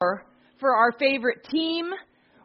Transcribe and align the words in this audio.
for 0.00 0.74
our 0.74 0.92
favorite 0.92 1.46
team 1.50 1.90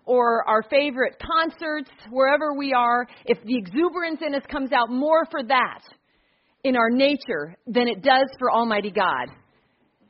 or 0.04 0.46
our 0.46 0.62
favorite 0.64 1.16
concerts, 1.20 1.90
wherever 2.12 2.54
we 2.54 2.74
are, 2.74 3.08
if 3.24 3.42
the 3.46 3.58
exuberance 3.58 4.20
in 4.26 4.36
us 4.36 4.44
comes 4.52 4.74
out 4.74 4.90
more 4.90 5.26
for 5.32 5.42
that 5.42 5.80
in 6.66 6.76
our 6.76 6.90
nature 6.90 7.56
than 7.66 7.88
it 7.88 8.02
does 8.02 8.26
for 8.40 8.52
Almighty 8.52 8.92
God, 8.92 9.30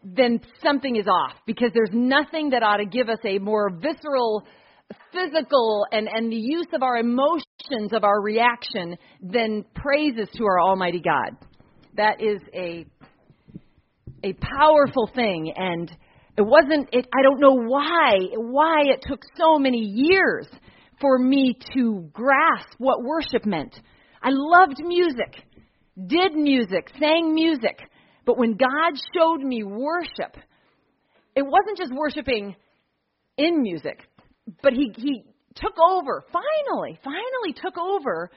then 0.03 0.41
something 0.63 0.95
is 0.95 1.05
off 1.05 1.33
because 1.45 1.69
there's 1.75 1.91
nothing 1.93 2.49
that 2.49 2.63
ought 2.63 2.77
to 2.77 2.85
give 2.85 3.09
us 3.09 3.19
a 3.23 3.37
more 3.37 3.69
visceral, 3.69 4.43
physical, 5.13 5.85
and, 5.91 6.07
and 6.11 6.31
the 6.31 6.41
use 6.41 6.67
of 6.73 6.81
our 6.81 6.97
emotions 6.97 7.93
of 7.93 8.03
our 8.03 8.21
reaction 8.21 8.97
than 9.21 9.63
praises 9.75 10.27
to 10.35 10.45
our 10.45 10.59
Almighty 10.59 11.01
God. 11.01 11.37
That 11.95 12.21
is 12.23 12.41
a 12.55 12.87
a 14.23 14.33
powerful 14.33 15.07
thing 15.13 15.53
and 15.55 15.95
it 16.37 16.41
wasn't 16.41 16.89
it 16.91 17.07
I 17.13 17.21
don't 17.21 17.39
know 17.39 17.55
why 17.55 18.17
why 18.35 18.81
it 18.85 19.03
took 19.07 19.21
so 19.37 19.57
many 19.57 19.79
years 19.79 20.47
for 20.99 21.17
me 21.17 21.57
to 21.75 22.09
grasp 22.13 22.69
what 22.77 23.03
worship 23.03 23.45
meant. 23.45 23.75
I 24.21 24.29
loved 24.31 24.79
music, 24.79 25.43
did 26.07 26.33
music, 26.33 26.89
sang 26.99 27.33
music, 27.33 27.79
but 28.25 28.37
when 28.37 28.55
God 28.57 28.93
showed 29.13 29.41
me 29.41 29.63
worship, 29.63 30.37
it 31.35 31.43
wasn't 31.43 31.77
just 31.77 31.93
worshiping 31.93 32.55
in 33.37 33.61
music, 33.61 33.99
but 34.61 34.73
he 34.73 34.93
he 34.97 35.23
took 35.55 35.75
over, 35.79 36.25
finally, 36.31 36.99
finally 37.03 37.53
took 37.53 37.77
over 37.77 38.29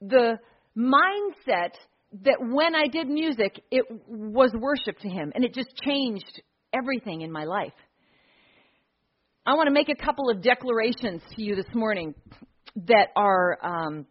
the 0.00 0.38
mindset 0.76 1.72
that 2.24 2.36
when 2.40 2.74
I 2.74 2.88
did 2.88 3.08
music, 3.08 3.62
it 3.70 3.86
was 4.06 4.52
worship 4.54 4.98
to 5.00 5.08
him, 5.08 5.32
and 5.34 5.44
it 5.44 5.54
just 5.54 5.74
changed 5.76 6.42
everything 6.72 7.22
in 7.22 7.30
my 7.30 7.44
life. 7.44 7.72
I 9.44 9.54
want 9.54 9.66
to 9.66 9.72
make 9.72 9.88
a 9.88 9.96
couple 9.96 10.30
of 10.30 10.42
declarations 10.42 11.20
to 11.34 11.42
you 11.42 11.56
this 11.56 11.66
morning 11.74 12.14
that 12.86 13.08
are 13.16 13.58
um, 13.62 14.06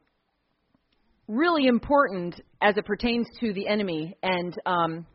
really 1.28 1.68
important 1.68 2.42
as 2.62 2.76
it 2.78 2.86
pertains 2.86 3.26
to 3.40 3.54
the 3.54 3.68
enemy. 3.68 4.18
And 4.22 4.54
um, 4.66 5.06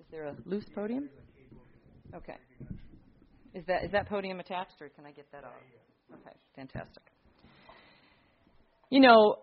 is 0.00 0.06
there 0.10 0.24
a 0.24 0.34
loose 0.44 0.66
podium? 0.74 1.08
Okay. 2.14 2.36
Is 3.54 3.64
that 3.66 3.84
is 3.84 3.92
that 3.92 4.08
podium 4.08 4.40
attached, 4.40 4.80
or 4.80 4.88
can 4.88 5.06
I 5.06 5.10
get 5.10 5.26
that 5.32 5.44
off? 5.44 5.52
Okay, 6.12 6.36
fantastic. 6.54 7.02
You 8.90 9.00
know, 9.00 9.36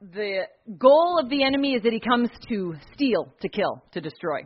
the 0.00 0.42
goal 0.78 1.18
of 1.22 1.28
the 1.30 1.44
enemy 1.44 1.74
is 1.74 1.82
that 1.82 1.92
he 1.92 2.00
comes 2.00 2.28
to 2.48 2.74
steal, 2.92 3.32
to 3.40 3.48
kill, 3.48 3.82
to 3.92 4.00
destroy. 4.00 4.40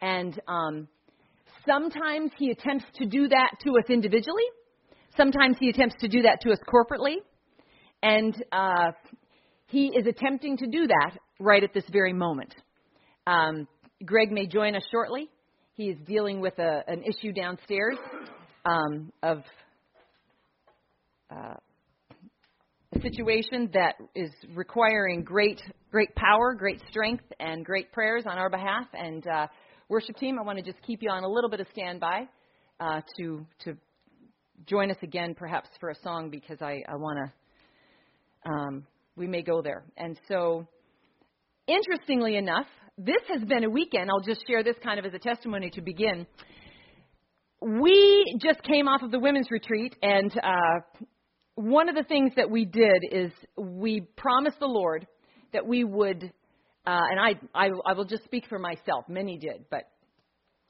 And 0.00 0.40
um, 0.48 0.88
sometimes 1.66 2.30
he 2.36 2.50
attempts 2.50 2.84
to 2.96 3.06
do 3.06 3.28
that 3.28 3.52
to 3.64 3.70
us 3.70 3.88
individually. 3.88 4.44
Sometimes 5.16 5.56
he 5.58 5.68
attempts 5.68 5.94
to 6.00 6.08
do 6.08 6.22
that 6.22 6.40
to 6.42 6.50
us 6.50 6.58
corporately. 6.68 7.16
And 8.02 8.34
uh, 8.52 8.92
he 9.66 9.88
is 9.88 10.06
attempting 10.06 10.56
to 10.58 10.66
do 10.66 10.86
that 10.86 11.16
right 11.40 11.62
at 11.62 11.72
this 11.72 11.84
very 11.90 12.12
moment. 12.12 12.54
Um, 13.26 13.66
Greg 14.04 14.30
may 14.30 14.46
join 14.46 14.76
us 14.76 14.82
shortly. 14.90 15.28
He 15.74 15.84
is 15.84 15.96
dealing 16.06 16.40
with 16.40 16.58
a, 16.58 16.82
an 16.86 17.02
issue 17.02 17.32
downstairs 17.32 17.96
um, 18.64 19.12
of 19.22 19.42
uh, 21.30 21.54
situation 23.02 23.70
that 23.74 23.94
is 24.14 24.30
requiring 24.54 25.22
great, 25.22 25.60
great 25.90 26.14
power, 26.14 26.54
great 26.54 26.80
strength, 26.88 27.24
and 27.40 27.64
great 27.64 27.92
prayers 27.92 28.24
on 28.26 28.38
our 28.38 28.50
behalf. 28.50 28.86
And 28.92 29.26
uh, 29.26 29.46
worship 29.88 30.16
team, 30.16 30.38
I 30.38 30.42
want 30.42 30.58
to 30.58 30.64
just 30.64 30.82
keep 30.82 31.02
you 31.02 31.10
on 31.10 31.24
a 31.24 31.28
little 31.28 31.50
bit 31.50 31.60
of 31.60 31.66
standby 31.72 32.28
uh, 32.80 33.00
to 33.18 33.46
to 33.64 33.76
join 34.66 34.90
us 34.90 34.96
again, 35.02 35.34
perhaps 35.34 35.68
for 35.80 35.90
a 35.90 35.94
song, 36.02 36.30
because 36.30 36.62
I, 36.62 36.82
I 36.88 36.96
want 36.96 37.18
to. 37.18 38.50
Um, 38.50 38.86
we 39.16 39.26
may 39.26 39.42
go 39.42 39.62
there, 39.62 39.84
and 39.96 40.18
so 40.28 40.66
interestingly 41.66 42.36
enough, 42.36 42.66
this 42.98 43.22
has 43.28 43.42
been 43.44 43.64
a 43.64 43.70
weekend. 43.70 44.10
I'll 44.10 44.26
just 44.26 44.46
share 44.46 44.62
this 44.62 44.76
kind 44.82 44.98
of 44.98 45.06
as 45.06 45.14
a 45.14 45.18
testimony 45.18 45.70
to 45.70 45.80
begin 45.80 46.26
we 47.64 48.38
just 48.42 48.62
came 48.62 48.88
off 48.88 49.02
of 49.02 49.10
the 49.10 49.18
women's 49.18 49.50
retreat, 49.50 49.96
and 50.02 50.30
uh, 50.42 51.02
one 51.56 51.88
of 51.88 51.94
the 51.94 52.02
things 52.02 52.32
that 52.36 52.50
we 52.50 52.64
did 52.64 53.04
is 53.10 53.30
we 53.56 54.00
promised 54.16 54.58
the 54.58 54.66
Lord 54.66 55.06
that 55.52 55.66
we 55.66 55.84
would, 55.84 56.22
uh, 56.86 57.00
and 57.10 57.20
I, 57.20 57.34
I, 57.54 57.68
I 57.86 57.92
will 57.92 58.04
just 58.04 58.24
speak 58.24 58.46
for 58.48 58.58
myself. 58.58 59.04
Many 59.08 59.38
did, 59.38 59.64
but 59.70 59.88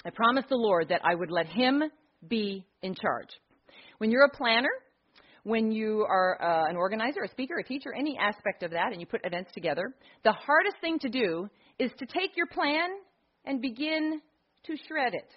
I 0.05 0.11
promised 0.11 0.51
the 0.51 0.57
Lord 0.57 0.89
that 0.91 1.01
I 1.03 1.15
would 1.15 1.31
let 1.31 1.47
Him 1.47 1.83
be 2.29 2.67
in 2.83 2.95
charge. 2.95 3.31
When 3.99 4.11
you're 4.11 4.25
a 4.25 4.37
planner, 4.37 4.69
when 5.45 5.71
you 5.73 6.05
are 6.09 6.39
uh, 6.41 6.71
an 6.71 6.77
organizer, 6.77 7.23
a 7.23 7.29
speaker, 7.29 7.59
a 7.59 7.65
teacher, 7.65 7.95
any 7.97 8.19
aspect 8.19 8.63
of 8.63 8.73
that, 8.73 8.93
and 8.93 9.01
you 9.01 9.07
put 9.07 9.21
events 9.25 9.53
together, 9.53 9.95
the 10.23 10.33
hardest 10.33 10.77
thing 10.81 10.99
to 11.01 11.09
do 11.09 11.49
is 11.79 11.91
to 11.99 12.07
take 12.07 12.37
your 12.37 12.47
plan 12.47 12.91
and 13.45 13.61
begin 13.61 14.21
to 14.67 14.77
shred 14.89 15.15
it. 15.15 15.29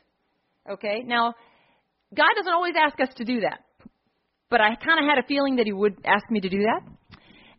Okay? 0.71 1.03
Now, 1.05 1.33
God 2.15 2.29
doesn't 2.37 2.53
always 2.53 2.73
ask 2.77 2.99
us 3.01 3.13
to 3.17 3.25
do 3.25 3.41
that. 3.41 3.59
But 4.49 4.61
I 4.61 4.75
kind 4.75 4.99
of 4.99 5.05
had 5.09 5.17
a 5.17 5.27
feeling 5.27 5.57
that 5.57 5.65
he 5.65 5.73
would 5.73 5.97
ask 6.05 6.29
me 6.29 6.39
to 6.39 6.49
do 6.49 6.59
that. 6.59 6.81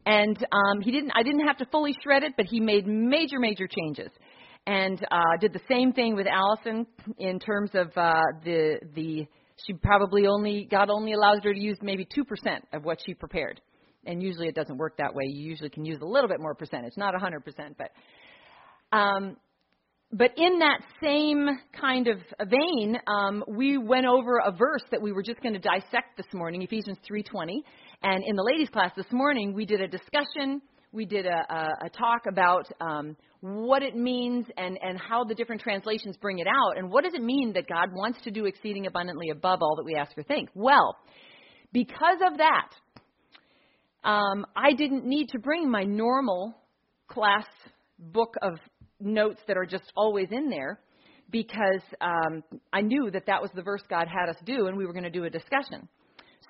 And 0.07 0.37
um, 0.53 0.81
he 0.81 0.91
didn't 0.91 1.13
I 1.15 1.23
didn't 1.23 1.47
have 1.47 1.59
to 1.59 1.67
fully 1.67 1.95
shred 2.03 2.23
it, 2.23 2.33
but 2.37 2.47
he 2.47 2.61
made 2.61 2.87
major 2.87 3.39
major 3.39 3.69
changes. 3.69 4.11
And 4.67 5.05
uh, 5.11 5.37
did 5.41 5.53
the 5.53 5.61
same 5.69 5.93
thing 5.93 6.15
with 6.15 6.27
Allison 6.27 6.87
in 7.19 7.39
terms 7.39 7.71
of 7.75 7.89
uh, 7.97 8.23
the 8.45 8.81
the 8.95 9.27
she 9.67 9.75
probably 9.75 10.27
only 10.27 10.67
God 10.71 10.89
only 10.91 11.13
allows 11.13 11.41
her 11.43 11.53
to 11.53 11.61
use 11.61 11.79
maybe 11.83 12.07
2% 12.07 12.25
of 12.73 12.85
what 12.85 12.99
she 13.05 13.15
prepared. 13.15 13.61
And 14.07 14.23
usually 14.23 14.49
it 14.49 14.55
doesn't 14.55 14.79
work 14.79 14.97
that 14.99 15.15
way. 15.15 15.25
You 15.27 15.51
usually 15.51 15.71
can 15.71 15.85
use 15.85 15.99
a 16.01 16.07
little 16.07 16.29
bit 16.29 16.41
more 16.41 16.55
percentage, 16.55 16.93
not 16.97 17.15
a 17.15 17.19
100%, 17.19 17.41
but 17.77 18.97
um, 18.97 19.37
but 20.13 20.31
in 20.39 20.59
that 20.61 20.81
same 21.03 21.49
kind 21.79 22.09
of 22.09 22.19
vein, 22.49 22.99
um, 23.07 23.45
we 23.47 23.77
went 23.77 24.07
over 24.07 24.39
a 24.39 24.51
verse 24.51 24.83
that 24.91 25.03
we 25.03 25.13
were 25.13 25.23
just 25.23 25.43
going 25.43 25.53
to 25.53 25.61
dissect 25.61 26.17
this 26.17 26.27
morning, 26.33 26.63
Ephesians 26.63 26.99
3:20. 27.09 27.63
And 28.03 28.25
in 28.27 28.35
the 28.35 28.43
ladies' 28.43 28.71
class 28.71 28.93
this 28.97 29.11
morning, 29.13 29.53
we 29.53 29.67
did 29.67 29.83
a 29.83 29.89
discussion, 29.89 30.63
we 30.93 31.05
did 31.05 31.27
a, 31.27 31.53
a, 31.53 31.87
a 31.87 31.91
talk 31.91 32.23
about 32.27 32.67
um, 32.81 33.17
what 33.41 33.83
it 33.83 33.95
means 33.95 34.47
and, 34.57 34.79
and 34.83 34.99
how 34.99 35.25
the 35.25 35.35
different 35.35 35.61
translations 35.61 36.17
bring 36.17 36.39
it 36.39 36.47
out, 36.47 36.79
and 36.79 36.91
what 36.91 37.05
does 37.05 37.13
it 37.13 37.23
mean 37.23 37.53
that 37.53 37.69
God 37.69 37.91
wants 37.93 38.19
to 38.23 38.31
do 38.31 38.47
exceeding 38.47 38.87
abundantly 38.87 39.29
above 39.29 39.61
all 39.61 39.77
that 39.77 39.85
we 39.85 39.95
ask 39.95 40.17
or 40.17 40.23
think. 40.23 40.49
Well, 40.55 40.97
because 41.73 42.19
of 42.27 42.39
that, 42.39 44.09
um, 44.09 44.47
I 44.57 44.73
didn't 44.73 45.05
need 45.05 45.29
to 45.33 45.39
bring 45.39 45.71
my 45.71 45.85
normal 45.85 46.57
class 47.09 47.47
book 47.99 48.35
of 48.41 48.55
notes 49.01 49.41
that 49.47 49.57
are 49.57 49.67
just 49.67 49.93
always 49.97 50.29
in 50.31 50.49
there 50.49 50.81
because 51.31 51.83
um, 52.01 52.43
I 52.73 52.81
knew 52.81 53.11
that 53.11 53.27
that 53.27 53.41
was 53.43 53.51
the 53.55 53.63
verse 53.63 53.83
God 53.89 54.09
had 54.09 54.29
us 54.29 54.37
do, 54.45 54.67
and 54.67 54.77
we 54.77 54.87
were 54.87 54.93
going 54.93 55.05
to 55.05 55.11
do 55.11 55.25
a 55.25 55.31
discussion. 55.31 55.89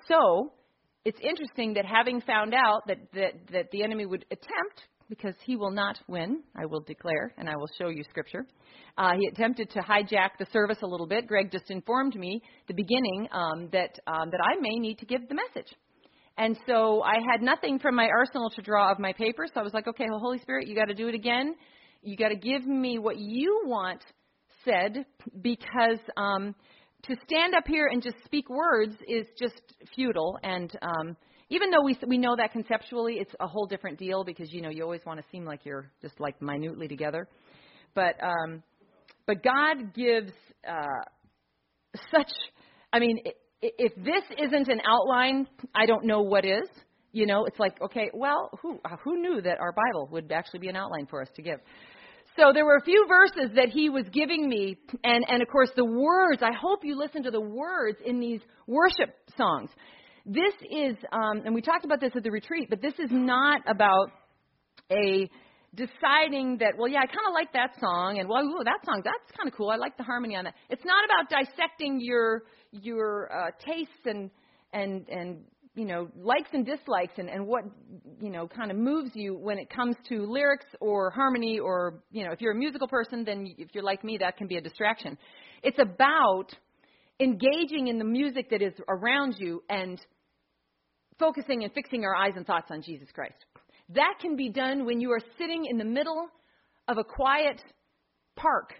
So 0.07 0.53
it's 1.05 1.19
interesting 1.21 1.73
that 1.73 1.85
having 1.85 2.21
found 2.21 2.53
out 2.53 2.83
that, 2.87 2.97
that, 3.13 3.33
that 3.51 3.71
the 3.71 3.83
enemy 3.83 4.05
would 4.05 4.25
attempt, 4.31 4.87
because 5.09 5.33
he 5.43 5.55
will 5.55 5.71
not 5.71 5.99
win, 6.07 6.43
I 6.55 6.65
will 6.65 6.81
declare, 6.81 7.33
and 7.37 7.49
I 7.49 7.53
will 7.57 7.69
show 7.79 7.89
you 7.89 8.03
scripture. 8.09 8.45
Uh, 8.97 9.13
he 9.19 9.27
attempted 9.27 9.69
to 9.71 9.79
hijack 9.79 10.31
the 10.37 10.45
service 10.53 10.77
a 10.83 10.87
little 10.87 11.07
bit. 11.07 11.27
Greg 11.27 11.51
just 11.51 11.71
informed 11.71 12.15
me 12.15 12.41
the 12.67 12.73
beginning 12.73 13.27
um, 13.31 13.69
that 13.71 13.99
um, 14.07 14.29
that 14.29 14.39
I 14.43 14.59
may 14.61 14.77
need 14.77 14.99
to 14.99 15.05
give 15.05 15.27
the 15.27 15.35
message. 15.35 15.73
And 16.37 16.57
so 16.67 17.01
I 17.01 17.15
had 17.31 17.41
nothing 17.41 17.79
from 17.79 17.95
my 17.95 18.07
arsenal 18.07 18.49
to 18.51 18.61
draw 18.61 18.91
of 18.91 18.99
my 18.99 19.11
paper, 19.11 19.45
so 19.51 19.59
I 19.59 19.63
was 19.63 19.73
like, 19.73 19.87
okay, 19.87 20.05
well, 20.09 20.19
Holy 20.19 20.37
Spirit, 20.39 20.67
you 20.67 20.75
got 20.75 20.85
to 20.85 20.93
do 20.93 21.07
it 21.07 21.15
again. 21.15 21.55
You 22.01 22.15
got 22.15 22.29
to 22.29 22.35
give 22.35 22.65
me 22.65 22.97
what 22.99 23.17
you 23.17 23.63
want 23.65 24.03
said 24.65 25.05
because 25.41 25.99
um, 26.17 26.55
to 27.03 27.15
stand 27.25 27.55
up 27.55 27.65
here 27.67 27.87
and 27.91 28.01
just 28.01 28.17
speak 28.25 28.49
words 28.49 28.95
is 29.07 29.25
just 29.37 29.61
futile. 29.95 30.37
And 30.43 30.71
um, 30.81 31.17
even 31.49 31.71
though 31.71 31.83
we 31.83 31.97
we 32.07 32.17
know 32.17 32.35
that 32.35 32.51
conceptually, 32.51 33.15
it's 33.15 33.33
a 33.39 33.47
whole 33.47 33.65
different 33.65 33.97
deal 33.97 34.23
because 34.23 34.51
you 34.51 34.61
know 34.61 34.69
you 34.69 34.83
always 34.83 35.01
want 35.05 35.19
to 35.19 35.25
seem 35.31 35.45
like 35.45 35.65
you're 35.65 35.91
just 36.01 36.19
like 36.19 36.41
minutely 36.41 36.87
together. 36.87 37.27
But 37.95 38.15
um, 38.23 38.63
but 39.25 39.43
God 39.43 39.93
gives 39.93 40.31
uh, 40.67 41.03
such. 42.11 42.31
I 42.91 42.99
mean, 42.99 43.19
if 43.61 43.93
this 43.95 44.23
isn't 44.37 44.67
an 44.67 44.81
outline, 44.87 45.47
I 45.75 45.85
don't 45.85 46.05
know 46.05 46.21
what 46.21 46.45
is. 46.45 46.67
You 47.11 47.25
know, 47.25 47.45
it's 47.45 47.59
like, 47.59 47.81
okay, 47.81 48.11
well, 48.13 48.51
who 48.61 48.79
who 49.03 49.21
knew 49.21 49.41
that 49.41 49.59
our 49.59 49.71
Bible 49.71 50.07
would 50.11 50.31
actually 50.31 50.59
be 50.59 50.69
an 50.69 50.75
outline 50.75 51.07
for 51.07 51.21
us 51.21 51.29
to 51.35 51.41
give? 51.41 51.59
So 52.37 52.51
there 52.53 52.65
were 52.65 52.77
a 52.77 52.83
few 52.83 53.05
verses 53.07 53.55
that 53.55 53.69
he 53.69 53.89
was 53.89 54.05
giving 54.13 54.47
me, 54.47 54.77
and 55.03 55.25
and 55.27 55.41
of 55.41 55.47
course 55.47 55.71
the 55.75 55.85
words. 55.85 56.41
I 56.41 56.53
hope 56.53 56.81
you 56.83 56.97
listen 56.97 57.23
to 57.23 57.31
the 57.31 57.41
words 57.41 57.97
in 58.05 58.19
these 58.19 58.41
worship 58.67 59.15
songs. 59.35 59.71
This 60.25 60.53
is, 60.69 60.95
um, 61.11 61.41
and 61.45 61.55
we 61.55 61.61
talked 61.61 61.85
about 61.85 61.99
this 61.99 62.11
at 62.15 62.21
the 62.21 62.29
retreat, 62.29 62.67
but 62.69 62.81
this 62.81 62.93
is 62.99 63.09
not 63.09 63.61
about 63.65 64.11
a 64.91 65.27
deciding 65.73 66.57
that, 66.59 66.73
well, 66.77 66.87
yeah, 66.87 66.99
I 66.99 67.05
kind 67.05 67.27
of 67.27 67.33
like 67.33 67.53
that 67.53 67.79
song, 67.79 68.19
and 68.19 68.29
well, 68.29 68.43
ooh, 68.43 68.63
that 68.63 68.85
song, 68.85 69.01
that's 69.03 69.37
kind 69.37 69.47
of 69.47 69.55
cool. 69.55 69.69
I 69.69 69.75
like 69.75 69.97
the 69.97 70.03
harmony 70.03 70.35
on 70.35 70.45
that. 70.45 70.55
It's 70.69 70.85
not 70.85 71.03
about 71.05 71.29
dissecting 71.29 71.99
your 72.01 72.43
your 72.71 73.31
uh, 73.31 73.51
tastes 73.65 74.05
and 74.05 74.29
and 74.73 75.07
and 75.09 75.43
you 75.79 75.85
know 75.85 76.09
likes 76.21 76.49
and 76.51 76.65
dislikes 76.65 77.13
and 77.17 77.29
and 77.29 77.47
what 77.47 77.63
you 78.19 78.29
know 78.29 78.49
kind 78.49 78.69
of 78.69 78.75
moves 78.75 79.11
you 79.13 79.33
when 79.33 79.57
it 79.57 79.69
comes 79.69 79.95
to 80.09 80.25
lyrics 80.25 80.65
or 80.81 81.09
harmony 81.09 81.57
or 81.57 82.03
you 82.11 82.25
know 82.25 82.33
if 82.33 82.41
you're 82.41 82.51
a 82.51 82.55
musical 82.55 82.87
person 82.87 83.23
then 83.23 83.47
if 83.57 83.69
you're 83.73 83.83
like 83.83 84.03
me 84.03 84.17
that 84.19 84.35
can 84.35 84.47
be 84.47 84.57
a 84.57 84.61
distraction. 84.61 85.17
It's 85.63 85.79
about 85.79 86.47
engaging 87.21 87.87
in 87.87 87.97
the 87.97 88.03
music 88.03 88.49
that 88.49 88.61
is 88.61 88.73
around 88.89 89.35
you 89.37 89.63
and 89.69 89.99
focusing 91.17 91.63
and 91.63 91.73
fixing 91.73 92.03
our 92.03 92.15
eyes 92.15 92.33
and 92.35 92.45
thoughts 92.45 92.67
on 92.71 92.81
Jesus 92.81 93.07
Christ. 93.13 93.45
That 93.95 94.15
can 94.21 94.35
be 94.35 94.49
done 94.49 94.85
when 94.85 94.99
you 94.99 95.11
are 95.11 95.21
sitting 95.37 95.65
in 95.65 95.77
the 95.77 95.85
middle 95.85 96.27
of 96.89 96.97
a 96.97 97.03
quiet 97.03 97.61
park 98.35 98.73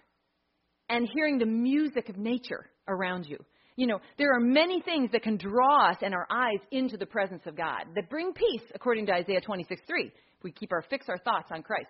and 0.89 1.07
hearing 1.13 1.37
the 1.37 1.45
music 1.45 2.09
of 2.09 2.17
nature 2.17 2.69
around 2.89 3.25
you 3.25 3.37
you 3.79 3.87
know, 3.87 4.01
there 4.17 4.35
are 4.35 4.41
many 4.41 4.81
things 4.81 5.09
that 5.13 5.23
can 5.23 5.37
draw 5.37 5.89
us 5.89 5.95
and 6.01 6.13
our 6.13 6.27
eyes 6.29 6.59
into 6.69 6.97
the 6.97 7.05
presence 7.05 7.43
of 7.45 7.55
God 7.55 7.85
that 7.95 8.09
bring 8.09 8.33
peace, 8.33 8.67
according 8.75 9.05
to 9.05 9.13
Isaiah 9.13 9.39
26 9.39 9.81
3. 9.87 10.05
If 10.07 10.43
we 10.43 10.51
keep 10.51 10.73
our 10.73 10.83
fix 10.89 11.07
our 11.07 11.17
thoughts 11.17 11.47
on 11.51 11.63
Christ. 11.63 11.87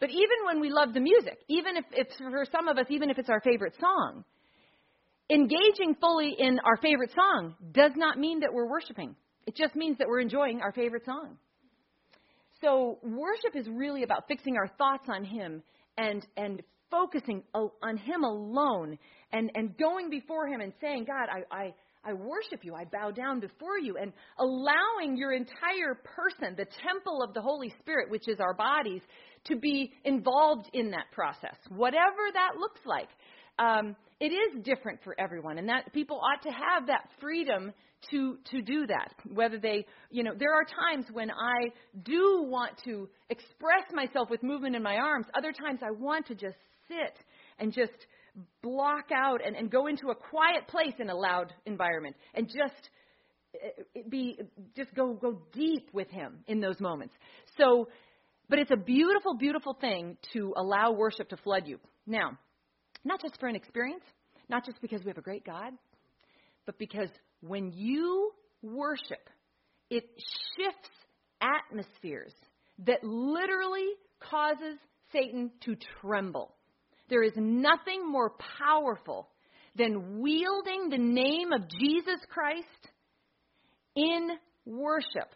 But 0.00 0.10
even 0.10 0.44
when 0.44 0.60
we 0.60 0.68
love 0.68 0.92
the 0.92 1.00
music, 1.00 1.38
even 1.48 1.78
if 1.78 1.84
it's 1.92 2.14
for 2.18 2.44
some 2.52 2.68
of 2.68 2.76
us, 2.76 2.84
even 2.90 3.08
if 3.08 3.18
it's 3.18 3.30
our 3.30 3.40
favorite 3.40 3.74
song, 3.80 4.22
engaging 5.30 5.96
fully 5.98 6.36
in 6.38 6.58
our 6.62 6.76
favorite 6.76 7.12
song 7.14 7.54
does 7.72 7.92
not 7.96 8.18
mean 8.18 8.40
that 8.40 8.52
we're 8.52 8.68
worshiping. 8.68 9.16
It 9.46 9.56
just 9.56 9.74
means 9.74 9.96
that 9.96 10.08
we're 10.08 10.20
enjoying 10.20 10.60
our 10.60 10.72
favorite 10.72 11.06
song. 11.06 11.38
So 12.60 12.98
worship 13.02 13.56
is 13.56 13.66
really 13.66 14.02
about 14.02 14.28
fixing 14.28 14.58
our 14.58 14.68
thoughts 14.68 15.08
on 15.08 15.24
Him 15.24 15.62
and 15.96 16.26
and 16.36 16.62
focusing 16.90 17.42
on 17.54 17.96
Him 17.96 18.24
alone 18.24 18.98
and, 19.32 19.50
and 19.54 19.76
going 19.76 20.10
before 20.10 20.46
Him 20.46 20.60
and 20.60 20.72
saying, 20.80 21.06
God, 21.06 21.28
I, 21.30 21.56
I, 21.56 21.74
I 22.04 22.12
worship 22.14 22.64
you. 22.64 22.74
I 22.74 22.84
bow 22.84 23.10
down 23.10 23.40
before 23.40 23.78
you. 23.78 23.96
And 23.96 24.12
allowing 24.38 25.16
your 25.16 25.32
entire 25.32 25.94
person, 26.02 26.54
the 26.56 26.66
temple 26.82 27.22
of 27.22 27.34
the 27.34 27.42
Holy 27.42 27.72
Spirit, 27.80 28.10
which 28.10 28.28
is 28.28 28.40
our 28.40 28.54
bodies, 28.54 29.02
to 29.44 29.56
be 29.56 29.92
involved 30.04 30.68
in 30.72 30.90
that 30.90 31.06
process, 31.12 31.56
whatever 31.68 32.30
that 32.32 32.56
looks 32.58 32.80
like. 32.84 33.08
Um, 33.58 33.96
it 34.20 34.32
is 34.32 34.62
different 34.64 35.00
for 35.02 35.14
everyone, 35.18 35.58
and 35.58 35.68
that 35.68 35.92
people 35.92 36.20
ought 36.20 36.42
to 36.42 36.50
have 36.50 36.86
that 36.88 37.08
freedom 37.20 37.72
to 38.10 38.38
to 38.50 38.62
do 38.62 38.86
that. 38.86 39.12
Whether 39.32 39.58
they, 39.58 39.86
you 40.10 40.22
know, 40.22 40.32
there 40.38 40.54
are 40.54 40.64
times 40.64 41.06
when 41.12 41.30
I 41.30 41.72
do 42.02 42.44
want 42.46 42.72
to 42.84 43.08
express 43.28 43.84
myself 43.92 44.30
with 44.30 44.42
movement 44.42 44.76
in 44.76 44.82
my 44.82 44.96
arms. 44.96 45.26
Other 45.36 45.52
times 45.52 45.80
I 45.82 45.90
want 45.90 46.26
to 46.26 46.34
just 46.34 46.56
sit 46.88 47.16
and 47.58 47.72
just 47.72 48.06
block 48.62 49.06
out 49.14 49.40
and, 49.44 49.56
and 49.56 49.70
go 49.70 49.86
into 49.86 50.08
a 50.10 50.14
quiet 50.14 50.66
place 50.68 50.94
in 50.98 51.08
a 51.10 51.14
loud 51.14 51.52
environment 51.66 52.16
and 52.34 52.46
just 52.46 52.90
eh, 53.54 54.02
be 54.08 54.38
just 54.76 54.94
go 54.94 55.14
go 55.14 55.42
deep 55.52 55.88
with 55.92 56.08
him 56.10 56.44
in 56.46 56.60
those 56.60 56.80
moments. 56.80 57.14
So, 57.58 57.88
but 58.48 58.58
it's 58.58 58.70
a 58.70 58.76
beautiful, 58.76 59.36
beautiful 59.36 59.74
thing 59.80 60.16
to 60.32 60.54
allow 60.56 60.92
worship 60.92 61.28
to 61.30 61.36
flood 61.36 61.66
you. 61.66 61.78
Now, 62.06 62.38
not 63.04 63.20
just 63.20 63.38
for 63.38 63.48
an 63.48 63.56
experience, 63.56 64.04
not 64.48 64.64
just 64.64 64.80
because 64.80 65.02
we 65.04 65.08
have 65.08 65.18
a 65.18 65.22
great 65.22 65.44
God, 65.44 65.72
but 66.66 66.78
because 66.78 67.08
when 67.40 67.72
you 67.72 68.32
worship, 68.62 69.28
it 69.88 70.04
shifts 70.56 70.90
atmospheres 71.40 72.34
that 72.86 73.02
literally 73.02 73.88
causes 74.20 74.78
Satan 75.12 75.50
to 75.64 75.76
tremble. 76.00 76.54
There 77.10 77.22
is 77.22 77.32
nothing 77.36 78.10
more 78.10 78.32
powerful 78.58 79.28
than 79.76 80.20
wielding 80.20 80.88
the 80.88 80.98
name 80.98 81.52
of 81.52 81.68
Jesus 81.68 82.20
Christ 82.28 82.66
in 83.94 84.30
worship 84.64 85.28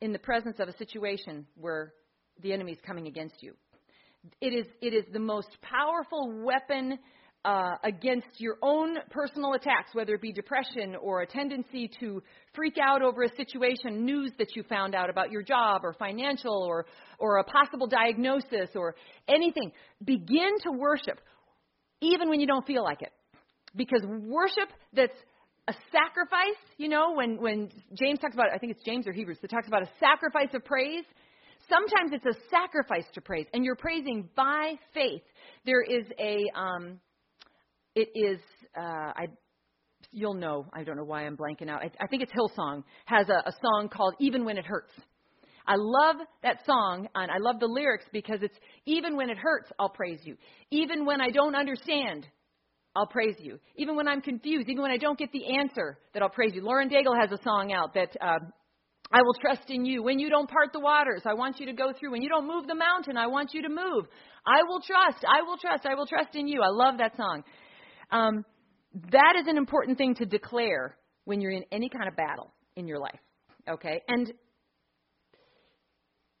in 0.00 0.12
the 0.12 0.18
presence 0.18 0.56
of 0.58 0.68
a 0.68 0.76
situation 0.76 1.46
where 1.54 1.94
the 2.42 2.52
enemy 2.52 2.72
is 2.72 2.78
coming 2.84 3.06
against 3.06 3.42
you. 3.42 3.54
It 4.40 4.48
is, 4.48 4.66
it 4.80 4.94
is 4.94 5.04
the 5.12 5.20
most 5.20 5.48
powerful 5.62 6.32
weapon 6.44 6.98
uh, 7.44 7.72
against 7.82 8.28
your 8.38 8.56
own 8.62 8.96
personal 9.10 9.54
attacks, 9.54 9.94
whether 9.94 10.14
it 10.14 10.20
be 10.20 10.32
depression 10.32 10.94
or 11.00 11.22
a 11.22 11.26
tendency 11.26 11.90
to 12.00 12.22
freak 12.54 12.76
out 12.80 13.02
over 13.02 13.24
a 13.24 13.36
situation, 13.36 14.04
news 14.04 14.32
that 14.38 14.54
you 14.54 14.62
found 14.64 14.94
out 14.94 15.10
about 15.10 15.30
your 15.30 15.42
job 15.42 15.80
or 15.84 15.92
financial 15.94 16.62
or, 16.62 16.86
or 17.18 17.38
a 17.38 17.44
possible 17.44 17.86
diagnosis 17.86 18.70
or 18.74 18.94
anything. 19.28 19.72
Begin 20.04 20.52
to 20.62 20.70
worship 20.72 21.20
even 22.00 22.28
when 22.28 22.40
you 22.40 22.46
don't 22.46 22.66
feel 22.66 22.84
like 22.84 23.02
it. 23.02 23.12
Because 23.74 24.02
worship 24.04 24.68
that's 24.92 25.16
a 25.68 25.74
sacrifice, 25.90 26.58
you 26.76 26.88
know, 26.88 27.14
when, 27.14 27.40
when 27.40 27.70
James 27.94 28.18
talks 28.18 28.34
about, 28.34 28.46
I 28.54 28.58
think 28.58 28.72
it's 28.72 28.84
James 28.84 29.06
or 29.06 29.12
Hebrews 29.12 29.38
that 29.42 29.50
talks 29.50 29.68
about 29.68 29.82
a 29.82 29.90
sacrifice 29.98 30.52
of 30.54 30.64
praise. 30.64 31.04
Sometimes 31.68 32.10
it's 32.12 32.26
a 32.26 32.38
sacrifice 32.50 33.04
to 33.14 33.20
praise, 33.20 33.46
and 33.54 33.64
you're 33.64 33.76
praising 33.76 34.28
by 34.36 34.74
faith. 34.92 35.22
There 35.64 35.80
is 35.80 36.04
a, 36.18 36.44
um, 36.58 36.98
it 37.94 38.08
is, 38.14 38.40
uh, 38.76 39.12
I, 39.14 39.26
you'll 40.10 40.34
know. 40.34 40.66
I 40.72 40.84
don't 40.84 40.96
know 40.96 41.04
why 41.04 41.26
I'm 41.26 41.36
blanking 41.36 41.68
out. 41.68 41.82
I, 41.82 41.90
I 42.00 42.06
think 42.06 42.22
it's 42.22 42.32
Hillsong 42.32 42.84
has 43.06 43.28
a, 43.28 43.48
a 43.48 43.52
song 43.62 43.88
called 43.92 44.14
"Even 44.20 44.44
When 44.44 44.58
It 44.58 44.66
Hurts." 44.66 44.92
I 45.66 45.74
love 45.76 46.16
that 46.42 46.58
song, 46.66 47.08
and 47.14 47.30
I 47.30 47.38
love 47.38 47.60
the 47.60 47.66
lyrics 47.66 48.04
because 48.12 48.40
it's 48.42 48.56
even 48.84 49.16
when 49.16 49.30
it 49.30 49.38
hurts, 49.38 49.70
I'll 49.78 49.88
praise 49.88 50.18
you. 50.24 50.36
Even 50.70 51.04
when 51.04 51.20
I 51.20 51.30
don't 51.30 51.54
understand, 51.54 52.26
I'll 52.96 53.06
praise 53.06 53.36
you. 53.38 53.58
Even 53.76 53.96
when 53.96 54.08
I'm 54.08 54.20
confused, 54.20 54.68
even 54.68 54.82
when 54.82 54.90
I 54.90 54.98
don't 54.98 55.18
get 55.18 55.30
the 55.32 55.56
answer, 55.56 55.98
that 56.14 56.22
I'll 56.22 56.28
praise 56.28 56.52
you. 56.54 56.62
Lauren 56.62 56.90
Daigle 56.90 57.18
has 57.18 57.30
a 57.30 57.42
song 57.42 57.72
out 57.72 57.94
that 57.94 58.10
uh, 58.20 58.38
I 59.12 59.22
will 59.22 59.34
trust 59.40 59.68
in 59.68 59.84
you. 59.84 60.02
When 60.02 60.18
you 60.18 60.28
don't 60.28 60.50
part 60.50 60.72
the 60.72 60.80
waters, 60.80 61.22
I 61.24 61.34
want 61.34 61.60
you 61.60 61.66
to 61.66 61.72
go 61.72 61.92
through. 61.98 62.12
When 62.12 62.22
you 62.22 62.28
don't 62.28 62.46
move 62.46 62.66
the 62.66 62.74
mountain, 62.74 63.16
I 63.16 63.28
want 63.28 63.54
you 63.54 63.62
to 63.62 63.68
move. 63.68 64.06
I 64.46 64.62
will 64.66 64.80
trust. 64.80 65.24
I 65.24 65.42
will 65.42 65.56
trust. 65.58 65.86
I 65.86 65.94
will 65.94 66.06
trust 66.06 66.34
in 66.34 66.48
you. 66.48 66.60
I 66.62 66.68
love 66.68 66.98
that 66.98 67.16
song. 67.16 67.44
Um, 68.12 68.44
that 69.10 69.34
is 69.40 69.46
an 69.48 69.56
important 69.56 69.98
thing 69.98 70.14
to 70.16 70.26
declare 70.26 70.96
when 71.24 71.40
you're 71.40 71.52
in 71.52 71.64
any 71.72 71.88
kind 71.88 72.08
of 72.08 72.16
battle 72.16 72.52
in 72.76 72.86
your 72.86 72.98
life. 72.98 73.20
Okay? 73.68 74.02
And 74.08 74.32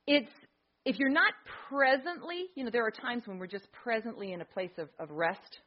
it's 0.06 0.30
if 0.84 0.98
you're 0.98 1.10
not 1.10 1.32
presently, 1.68 2.46
you 2.56 2.64
know, 2.64 2.70
there 2.70 2.84
are 2.84 2.90
times 2.90 3.22
when 3.26 3.38
we're 3.38 3.46
just 3.46 3.68
presently 3.72 4.32
in 4.32 4.40
a 4.40 4.44
place 4.44 4.72
of, 4.78 4.88
of 4.98 5.10
rest. 5.10 5.60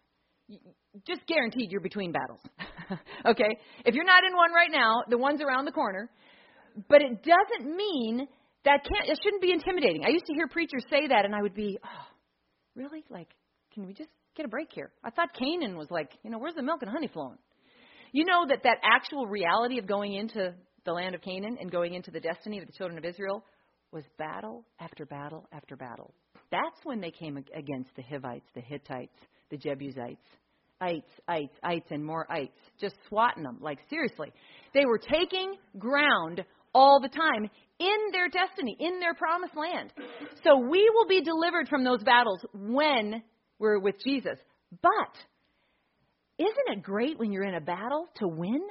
Just 1.07 1.25
guaranteed 1.25 1.71
you're 1.71 1.81
between 1.81 2.11
battles. 2.11 2.41
okay? 3.25 3.57
If 3.85 3.95
you're 3.95 4.05
not 4.05 4.23
in 4.23 4.35
one 4.35 4.51
right 4.53 4.69
now, 4.71 5.01
the 5.09 5.17
one's 5.17 5.41
around 5.41 5.65
the 5.65 5.71
corner. 5.71 6.09
But 6.89 7.01
it 7.01 7.23
doesn't 7.23 7.75
mean 7.75 8.27
that 8.65 8.81
can't 8.83 9.09
it 9.09 9.17
shouldn't 9.23 9.41
be 9.41 9.51
intimidating. 9.51 10.03
I 10.05 10.09
used 10.09 10.25
to 10.25 10.33
hear 10.33 10.47
preachers 10.47 10.83
say 10.89 11.07
that 11.07 11.23
and 11.25 11.33
I 11.33 11.41
would 11.41 11.55
be, 11.55 11.77
Oh, 11.83 12.05
really? 12.75 13.05
Like, 13.09 13.29
can 13.73 13.87
we 13.87 13.93
just 13.93 14.09
get 14.35 14.45
a 14.45 14.49
break 14.49 14.69
here? 14.73 14.91
I 15.03 15.09
thought 15.09 15.29
Canaan 15.37 15.77
was 15.77 15.89
like, 15.89 16.11
you 16.23 16.29
know, 16.29 16.37
where's 16.37 16.55
the 16.55 16.63
milk 16.63 16.81
and 16.81 16.91
honey 16.91 17.07
flowing? 17.07 17.37
You 18.11 18.25
know 18.25 18.45
that 18.47 18.63
that 18.63 18.77
actual 18.83 19.27
reality 19.27 19.77
of 19.77 19.87
going 19.87 20.13
into 20.13 20.53
the 20.85 20.91
land 20.91 21.15
of 21.15 21.21
Canaan 21.21 21.57
and 21.59 21.71
going 21.71 21.93
into 21.93 22.11
the 22.11 22.19
destiny 22.19 22.59
of 22.59 22.65
the 22.65 22.73
children 22.73 22.97
of 22.97 23.05
Israel 23.05 23.43
was 23.91 24.03
battle 24.17 24.65
after 24.79 25.05
battle 25.05 25.47
after 25.51 25.75
battle. 25.75 26.13
That's 26.51 26.79
when 26.83 27.01
they 27.01 27.11
came 27.11 27.37
against 27.37 27.89
the 27.95 28.03
Hivites, 28.03 28.47
the 28.53 28.61
Hittites, 28.61 29.17
the 29.49 29.57
Jebusites. 29.57 30.21
Ites, 30.81 31.11
ites, 31.27 31.55
ites, 31.63 31.87
and 31.91 32.03
more 32.03 32.29
ites. 32.29 32.57
Just 32.79 32.95
swatting 33.07 33.43
them. 33.43 33.57
Like, 33.61 33.79
seriously. 33.89 34.33
They 34.73 34.85
were 34.85 34.99
taking 34.99 35.55
ground 35.79 36.43
all 36.73 36.99
the 36.99 37.07
time 37.07 37.49
in 37.79 38.11
their 38.11 38.27
destiny, 38.27 38.75
in 38.79 38.99
their 38.99 39.13
promised 39.13 39.55
land. 39.55 39.93
So 40.43 40.57
we 40.57 40.89
will 40.93 41.07
be 41.07 41.21
delivered 41.21 41.69
from 41.69 41.85
those 41.85 42.03
battles 42.03 42.45
when 42.53 43.23
we're 43.59 43.79
with 43.79 43.95
Jesus. 44.03 44.37
But 44.81 45.15
isn't 46.37 46.77
it 46.77 46.83
great 46.83 47.17
when 47.17 47.31
you're 47.31 47.43
in 47.43 47.55
a 47.55 47.61
battle 47.61 48.07
to 48.17 48.27
win? 48.27 48.61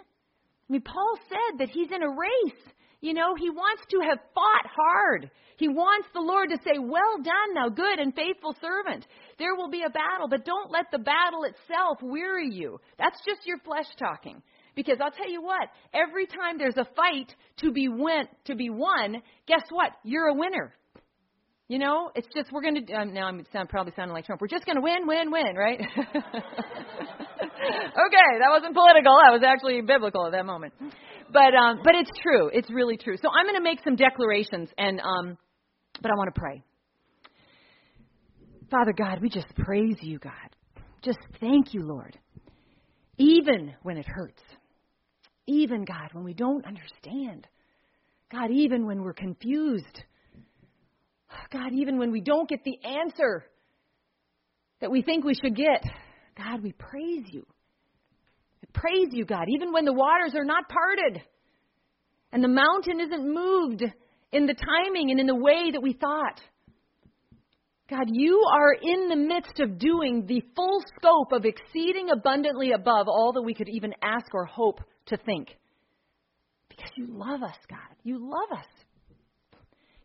I 0.68 0.72
mean, 0.72 0.82
Paul 0.82 1.18
said 1.28 1.58
that 1.58 1.70
he's 1.70 1.90
in 1.90 2.02
a 2.02 2.08
race. 2.08 2.74
You 3.00 3.12
know, 3.12 3.34
he 3.34 3.50
wants 3.50 3.82
to 3.90 4.00
have 4.08 4.18
fought 4.34 4.66
hard. 4.74 5.30
He 5.58 5.68
wants 5.68 6.08
the 6.14 6.20
Lord 6.20 6.48
to 6.48 6.56
say, 6.64 6.78
Well 6.78 7.18
done, 7.22 7.54
thou 7.54 7.68
good 7.68 7.98
and 7.98 8.14
faithful 8.14 8.56
servant. 8.60 9.06
There 9.38 9.54
will 9.54 9.68
be 9.68 9.82
a 9.82 9.90
battle, 9.90 10.26
but 10.28 10.46
don't 10.46 10.70
let 10.70 10.86
the 10.90 10.98
battle 10.98 11.44
itself 11.44 11.98
weary 12.02 12.48
you. 12.50 12.80
That's 12.98 13.18
just 13.26 13.46
your 13.46 13.58
flesh 13.58 13.86
talking. 13.98 14.42
Because 14.74 14.98
I'll 15.00 15.10
tell 15.10 15.30
you 15.30 15.42
what, 15.42 15.68
every 15.92 16.26
time 16.26 16.58
there's 16.58 16.76
a 16.76 16.88
fight 16.96 17.32
to 17.58 17.72
be 17.72 17.88
win, 17.88 18.26
to 18.46 18.56
be 18.56 18.70
won, 18.70 19.22
guess 19.46 19.62
what? 19.70 19.92
You're 20.02 20.28
a 20.28 20.34
winner. 20.34 20.74
You 21.74 21.80
know, 21.80 22.12
it's 22.14 22.28
just 22.32 22.52
we're 22.52 22.62
going 22.62 22.86
to. 22.86 22.92
Um, 22.94 23.12
now 23.12 23.26
I'm 23.26 23.44
sound, 23.52 23.68
probably 23.68 23.92
sounding 23.96 24.14
like 24.14 24.26
Trump. 24.26 24.40
We're 24.40 24.46
just 24.46 24.64
going 24.64 24.76
to 24.76 24.80
win, 24.80 25.08
win, 25.08 25.32
win, 25.32 25.56
right? 25.56 25.80
okay, 25.80 26.06
that 28.38 28.50
wasn't 28.50 28.74
political. 28.74 29.18
That 29.18 29.32
was 29.32 29.42
actually 29.44 29.80
biblical 29.80 30.24
at 30.26 30.32
that 30.32 30.46
moment 30.46 30.72
but 31.32 31.52
um, 31.54 31.80
but 31.82 31.94
it's 31.96 32.10
true. 32.22 32.48
It's 32.52 32.70
really 32.70 32.96
true. 32.96 33.16
So 33.20 33.28
I'm 33.28 33.44
going 33.44 33.56
to 33.56 33.62
make 33.62 33.80
some 33.82 33.96
declarations, 33.96 34.68
and 34.78 35.00
um, 35.00 35.36
but 36.00 36.10
I 36.10 36.14
want 36.14 36.32
to 36.32 36.40
pray. 36.40 36.62
Father 38.70 38.92
God, 38.96 39.20
we 39.20 39.28
just 39.28 39.52
praise 39.56 39.96
you, 40.00 40.20
God. 40.20 40.32
Just 41.02 41.18
thank 41.40 41.74
you, 41.74 41.82
Lord. 41.82 42.16
Even 43.18 43.74
when 43.82 43.96
it 43.96 44.06
hurts. 44.06 44.42
Even, 45.46 45.84
God, 45.84 46.10
when 46.12 46.24
we 46.24 46.34
don't 46.34 46.64
understand. 46.64 47.46
God, 48.32 48.50
even 48.50 48.86
when 48.86 49.02
we're 49.02 49.12
confused. 49.12 50.04
Oh, 51.34 51.46
God, 51.52 51.72
even 51.72 51.98
when 51.98 52.12
we 52.12 52.20
don't 52.20 52.48
get 52.48 52.64
the 52.64 52.78
answer 52.84 53.44
that 54.80 54.90
we 54.90 55.02
think 55.02 55.24
we 55.24 55.34
should 55.34 55.56
get. 55.56 55.82
God, 56.36 56.62
we 56.62 56.72
praise 56.72 57.24
you. 57.32 57.46
We 58.62 58.68
praise 58.72 59.08
you, 59.12 59.24
God, 59.24 59.46
even 59.48 59.72
when 59.72 59.84
the 59.84 59.92
waters 59.92 60.34
are 60.34 60.44
not 60.44 60.68
parted 60.68 61.22
and 62.32 62.42
the 62.42 62.48
mountain 62.48 63.00
isn't 63.00 63.32
moved 63.32 63.82
in 64.32 64.46
the 64.46 64.54
timing 64.54 65.10
and 65.10 65.20
in 65.20 65.26
the 65.26 65.34
way 65.34 65.70
that 65.72 65.82
we 65.82 65.92
thought. 65.92 66.40
God, 67.88 68.08
you 68.08 68.42
are 68.52 68.72
in 68.72 69.08
the 69.08 69.16
midst 69.16 69.60
of 69.60 69.78
doing 69.78 70.24
the 70.26 70.42
full 70.56 70.82
scope 70.96 71.32
of 71.32 71.44
exceeding 71.44 72.10
abundantly 72.10 72.72
above 72.72 73.06
all 73.08 73.32
that 73.34 73.42
we 73.42 73.54
could 73.54 73.68
even 73.68 73.92
ask 74.02 74.34
or 74.34 74.46
hope 74.46 74.80
to 75.06 75.16
think. 75.18 75.56
Because 76.68 76.90
you 76.96 77.06
love 77.08 77.42
us, 77.42 77.56
God. 77.68 77.78
You 78.02 78.18
love 78.18 78.58
us. 78.58 78.66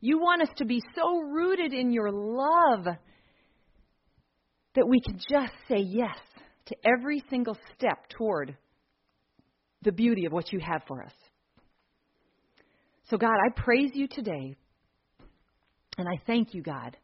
You 0.01 0.19
want 0.19 0.41
us 0.41 0.49
to 0.57 0.65
be 0.65 0.81
so 0.95 1.19
rooted 1.19 1.73
in 1.73 1.91
your 1.91 2.11
love 2.11 2.85
that 4.75 4.87
we 4.87 5.01
can 5.01 5.17
just 5.17 5.53
say 5.67 5.79
yes 5.79 6.17
to 6.67 6.75
every 6.85 7.23
single 7.29 7.57
step 7.75 8.07
toward 8.09 8.55
the 9.81 9.91
beauty 9.91 10.25
of 10.25 10.31
what 10.31 10.53
you 10.53 10.59
have 10.59 10.83
for 10.87 11.03
us. 11.03 11.13
So, 13.09 13.17
God, 13.17 13.31
I 13.33 13.49
praise 13.55 13.91
you 13.93 14.07
today. 14.07 14.55
And 15.97 16.07
I 16.07 16.21
thank 16.25 16.53
you, 16.53 16.61
God 16.61 16.95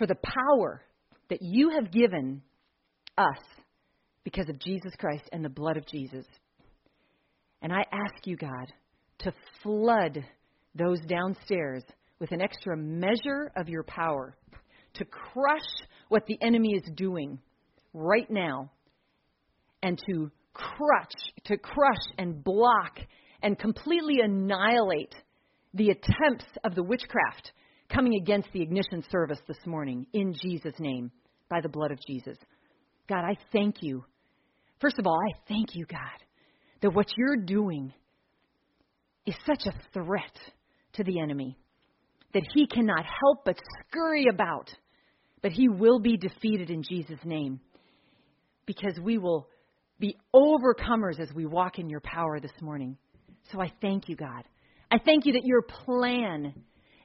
for 0.00 0.06
the 0.06 0.16
power 0.16 0.80
that 1.28 1.42
you 1.42 1.72
have 1.78 1.92
given 1.92 2.40
us 3.18 3.44
because 4.24 4.48
of 4.48 4.58
Jesus 4.58 4.92
Christ 4.98 5.24
and 5.30 5.44
the 5.44 5.50
blood 5.50 5.76
of 5.76 5.86
Jesus. 5.86 6.24
And 7.60 7.70
I 7.70 7.84
ask 7.92 8.26
you, 8.26 8.36
God, 8.38 8.72
to 9.18 9.34
flood 9.62 10.24
those 10.74 11.00
downstairs 11.06 11.82
with 12.18 12.32
an 12.32 12.40
extra 12.40 12.76
measure 12.76 13.50
of 13.56 13.68
your 13.68 13.82
power 13.84 14.36
to 14.94 15.04
crush 15.04 15.60
what 16.08 16.26
the 16.26 16.38
enemy 16.42 16.74
is 16.74 16.90
doing 16.94 17.38
right 17.94 18.30
now 18.30 18.70
and 19.82 19.98
to 20.06 20.30
crush 20.52 21.12
to 21.44 21.56
crush 21.56 22.02
and 22.18 22.44
block 22.44 22.98
and 23.42 23.58
completely 23.58 24.16
annihilate 24.22 25.14
the 25.74 25.90
attempts 25.90 26.46
of 26.64 26.74
the 26.74 26.82
witchcraft 26.82 27.52
coming 27.88 28.14
against 28.14 28.48
the 28.52 28.62
ignition 28.62 29.02
service 29.10 29.38
this 29.46 29.58
morning 29.66 30.06
in 30.12 30.34
Jesus' 30.34 30.74
name 30.78 31.10
by 31.48 31.60
the 31.60 31.68
blood 31.68 31.90
of 31.90 31.98
Jesus. 32.06 32.36
God, 33.08 33.24
I 33.24 33.36
thank 33.52 33.76
you. 33.80 34.04
First 34.80 34.98
of 34.98 35.06
all, 35.06 35.18
I 35.18 35.38
thank 35.48 35.74
you, 35.74 35.86
God, 35.86 36.00
that 36.82 36.94
what 36.94 37.06
you're 37.16 37.36
doing 37.36 37.92
is 39.26 39.34
such 39.46 39.66
a 39.66 39.92
threat 39.92 40.38
to 40.94 41.04
the 41.04 41.20
enemy 41.20 41.56
that 42.32 42.46
he 42.54 42.66
cannot 42.66 43.04
help 43.04 43.44
but 43.44 43.56
scurry 43.88 44.26
about, 44.30 44.70
but 45.42 45.52
he 45.52 45.68
will 45.68 45.98
be 45.98 46.16
defeated 46.16 46.70
in 46.70 46.82
Jesus' 46.82 47.18
name 47.24 47.60
because 48.66 48.98
we 49.02 49.18
will 49.18 49.48
be 49.98 50.16
overcomers 50.34 51.18
as 51.20 51.32
we 51.34 51.44
walk 51.44 51.78
in 51.78 51.88
your 51.90 52.00
power 52.00 52.40
this 52.40 52.52
morning. 52.60 52.96
So 53.52 53.60
I 53.60 53.72
thank 53.80 54.08
you, 54.08 54.16
God. 54.16 54.44
I 54.90 54.98
thank 54.98 55.26
you 55.26 55.32
that 55.34 55.44
your 55.44 55.62
plan 55.62 56.54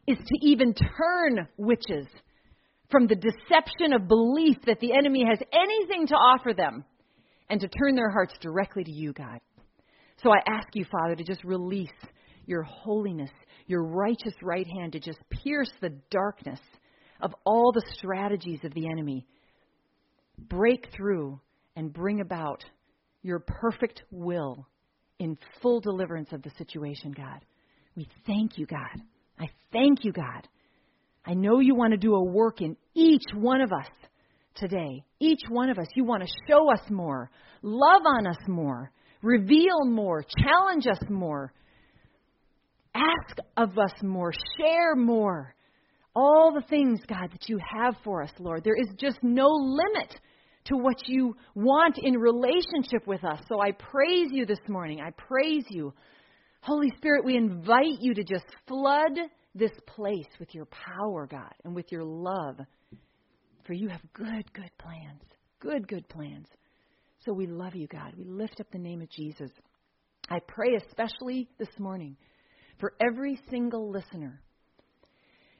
is 0.07 0.17
to 0.17 0.47
even 0.47 0.73
turn 0.73 1.47
witches 1.57 2.07
from 2.91 3.07
the 3.07 3.15
deception 3.15 3.93
of 3.93 4.07
belief 4.07 4.57
that 4.67 4.79
the 4.79 4.93
enemy 4.93 5.25
has 5.27 5.39
anything 5.51 6.07
to 6.07 6.13
offer 6.13 6.53
them 6.53 6.83
and 7.49 7.59
to 7.61 7.67
turn 7.67 7.95
their 7.95 8.09
hearts 8.09 8.33
directly 8.41 8.83
to 8.83 8.91
you, 8.91 9.13
God. 9.13 9.39
So 10.23 10.29
I 10.31 10.39
ask 10.47 10.67
you, 10.73 10.85
Father, 10.91 11.15
to 11.15 11.23
just 11.23 11.43
release 11.43 11.89
your 12.45 12.63
holiness, 12.63 13.31
your 13.67 13.83
righteous 13.83 14.33
right 14.41 14.67
hand 14.67 14.93
to 14.93 14.99
just 14.99 15.19
pierce 15.29 15.71
the 15.81 15.93
darkness 16.09 16.59
of 17.21 17.33
all 17.45 17.71
the 17.71 17.85
strategies 17.97 18.59
of 18.63 18.73
the 18.73 18.87
enemy. 18.87 19.25
Break 20.37 20.89
through 20.95 21.39
and 21.75 21.91
bring 21.91 22.21
about 22.21 22.63
your 23.21 23.39
perfect 23.39 24.03
will 24.11 24.67
in 25.19 25.37
full 25.61 25.79
deliverance 25.79 26.29
of 26.31 26.41
the 26.43 26.51
situation, 26.57 27.11
God. 27.11 27.43
We 27.95 28.07
thank 28.27 28.57
you, 28.57 28.65
God. 28.65 29.01
I 29.39 29.47
thank 29.71 30.03
you, 30.03 30.11
God. 30.11 30.47
I 31.25 31.33
know 31.33 31.59
you 31.59 31.75
want 31.75 31.91
to 31.91 31.97
do 31.97 32.13
a 32.13 32.23
work 32.23 32.61
in 32.61 32.77
each 32.93 33.23
one 33.33 33.61
of 33.61 33.71
us 33.71 33.87
today. 34.55 35.03
Each 35.19 35.41
one 35.49 35.69
of 35.69 35.79
us. 35.79 35.87
You 35.95 36.03
want 36.03 36.23
to 36.23 36.29
show 36.47 36.71
us 36.71 36.81
more, 36.89 37.31
love 37.61 38.01
on 38.05 38.27
us 38.27 38.37
more, 38.47 38.91
reveal 39.21 39.85
more, 39.85 40.23
challenge 40.37 40.85
us 40.87 41.01
more, 41.09 41.51
ask 42.95 43.37
of 43.57 43.77
us 43.77 43.93
more, 44.01 44.31
share 44.57 44.95
more. 44.95 45.53
All 46.15 46.53
the 46.53 46.65
things, 46.67 47.01
God, 47.07 47.29
that 47.31 47.49
you 47.49 47.59
have 47.59 47.95
for 48.03 48.23
us, 48.23 48.31
Lord. 48.39 48.63
There 48.63 48.79
is 48.79 48.87
just 48.97 49.19
no 49.21 49.47
limit 49.49 50.15
to 50.65 50.77
what 50.77 51.07
you 51.07 51.35
want 51.53 51.97
in 52.01 52.17
relationship 52.17 53.05
with 53.05 53.23
us. 53.23 53.39
So 53.49 53.61
I 53.61 53.71
praise 53.71 54.29
you 54.31 54.45
this 54.45 54.59
morning. 54.67 55.01
I 55.01 55.11
praise 55.11 55.65
you. 55.69 55.93
Holy 56.61 56.91
Spirit, 56.97 57.25
we 57.25 57.35
invite 57.35 57.99
you 57.99 58.13
to 58.15 58.23
just 58.23 58.45
flood 58.67 59.11
this 59.53 59.71
place 59.85 60.27
with 60.39 60.55
your 60.55 60.65
power, 60.65 61.27
God, 61.27 61.53
and 61.63 61.75
with 61.75 61.91
your 61.91 62.03
love. 62.03 62.59
For 63.65 63.73
you 63.73 63.89
have 63.89 64.01
good, 64.13 64.51
good 64.53 64.71
plans. 64.79 65.21
Good, 65.59 65.87
good 65.87 66.07
plans. 66.09 66.47
So 67.25 67.33
we 67.33 67.47
love 67.47 67.75
you, 67.75 67.87
God. 67.87 68.13
We 68.17 68.23
lift 68.23 68.59
up 68.59 68.67
the 68.71 68.79
name 68.79 69.01
of 69.01 69.09
Jesus. 69.09 69.51
I 70.29 70.39
pray 70.47 70.75
especially 70.75 71.47
this 71.59 71.69
morning 71.77 72.15
for 72.79 72.93
every 72.99 73.39
single 73.49 73.91
listener. 73.91 74.41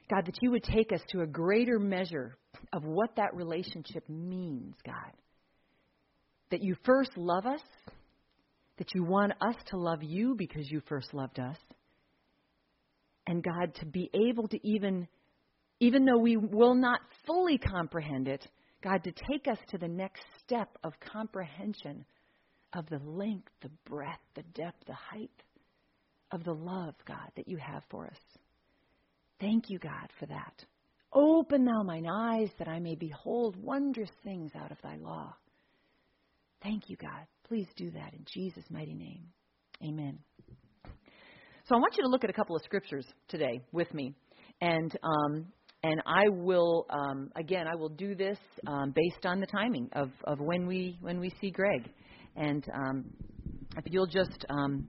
God, 0.08 0.26
that 0.26 0.38
you 0.40 0.50
would 0.52 0.62
take 0.62 0.92
us 0.92 1.00
to 1.10 1.22
a 1.22 1.26
greater 1.26 1.78
measure 1.78 2.36
of 2.72 2.84
what 2.84 3.16
that 3.16 3.34
relationship 3.34 4.08
means, 4.08 4.74
God. 4.84 5.12
That 6.50 6.62
you 6.62 6.76
first 6.84 7.10
love 7.16 7.44
us, 7.44 7.62
that 8.78 8.94
you 8.94 9.02
want 9.02 9.32
us 9.40 9.56
to 9.68 9.78
love 9.78 10.02
you 10.02 10.34
because 10.36 10.70
you 10.70 10.80
first 10.88 11.12
loved 11.12 11.40
us. 11.40 11.56
And 13.26 13.42
God, 13.42 13.74
to 13.80 13.86
be 13.86 14.08
able 14.14 14.46
to 14.48 14.58
even, 14.62 15.08
even 15.80 16.04
though 16.04 16.18
we 16.18 16.36
will 16.36 16.74
not 16.74 17.00
fully 17.26 17.58
comprehend 17.58 18.28
it, 18.28 18.46
God, 18.84 19.02
to 19.02 19.10
take 19.10 19.48
us 19.50 19.58
to 19.70 19.78
the 19.78 19.88
next 19.88 20.22
step 20.44 20.68
of 20.84 20.92
comprehension 21.12 22.04
of 22.72 22.88
the 22.88 23.00
length, 23.04 23.50
the 23.62 23.70
breadth, 23.84 24.20
the 24.36 24.44
depth, 24.54 24.84
the 24.86 24.94
height 24.94 25.30
of 26.32 26.44
the 26.44 26.52
love, 26.52 26.94
God, 27.06 27.30
that 27.36 27.48
you 27.48 27.56
have 27.56 27.82
for 27.90 28.06
us. 28.06 28.18
Thank 29.40 29.68
you, 29.68 29.78
God, 29.78 30.10
for 30.18 30.26
that. 30.26 30.64
Open 31.12 31.64
thou 31.64 31.82
mine 31.82 32.06
eyes 32.06 32.50
that 32.58 32.68
I 32.68 32.78
may 32.78 32.94
behold 32.94 33.56
wondrous 33.56 34.10
things 34.24 34.52
out 34.54 34.70
of 34.70 34.78
thy 34.82 34.96
law. 34.96 35.34
Thank 36.62 36.88
you, 36.88 36.96
God. 36.96 37.26
Please 37.46 37.66
do 37.76 37.90
that 37.92 38.12
in 38.12 38.24
Jesus' 38.32 38.64
mighty 38.70 38.94
name. 38.94 39.24
Amen. 39.82 40.18
So 41.68 41.74
I 41.74 41.78
want 41.78 41.94
you 41.96 42.04
to 42.04 42.08
look 42.08 42.24
at 42.24 42.30
a 42.30 42.32
couple 42.32 42.56
of 42.56 42.62
scriptures 42.62 43.06
today 43.28 43.60
with 43.72 43.92
me, 43.92 44.14
and 44.60 44.96
um, 45.02 45.46
and 45.82 46.00
I 46.06 46.28
will 46.28 46.86
um, 46.90 47.30
again 47.36 47.66
I 47.66 47.74
will 47.76 47.88
do 47.88 48.14
this 48.14 48.38
um, 48.66 48.92
based 48.94 49.26
on 49.26 49.40
the 49.40 49.46
timing 49.46 49.88
of, 49.92 50.10
of 50.24 50.38
when 50.40 50.66
we 50.66 50.96
when 51.00 51.18
we 51.18 51.32
see 51.40 51.50
Greg, 51.50 51.88
and 52.36 52.64
um, 52.74 53.04
if 53.76 53.84
you'll 53.86 54.06
just 54.06 54.44
um, 54.48 54.86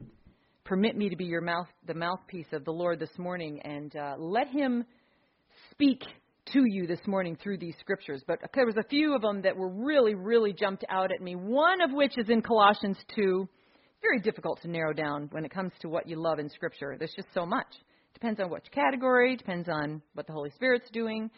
permit 0.67 0.97
me 0.97 1.07
to 1.09 1.15
be 1.15 1.24
your 1.24 1.41
mouth 1.41 1.67
the 1.88 1.93
mouthpiece 1.93 2.51
of 2.51 2.65
the 2.65 2.71
Lord 2.71 3.00
this 3.00 3.17
morning, 3.17 3.62
and 3.63 3.95
uh, 3.95 4.15
let 4.19 4.50
Him 4.50 4.83
speak 5.71 6.03
to 6.51 6.63
you 6.65 6.86
this 6.86 7.00
morning 7.07 7.38
through 7.41 7.57
these 7.57 7.75
scriptures, 7.79 8.21
but 8.27 8.39
there 8.53 8.65
was 8.65 8.75
a 8.75 8.88
few 8.89 9.15
of 9.15 9.21
them 9.21 9.41
that 9.43 9.55
were 9.55 9.69
really, 9.69 10.13
really 10.13 10.51
jumped 10.51 10.83
out 10.89 11.12
at 11.13 11.21
me. 11.21 11.36
One 11.36 11.81
of 11.81 11.91
which 11.93 12.17
is 12.17 12.29
in 12.29 12.41
Colossians 12.41 12.97
2. 13.15 13.47
Very 14.01 14.19
difficult 14.19 14.62
to 14.62 14.67
narrow 14.67 14.93
down 14.93 15.29
when 15.31 15.43
it 15.43 15.51
comes 15.51 15.71
to 15.81 15.89
what 15.89 16.07
you 16.07 16.21
love 16.21 16.38
in 16.38 16.50
Scripture. 16.50 16.95
There's 17.00 17.15
just 17.15 17.33
so 17.33 17.45
much. 17.45 17.67
Depends 18.13 18.39
on 18.39 18.50
which 18.50 18.65
category, 18.71 19.36
depends 19.38 19.69
on 19.69 20.01
what 20.13 20.27
the 20.27 20.33
Holy 20.33 20.51
Spirit's 20.51 20.89
doing. 20.91 21.31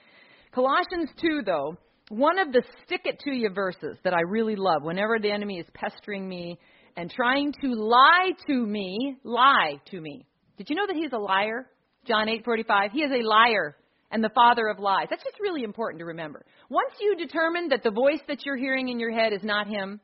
Colossians 0.51 1.09
2, 1.21 1.41
though, 1.45 1.77
one 2.09 2.39
of 2.39 2.51
the 2.51 2.63
stick 2.85 3.01
it 3.05 3.19
to 3.19 3.31
you 3.31 3.49
verses 3.49 3.97
that 4.03 4.13
I 4.13 4.21
really 4.27 4.55
love 4.55 4.81
whenever 4.81 5.19
the 5.19 5.31
enemy 5.31 5.59
is 5.59 5.67
pestering 5.73 6.27
me 6.27 6.59
and 6.99 7.09
trying 7.09 7.53
to 7.61 7.73
lie 7.75 8.31
to 8.45 8.53
me, 8.53 9.15
lie 9.23 9.79
to 9.89 10.01
me. 10.01 10.25
Did 10.57 10.69
you 10.69 10.75
know 10.75 10.85
that 10.85 10.97
he's 10.97 11.13
a 11.13 11.17
liar? 11.17 11.65
John 12.05 12.27
8:45. 12.27 12.91
He 12.91 13.03
is 13.03 13.11
a 13.11 13.25
liar 13.25 13.77
and 14.11 14.21
the 14.21 14.29
father 14.35 14.67
of 14.67 14.79
lies. 14.79 15.07
That's 15.09 15.23
just 15.23 15.39
really 15.39 15.63
important 15.63 15.99
to 15.99 16.05
remember. 16.05 16.45
Once 16.69 16.91
you 16.99 17.15
determine 17.15 17.69
that 17.69 17.83
the 17.83 17.91
voice 17.91 18.19
that 18.27 18.45
you're 18.45 18.57
hearing 18.57 18.89
in 18.89 18.99
your 18.99 19.11
head 19.11 19.31
is 19.31 19.43
not 19.43 19.67
him, 19.67 20.01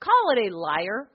call 0.00 0.34
it 0.36 0.52
a 0.52 0.54
liar. 0.54 1.08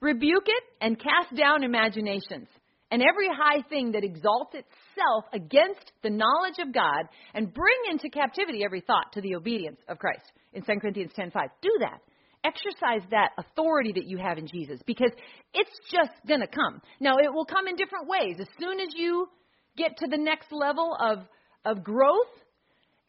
Rebuke 0.00 0.48
it 0.48 0.64
and 0.80 0.98
cast 0.98 1.32
down 1.36 1.62
imaginations 1.62 2.48
and 2.90 3.02
every 3.02 3.28
high 3.28 3.62
thing 3.68 3.92
that 3.92 4.02
exalts 4.02 4.56
itself 4.56 5.24
against 5.32 5.92
the 6.02 6.10
knowledge 6.10 6.58
of 6.58 6.74
God 6.74 7.04
and 7.34 7.54
bring 7.54 7.78
into 7.88 8.10
captivity 8.10 8.64
every 8.64 8.80
thought 8.80 9.12
to 9.12 9.20
the 9.20 9.36
obedience 9.36 9.78
of 9.86 10.00
Christ. 10.00 10.32
In 10.52 10.64
2 10.64 10.80
Corinthians 10.80 11.12
10:5. 11.12 11.48
Do 11.62 11.70
that. 11.78 12.00
Exercise 12.44 13.06
that 13.10 13.32
authority 13.38 13.92
that 13.92 14.06
you 14.06 14.16
have 14.16 14.38
in 14.38 14.46
Jesus 14.46 14.80
because 14.86 15.10
it's 15.52 15.70
just 15.92 16.12
going 16.26 16.40
to 16.40 16.46
come. 16.46 16.80
Now, 16.98 17.18
it 17.18 17.32
will 17.32 17.44
come 17.44 17.68
in 17.68 17.76
different 17.76 18.08
ways. 18.08 18.36
As 18.40 18.48
soon 18.58 18.80
as 18.80 18.88
you 18.94 19.28
get 19.76 19.96
to 19.98 20.06
the 20.08 20.16
next 20.16 20.50
level 20.50 20.96
of 21.00 21.18
of 21.64 21.84
growth, 21.84 22.32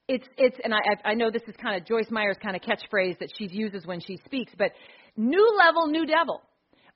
it's 0.07 0.27
it's 0.38 0.57
and 0.63 0.73
I 0.73 0.79
I 1.05 1.13
know 1.13 1.31
this 1.31 1.43
is 1.47 1.55
kind 1.61 1.79
of 1.79 1.88
Joyce 1.88 2.11
Meyer's 2.11 2.38
kind 2.43 2.55
of 2.55 2.61
catchphrase 2.61 3.19
that 3.19 3.29
she 3.38 3.47
uses 3.47 3.85
when 3.85 4.01
she 4.01 4.17
speaks, 4.25 4.51
but 4.57 4.71
new 5.15 5.57
level, 5.65 5.88
new 5.88 6.05
devil. 6.05 6.41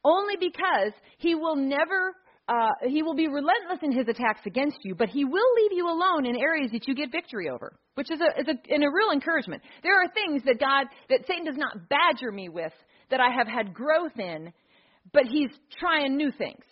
Only 0.04 0.36
because 0.38 0.94
he 1.18 1.36
will 1.36 1.56
never 1.56 2.14
uh, 2.48 2.70
he 2.88 3.02
will 3.02 3.16
be 3.16 3.28
relentless 3.28 3.80
in 3.82 3.92
his 3.92 4.08
attacks 4.08 4.42
against 4.46 4.78
you, 4.84 4.94
but 4.94 5.10
he 5.10 5.26
will 5.26 5.54
leave 5.56 5.72
you 5.74 5.88
alone 5.90 6.26
in 6.26 6.36
areas 6.36 6.72
that 6.72 6.88
you 6.88 6.94
get 6.94 7.12
victory 7.12 7.50
over, 7.50 7.76
which 7.96 8.12
is 8.12 8.20
a 8.22 8.40
is 8.40 8.48
a, 8.48 8.74
in 8.74 8.84
a 8.84 8.92
real 8.92 9.12
encouragement. 9.12 9.64
There 9.82 10.00
are 10.00 10.08
things 10.10 10.44
that 10.46 10.60
God 10.60 10.86
that 11.10 11.26
Satan 11.28 11.46
does 11.46 11.58
not 11.58 11.90
badger 11.90 12.32
me 12.32 12.50
with 12.50 12.74
that 13.10 13.20
I 13.20 13.30
have 13.36 13.48
had 13.48 13.74
growth 13.74 14.18
in, 14.20 14.54
but 15.12 15.24
he's 15.26 15.50
trying 15.80 16.18
new 16.18 16.32
things. 16.32 16.64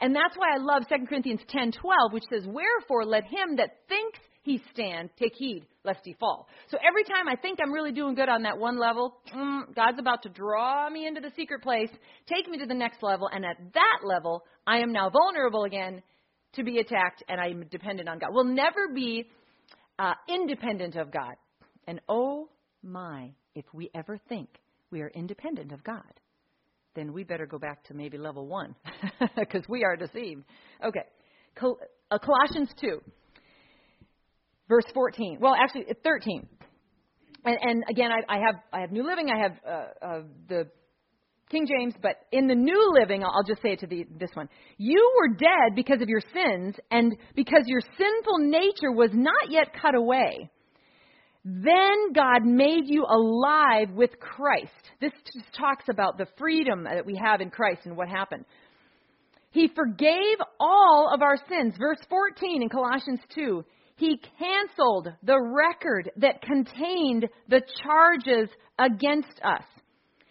And 0.00 0.14
that's 0.14 0.36
why 0.36 0.54
I 0.54 0.58
love 0.58 0.84
2 0.88 1.06
Corinthians 1.08 1.40
10:12, 1.48 2.12
which 2.12 2.24
says, 2.30 2.46
"Wherefore 2.46 3.04
let 3.04 3.24
him 3.24 3.56
that 3.56 3.70
thinks 3.88 4.20
he 4.42 4.62
stand 4.72 5.10
take 5.18 5.34
heed 5.34 5.66
lest 5.86 6.00
he 6.04 6.12
fall." 6.14 6.48
So 6.70 6.76
every 6.86 7.04
time 7.04 7.28
I 7.28 7.36
think 7.36 7.58
I'm 7.62 7.72
really 7.72 7.92
doing 7.92 8.14
good 8.14 8.28
on 8.28 8.42
that 8.42 8.58
one 8.58 8.78
level, 8.78 9.16
mm, 9.34 9.74
God's 9.74 9.98
about 9.98 10.22
to 10.24 10.28
draw 10.28 10.90
me 10.90 11.06
into 11.06 11.20
the 11.20 11.30
secret 11.36 11.62
place, 11.62 11.90
take 12.26 12.48
me 12.50 12.58
to 12.58 12.66
the 12.66 12.74
next 12.74 13.02
level, 13.02 13.28
and 13.32 13.44
at 13.44 13.56
that 13.72 14.00
level, 14.04 14.44
I 14.66 14.78
am 14.78 14.92
now 14.92 15.08
vulnerable 15.08 15.64
again 15.64 16.02
to 16.54 16.64
be 16.64 16.78
attacked, 16.78 17.22
and 17.28 17.40
I'm 17.40 17.66
dependent 17.70 18.08
on 18.08 18.18
God. 18.18 18.30
We'll 18.32 18.44
never 18.44 18.88
be 18.94 19.30
uh, 19.98 20.14
independent 20.28 20.96
of 20.96 21.10
God. 21.10 21.36
And 21.86 22.00
oh 22.08 22.48
my, 22.82 23.30
if 23.54 23.64
we 23.72 23.90
ever 23.94 24.18
think 24.28 24.48
we 24.90 25.00
are 25.00 25.08
independent 25.14 25.72
of 25.72 25.82
God 25.84 26.02
then 26.96 27.12
we 27.12 27.22
better 27.22 27.46
go 27.46 27.58
back 27.58 27.84
to 27.84 27.94
maybe 27.94 28.18
level 28.18 28.46
one 28.46 28.74
because 29.36 29.62
we 29.68 29.84
are 29.84 29.94
deceived. 29.94 30.42
Okay, 30.84 31.04
Col- 31.54 31.78
uh, 32.10 32.18
Colossians 32.18 32.70
2, 32.80 33.00
verse 34.68 34.84
14. 34.94 35.38
Well, 35.40 35.54
actually, 35.54 35.86
13. 36.02 36.48
And, 37.44 37.58
and 37.62 37.84
again, 37.88 38.10
I, 38.10 38.34
I, 38.34 38.38
have 38.38 38.54
I 38.72 38.80
have 38.80 38.92
New 38.92 39.06
Living, 39.06 39.28
I 39.30 39.42
have 39.42 39.52
uh, 39.66 40.04
uh, 40.04 40.22
the 40.48 40.68
King 41.50 41.66
James, 41.66 41.94
but 42.02 42.16
in 42.32 42.48
the 42.48 42.54
New 42.56 42.92
Living, 43.00 43.22
I'll 43.22 43.44
just 43.46 43.62
say 43.62 43.70
it 43.70 43.80
to 43.80 43.86
the, 43.86 44.04
this 44.18 44.30
one. 44.34 44.48
You 44.78 45.12
were 45.16 45.36
dead 45.36 45.76
because 45.76 46.02
of 46.02 46.08
your 46.08 46.22
sins, 46.34 46.74
and 46.90 47.16
because 47.36 47.62
your 47.66 47.80
sinful 47.80 48.38
nature 48.38 48.90
was 48.90 49.10
not 49.12 49.50
yet 49.50 49.68
cut 49.80 49.94
away. 49.94 50.50
Then 51.44 52.12
God 52.12 52.44
made 52.44 52.86
you 52.86 53.04
alive 53.04 53.90
with 53.94 54.18
Christ. 54.18 54.72
This 55.00 55.12
just 55.32 55.46
talks 55.56 55.84
about 55.88 56.18
the 56.18 56.26
freedom 56.36 56.82
that 56.82 57.06
we 57.06 57.16
have 57.24 57.40
in 57.40 57.50
Christ 57.50 57.82
and 57.84 57.96
what 57.96 58.08
happened. 58.08 58.44
He 59.50 59.68
forgave 59.68 60.38
all 60.58 61.08
of 61.14 61.22
our 61.22 61.36
sins. 61.48 61.74
Verse 61.78 62.00
14 62.10 62.62
in 62.62 62.68
Colossians 62.68 63.20
2. 63.36 63.64
He 63.96 64.20
canceled 64.38 65.08
the 65.22 65.40
record 65.40 66.10
that 66.18 66.42
contained 66.42 67.28
the 67.48 67.62
charges 67.82 68.50
against 68.78 69.40
us. 69.42 69.64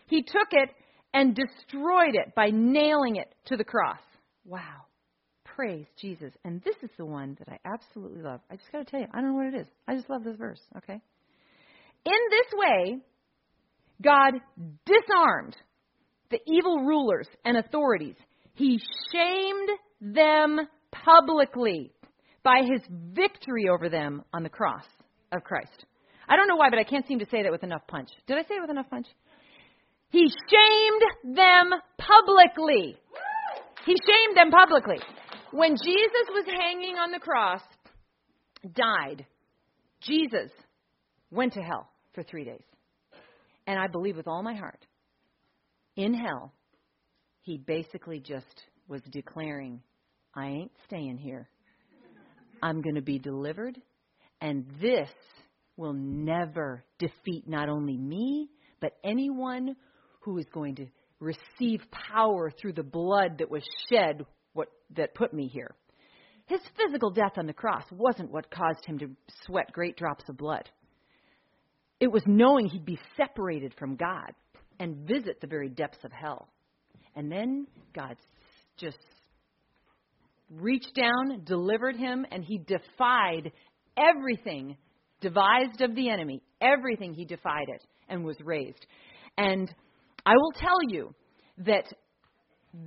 He 0.07 0.22
took 0.22 0.48
it 0.51 0.69
and 1.13 1.36
destroyed 1.36 2.13
it 2.13 2.36
by 2.36 2.50
nailing 2.51 3.15
it 3.15 3.34
to 3.45 3.57
the 3.57 3.63
cross. 3.63 4.00
Wow. 4.45 4.86
Praise 5.43 5.88
Jesus. 6.00 6.34
And 6.43 6.62
this 6.63 6.75
is 6.84 6.89
the 6.98 7.05
one 7.05 7.38
that 7.39 7.50
I 7.50 7.57
absolutely 7.65 8.22
love. 8.22 8.41
I 8.51 8.57
just 8.57 8.72
got 8.72 8.79
to 8.79 8.86
tell 8.86 9.00
you, 9.00 9.07
I 9.13 9.22
don't 9.22 9.31
know 9.31 9.36
what 9.36 9.53
it 9.53 9.62
is. 9.62 9.67
I 9.88 9.95
just 9.95 10.10
love 10.10 10.24
this 10.24 10.38
verse, 10.38 10.62
okay? 10.77 11.00
In 12.05 12.19
this 12.29 12.53
way, 12.53 12.98
God 14.03 14.34
disarmed 14.86 15.56
the 16.30 16.39
evil 16.45 16.80
rulers 16.82 17.28
and 17.45 17.58
authorities. 17.58 18.15
He 18.54 18.80
shamed 19.12 19.69
them 20.01 20.60
publicly 20.91 21.93
by 22.45 22.62
his 22.62 22.81
victory 23.12 23.67
over 23.67 23.89
them 23.89 24.23
on 24.31 24.43
the 24.43 24.49
cross 24.49 24.86
of 25.31 25.43
Christ. 25.43 25.86
I 26.29 26.38
don't 26.38 26.47
know 26.47 26.55
why, 26.55 26.69
but 26.69 26.79
I 26.79 26.84
can't 26.84 27.05
seem 27.08 27.19
to 27.19 27.25
say 27.29 27.43
that 27.43 27.51
with 27.51 27.63
enough 27.63 27.81
punch. 27.88 28.10
Did 28.27 28.38
I 28.38 28.43
say 28.43 28.55
it 28.55 28.62
with 28.62 28.69
enough 28.69 28.89
punch? 28.89 29.08
He 30.10 30.27
shamed 30.27 31.36
them 31.36 31.71
publicly. 31.97 32.95
He 33.86 33.95
shamed 34.08 34.38
them 34.38 34.51
publicly. 34.51 34.97
When 35.51 35.71
Jesus 35.71 36.27
was 36.29 36.45
hanging 36.45 36.95
on 36.97 37.12
the 37.12 37.19
cross, 37.19 37.62
died, 38.75 39.25
Jesus 40.01 40.51
went 41.31 41.53
to 41.53 41.62
hell 41.62 41.89
for 42.13 42.23
three 42.23 42.45
days. 42.45 42.63
And 43.67 43.79
I 43.79 43.88
believe 43.88 44.15
with 44.15 44.27
all 44.27 44.43
my 44.43 44.53
heart, 44.53 44.86
in 45.95 46.13
hell, 46.13 46.53
he 47.41 47.58
basically 47.58 48.19
just 48.19 48.63
was 48.88 49.01
declaring, 49.12 49.81
I 50.36 50.47
ain't 50.47 50.71
staying 50.86 51.17
here. 51.17 51.49
I'm 52.62 52.82
going 52.82 52.96
to 52.96 53.02
be 53.02 53.20
delivered, 53.20 53.78
and 54.41 54.65
this 54.82 55.10
will 55.78 55.94
never 55.94 56.84
defeat 57.00 57.48
not 57.48 57.70
only 57.70 57.98
me, 57.98 58.50
but 58.80 58.94
anyone 59.04 59.76
who 60.22 60.38
is 60.38 60.46
going 60.54 60.76
to 60.76 60.88
receive 61.20 61.82
power 61.91 62.52
through 62.52 62.74
the 62.74 62.84
blood 62.84 63.38
that 63.39 63.50
was 63.50 63.63
shed 63.89 64.26
what, 64.54 64.70
that 64.96 65.15
put 65.15 65.34
me 65.34 65.48
here. 65.48 65.76
His 66.48 66.62
physical 66.78 67.10
death 67.10 67.38
on 67.38 67.48
the 67.48 67.54
cross 67.54 67.84
wasn't 67.91 68.32
what 68.32 68.52
caused 68.52 68.86
him 68.86 69.00
to 69.00 69.10
sweat 69.46 69.72
great 69.72 69.98
drops 69.98 70.24
of 70.30 70.38
blood. 70.38 70.70
It 72.00 72.12
was 72.12 72.24
knowing 72.26 72.68
he'd 72.68 72.86
be 72.86 73.00
separated 73.18 73.74
from 73.80 73.96
God 73.96 74.32
and 74.80 75.08
visit 75.08 75.41
the 75.41 75.48
very 75.48 75.70
depths 75.70 76.04
of 76.04 76.12
hell. 76.12 76.48
And 77.15 77.32
then 77.32 77.68
God 77.94 78.18
just 78.78 78.98
reached 80.49 80.93
down, 80.95 81.43
delivered 81.43 81.95
him, 81.95 82.25
and 82.31 82.43
he 82.43 82.58
defied 82.58 83.51
everything 83.97 84.77
devised 85.21 85.81
of 85.81 85.95
the 85.95 86.10
enemy. 86.10 86.41
Everything 86.62 87.13
he 87.13 87.25
defied 87.25 87.67
it 87.67 87.84
and 88.10 88.23
was 88.23 88.38
raised. 88.43 88.86
And 89.38 89.73
I 90.25 90.34
will 90.36 90.51
tell 90.58 90.77
you 90.88 91.13
that 91.60 91.86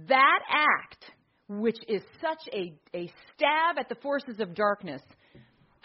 that 0.08 0.40
act, 0.50 1.04
which 1.48 1.78
is 1.88 2.02
such 2.20 2.52
a, 2.52 2.74
a 2.96 3.10
stab 3.34 3.78
at 3.78 3.88
the 3.88 3.94
forces 3.96 4.40
of 4.40 4.54
darkness, 4.54 5.02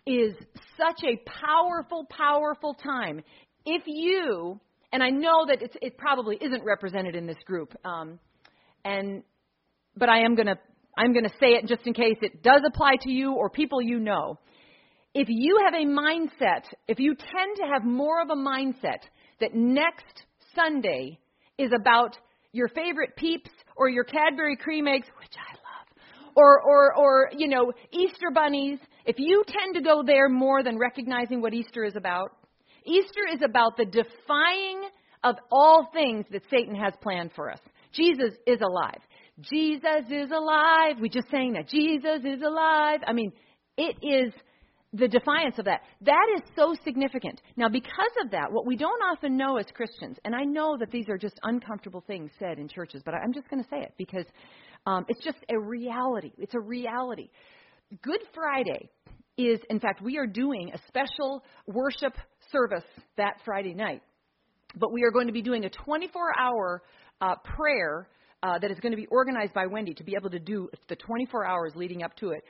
is 0.06 0.34
such 0.78 1.04
a 1.06 1.18
powerful, 1.30 2.06
powerful 2.10 2.74
time. 2.74 3.22
If 3.66 3.84
you, 3.86 4.60
and 4.92 5.02
I 5.02 5.10
know 5.10 5.46
that 5.48 5.60
it 5.82 5.98
probably 5.98 6.38
isn't 6.42 6.64
represented 6.64 7.16
in 7.16 7.26
this 7.26 7.38
group, 7.46 7.74
um, 7.86 8.20
and 8.84 9.24
but 9.96 10.10
I 10.10 10.24
am 10.24 10.36
gonna 10.36 10.58
I'm 10.98 11.14
gonna 11.14 11.30
say 11.40 11.54
it 11.54 11.68
just 11.68 11.86
in 11.86 11.94
case 11.94 12.18
it 12.22 12.44
does 12.44 12.62
apply 12.66 12.98
to 13.02 13.12
you 13.12 13.34
or 13.34 13.50
people 13.50 13.82
you 13.82 14.00
know. 14.00 14.40
If 15.14 15.28
you 15.30 15.60
have 15.66 15.74
a 15.74 15.86
mindset, 15.86 16.64
if 16.88 17.00
you 17.00 17.16
tend 17.16 17.58
to 17.58 17.68
have 17.72 17.84
more 17.84 18.22
of 18.22 18.30
a 18.30 18.36
mindset 18.36 19.02
that 19.40 19.54
next 19.54 20.26
Sunday 20.56 21.20
is 21.58 21.72
about 21.80 22.18
your 22.52 22.68
favorite 22.70 23.16
peeps 23.16 23.50
or 23.76 23.90
your 23.90 24.04
Cadbury 24.04 24.56
cream 24.56 24.88
eggs, 24.88 25.08
which 25.20 25.34
I 25.38 25.54
love, 25.54 26.34
or, 26.36 26.62
or, 26.62 26.96
or, 26.96 27.30
you 27.36 27.48
know, 27.48 27.72
Easter 27.92 28.32
bunnies, 28.34 28.80
if 29.06 29.18
you 29.20 29.44
tend 29.48 29.76
to 29.76 29.82
go 29.82 30.04
there 30.06 30.30
more 30.30 30.64
than 30.64 30.80
recognizing 30.80 31.42
what 31.42 31.54
Easter 31.54 31.84
is 31.84 31.96
about, 31.96 32.36
Easter 32.86 33.28
is 33.32 33.42
about 33.44 33.78
the 33.78 33.86
defying 33.86 34.90
of 35.24 35.36
all 35.52 35.90
things 35.94 36.26
that 36.32 36.44
Satan 36.50 36.76
has 36.76 36.94
planned 37.02 37.32
for 37.36 37.52
us. 37.52 37.60
Jesus 37.94 38.34
is 38.46 38.60
alive. 38.62 39.00
Jesus 39.42 40.06
is 40.10 40.32
alive. 40.32 40.98
We 41.02 41.10
just 41.10 41.30
sang 41.32 41.54
that. 41.54 41.68
Jesus 41.68 42.22
is 42.24 42.42
alive. 42.42 43.00
I 43.06 43.14
mean, 43.14 43.32
it 43.78 43.98
is 44.02 44.34
the 44.94 45.08
defiance 45.08 45.58
of 45.58 45.66
that. 45.66 45.82
That 46.02 46.28
is 46.36 46.42
so 46.56 46.76
significant. 46.84 47.42
Now, 47.58 47.68
because 47.68 48.12
of 48.24 48.32
that, 48.32 48.52
what 48.52 48.68
we 48.68 48.76
don't 48.76 49.02
often 49.12 49.36
know 49.36 49.58
as 49.58 49.66
Christians, 49.74 50.18
and 50.24 50.36
I 50.36 50.44
know 50.44 50.78
that 50.78 50.92
these 50.92 51.10
are 51.10 51.18
just 51.18 51.40
uncomfortable 51.42 52.04
things 52.06 52.30
said 52.38 52.60
in 52.60 52.68
churches, 52.68 53.02
but 53.04 53.16
I'm 53.16 53.34
just 53.34 53.50
going 53.50 53.64
to 53.64 53.70
say 53.70 53.82
it 53.82 53.94
because 53.98 54.26
um, 54.86 55.06
it's 55.08 55.24
just 55.24 55.40
a 55.50 55.60
reality. 55.60 56.32
It's 56.38 56.54
a 56.54 56.60
reality. 56.60 57.30
Good 58.04 58.22
Friday 58.36 58.90
is, 59.38 59.60
in 59.72 59.80
fact, 59.80 60.02
we 60.02 60.18
are 60.20 60.28
doing 60.28 60.72
a 60.74 60.78
special 60.88 61.44
worship 61.66 62.14
service 62.52 62.86
that 63.18 63.38
Friday 63.44 63.74
night. 63.74 64.04
But 64.76 64.92
we 64.92 65.04
are 65.04 65.12
going 65.12 65.28
to 65.28 65.34
be 65.34 65.42
doing 65.42 65.66
a 65.66 65.70
24 65.70 66.40
hour 66.40 66.84
uh, 67.20 67.36
prayer 67.44 68.08
uh, 68.44 68.60
that 68.60 68.70
is 68.70 68.80
going 68.80 68.92
to 68.92 68.98
be 68.98 69.08
organized 69.08 69.54
by 69.54 69.66
Wendy 69.66 69.94
to 69.96 70.04
be 70.04 70.16
able 70.16 70.30
to 70.30 70.40
do 70.40 70.70
the 70.90 70.96
24 70.96 71.46
hours 71.46 71.72
leading 71.76 72.04
up 72.04 72.16
to 72.18 72.32
it. 72.32 72.44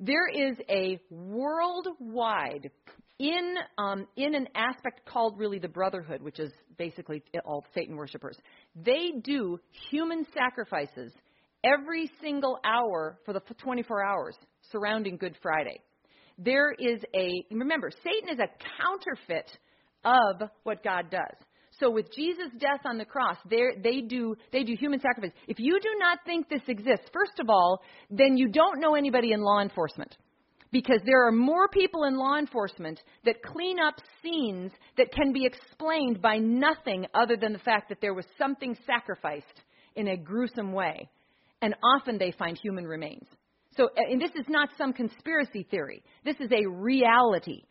There 0.00 0.28
is 0.28 0.56
a 0.68 0.98
worldwide 1.10 2.70
in 3.18 3.54
um, 3.78 4.06
in 4.16 4.34
an 4.34 4.48
aspect 4.54 5.06
called 5.06 5.38
really 5.38 5.58
the 5.58 5.68
brotherhood, 5.68 6.20
which 6.22 6.38
is 6.38 6.52
basically 6.76 7.22
all 7.44 7.64
Satan 7.74 7.96
worshippers. 7.96 8.36
They 8.74 9.12
do 9.22 9.58
human 9.90 10.26
sacrifices 10.34 11.12
every 11.64 12.10
single 12.20 12.58
hour 12.64 13.18
for 13.24 13.32
the 13.32 13.40
24 13.40 14.04
hours. 14.04 14.36
surrounding 14.70 15.16
Good 15.16 15.36
Friday. 15.42 15.80
There 16.38 16.72
is 16.72 17.00
a, 17.14 17.30
remember, 17.50 17.90
Satan 18.04 18.28
is 18.28 18.38
a 18.38 18.48
counterfeit 18.78 19.50
of 20.04 20.50
what 20.64 20.84
God 20.84 21.10
does. 21.10 21.45
So 21.78 21.90
with 21.90 22.12
Jesus' 22.14 22.50
death 22.58 22.80
on 22.86 22.96
the 22.96 23.04
cross, 23.04 23.36
they 23.50 24.00
do 24.00 24.34
they 24.50 24.64
do 24.64 24.74
human 24.78 25.00
sacrifice. 25.00 25.32
If 25.46 25.58
you 25.58 25.78
do 25.80 25.90
not 25.98 26.18
think 26.24 26.48
this 26.48 26.62
exists, 26.68 27.06
first 27.12 27.38
of 27.38 27.50
all, 27.50 27.82
then 28.10 28.36
you 28.36 28.48
don't 28.48 28.80
know 28.80 28.94
anybody 28.94 29.32
in 29.32 29.42
law 29.42 29.60
enforcement. 29.60 30.16
Because 30.72 31.00
there 31.04 31.26
are 31.26 31.32
more 31.32 31.68
people 31.68 32.04
in 32.04 32.16
law 32.16 32.38
enforcement 32.38 33.00
that 33.24 33.42
clean 33.42 33.78
up 33.78 33.94
scenes 34.22 34.72
that 34.96 35.12
can 35.12 35.32
be 35.32 35.46
explained 35.46 36.20
by 36.20 36.38
nothing 36.38 37.06
other 37.14 37.36
than 37.36 37.52
the 37.52 37.58
fact 37.60 37.88
that 37.88 38.00
there 38.00 38.14
was 38.14 38.26
something 38.36 38.76
sacrificed 38.86 39.62
in 39.94 40.08
a 40.08 40.16
gruesome 40.16 40.72
way. 40.72 41.08
And 41.62 41.74
often 41.82 42.18
they 42.18 42.32
find 42.32 42.58
human 42.58 42.84
remains. 42.84 43.26
So, 43.76 43.90
and 43.96 44.20
this 44.20 44.32
is 44.34 44.46
not 44.48 44.70
some 44.76 44.92
conspiracy 44.92 45.66
theory. 45.70 46.02
This 46.24 46.36
is 46.40 46.50
a 46.50 46.68
reality. 46.68 47.62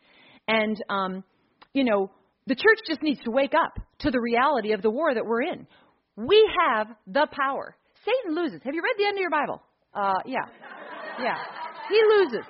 And, 0.48 0.76
um, 0.88 1.24
you 1.74 1.84
know, 1.84 2.10
the 2.46 2.54
church 2.54 2.78
just 2.86 3.02
needs 3.02 3.20
to 3.24 3.30
wake 3.30 3.54
up 3.54 3.78
to 4.00 4.10
the 4.10 4.20
reality 4.20 4.72
of 4.72 4.82
the 4.82 4.90
war 4.90 5.14
that 5.14 5.24
we're 5.24 5.42
in. 5.42 5.66
We 6.16 6.48
have 6.66 6.88
the 7.06 7.26
power. 7.32 7.76
Satan 8.04 8.36
loses. 8.36 8.60
Have 8.64 8.74
you 8.74 8.82
read 8.82 8.94
the 8.98 9.06
end 9.06 9.16
of 9.16 9.20
your 9.20 9.30
Bible? 9.30 9.62
Uh, 9.92 10.14
yeah. 10.24 10.46
Yeah. 11.20 11.36
He 11.88 12.00
loses. 12.16 12.46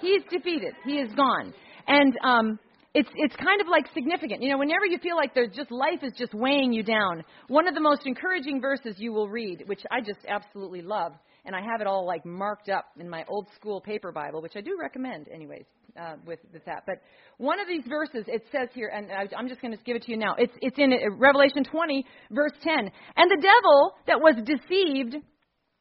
He's 0.00 0.22
defeated. 0.30 0.74
He 0.84 0.98
is 0.98 1.12
gone. 1.14 1.54
And 1.86 2.12
um, 2.22 2.58
it's 2.94 3.08
it's 3.14 3.36
kind 3.36 3.60
of 3.60 3.68
like 3.68 3.86
significant. 3.94 4.42
You 4.42 4.50
know, 4.50 4.58
whenever 4.58 4.86
you 4.86 4.98
feel 4.98 5.16
like 5.16 5.34
there's 5.34 5.54
just 5.54 5.70
life 5.70 6.02
is 6.02 6.12
just 6.16 6.34
weighing 6.34 6.72
you 6.72 6.82
down, 6.82 7.24
one 7.48 7.66
of 7.66 7.74
the 7.74 7.80
most 7.80 8.02
encouraging 8.06 8.60
verses 8.60 8.96
you 8.98 9.12
will 9.12 9.28
read, 9.28 9.64
which 9.66 9.80
I 9.90 10.00
just 10.00 10.20
absolutely 10.28 10.82
love, 10.82 11.12
and 11.44 11.54
I 11.56 11.60
have 11.60 11.80
it 11.80 11.86
all 11.86 12.06
like 12.06 12.24
marked 12.24 12.68
up 12.68 12.86
in 12.98 13.08
my 13.08 13.24
old 13.28 13.48
school 13.54 13.80
paper 13.80 14.12
Bible, 14.12 14.42
which 14.42 14.56
I 14.56 14.60
do 14.60 14.76
recommend, 14.80 15.28
anyways, 15.28 15.64
uh, 15.98 16.14
with, 16.26 16.40
with 16.52 16.64
that. 16.64 16.84
But 16.86 16.96
one 17.38 17.60
of 17.60 17.68
these 17.68 17.84
verses, 17.88 18.24
it 18.26 18.44
says 18.50 18.68
here, 18.74 18.90
and 18.94 19.10
I, 19.10 19.28
I'm 19.36 19.48
just 19.48 19.60
going 19.60 19.76
to 19.76 19.82
give 19.84 19.96
it 19.96 20.02
to 20.04 20.10
you 20.10 20.16
now. 20.16 20.34
It's 20.38 20.52
it's 20.60 20.78
in 20.78 20.92
Revelation 21.18 21.64
20, 21.64 22.04
verse 22.30 22.52
10. 22.62 22.90
And 23.16 23.30
the 23.30 23.40
devil 23.40 23.94
that 24.06 24.20
was 24.20 24.34
deceived 24.44 25.16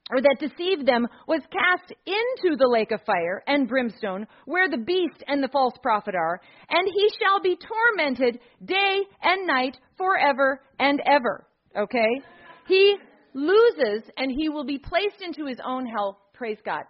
or 0.10 0.22
that 0.22 0.38
deceived 0.40 0.88
them 0.88 1.08
was 1.28 1.42
cast 1.52 1.92
into 2.06 2.56
the 2.56 2.68
lake 2.68 2.92
of 2.92 3.02
fire 3.06 3.44
and 3.48 3.68
brimstone, 3.68 4.26
where 4.46 4.70
the 4.70 4.78
beast 4.78 5.24
and 5.28 5.44
the 5.44 5.50
false 5.50 5.74
prophet 5.82 6.16
are, 6.16 6.40
and 6.70 6.88
he 6.88 7.10
shall 7.20 7.42
be 7.42 7.58
tormented 7.58 8.40
day 8.64 9.02
and 9.22 9.46
night 9.46 9.78
forever 9.98 10.62
and 10.80 11.02
ever. 11.06 11.46
Okay? 11.78 12.22
He 12.68 12.96
loses 13.34 14.04
and 14.18 14.32
he 14.32 14.50
will 14.50 14.66
be 14.66 14.78
placed 14.78 15.22
into 15.22 15.46
his 15.46 15.60
own 15.66 15.86
hell. 15.86 16.20
Praise 16.34 16.58
God. 16.66 16.84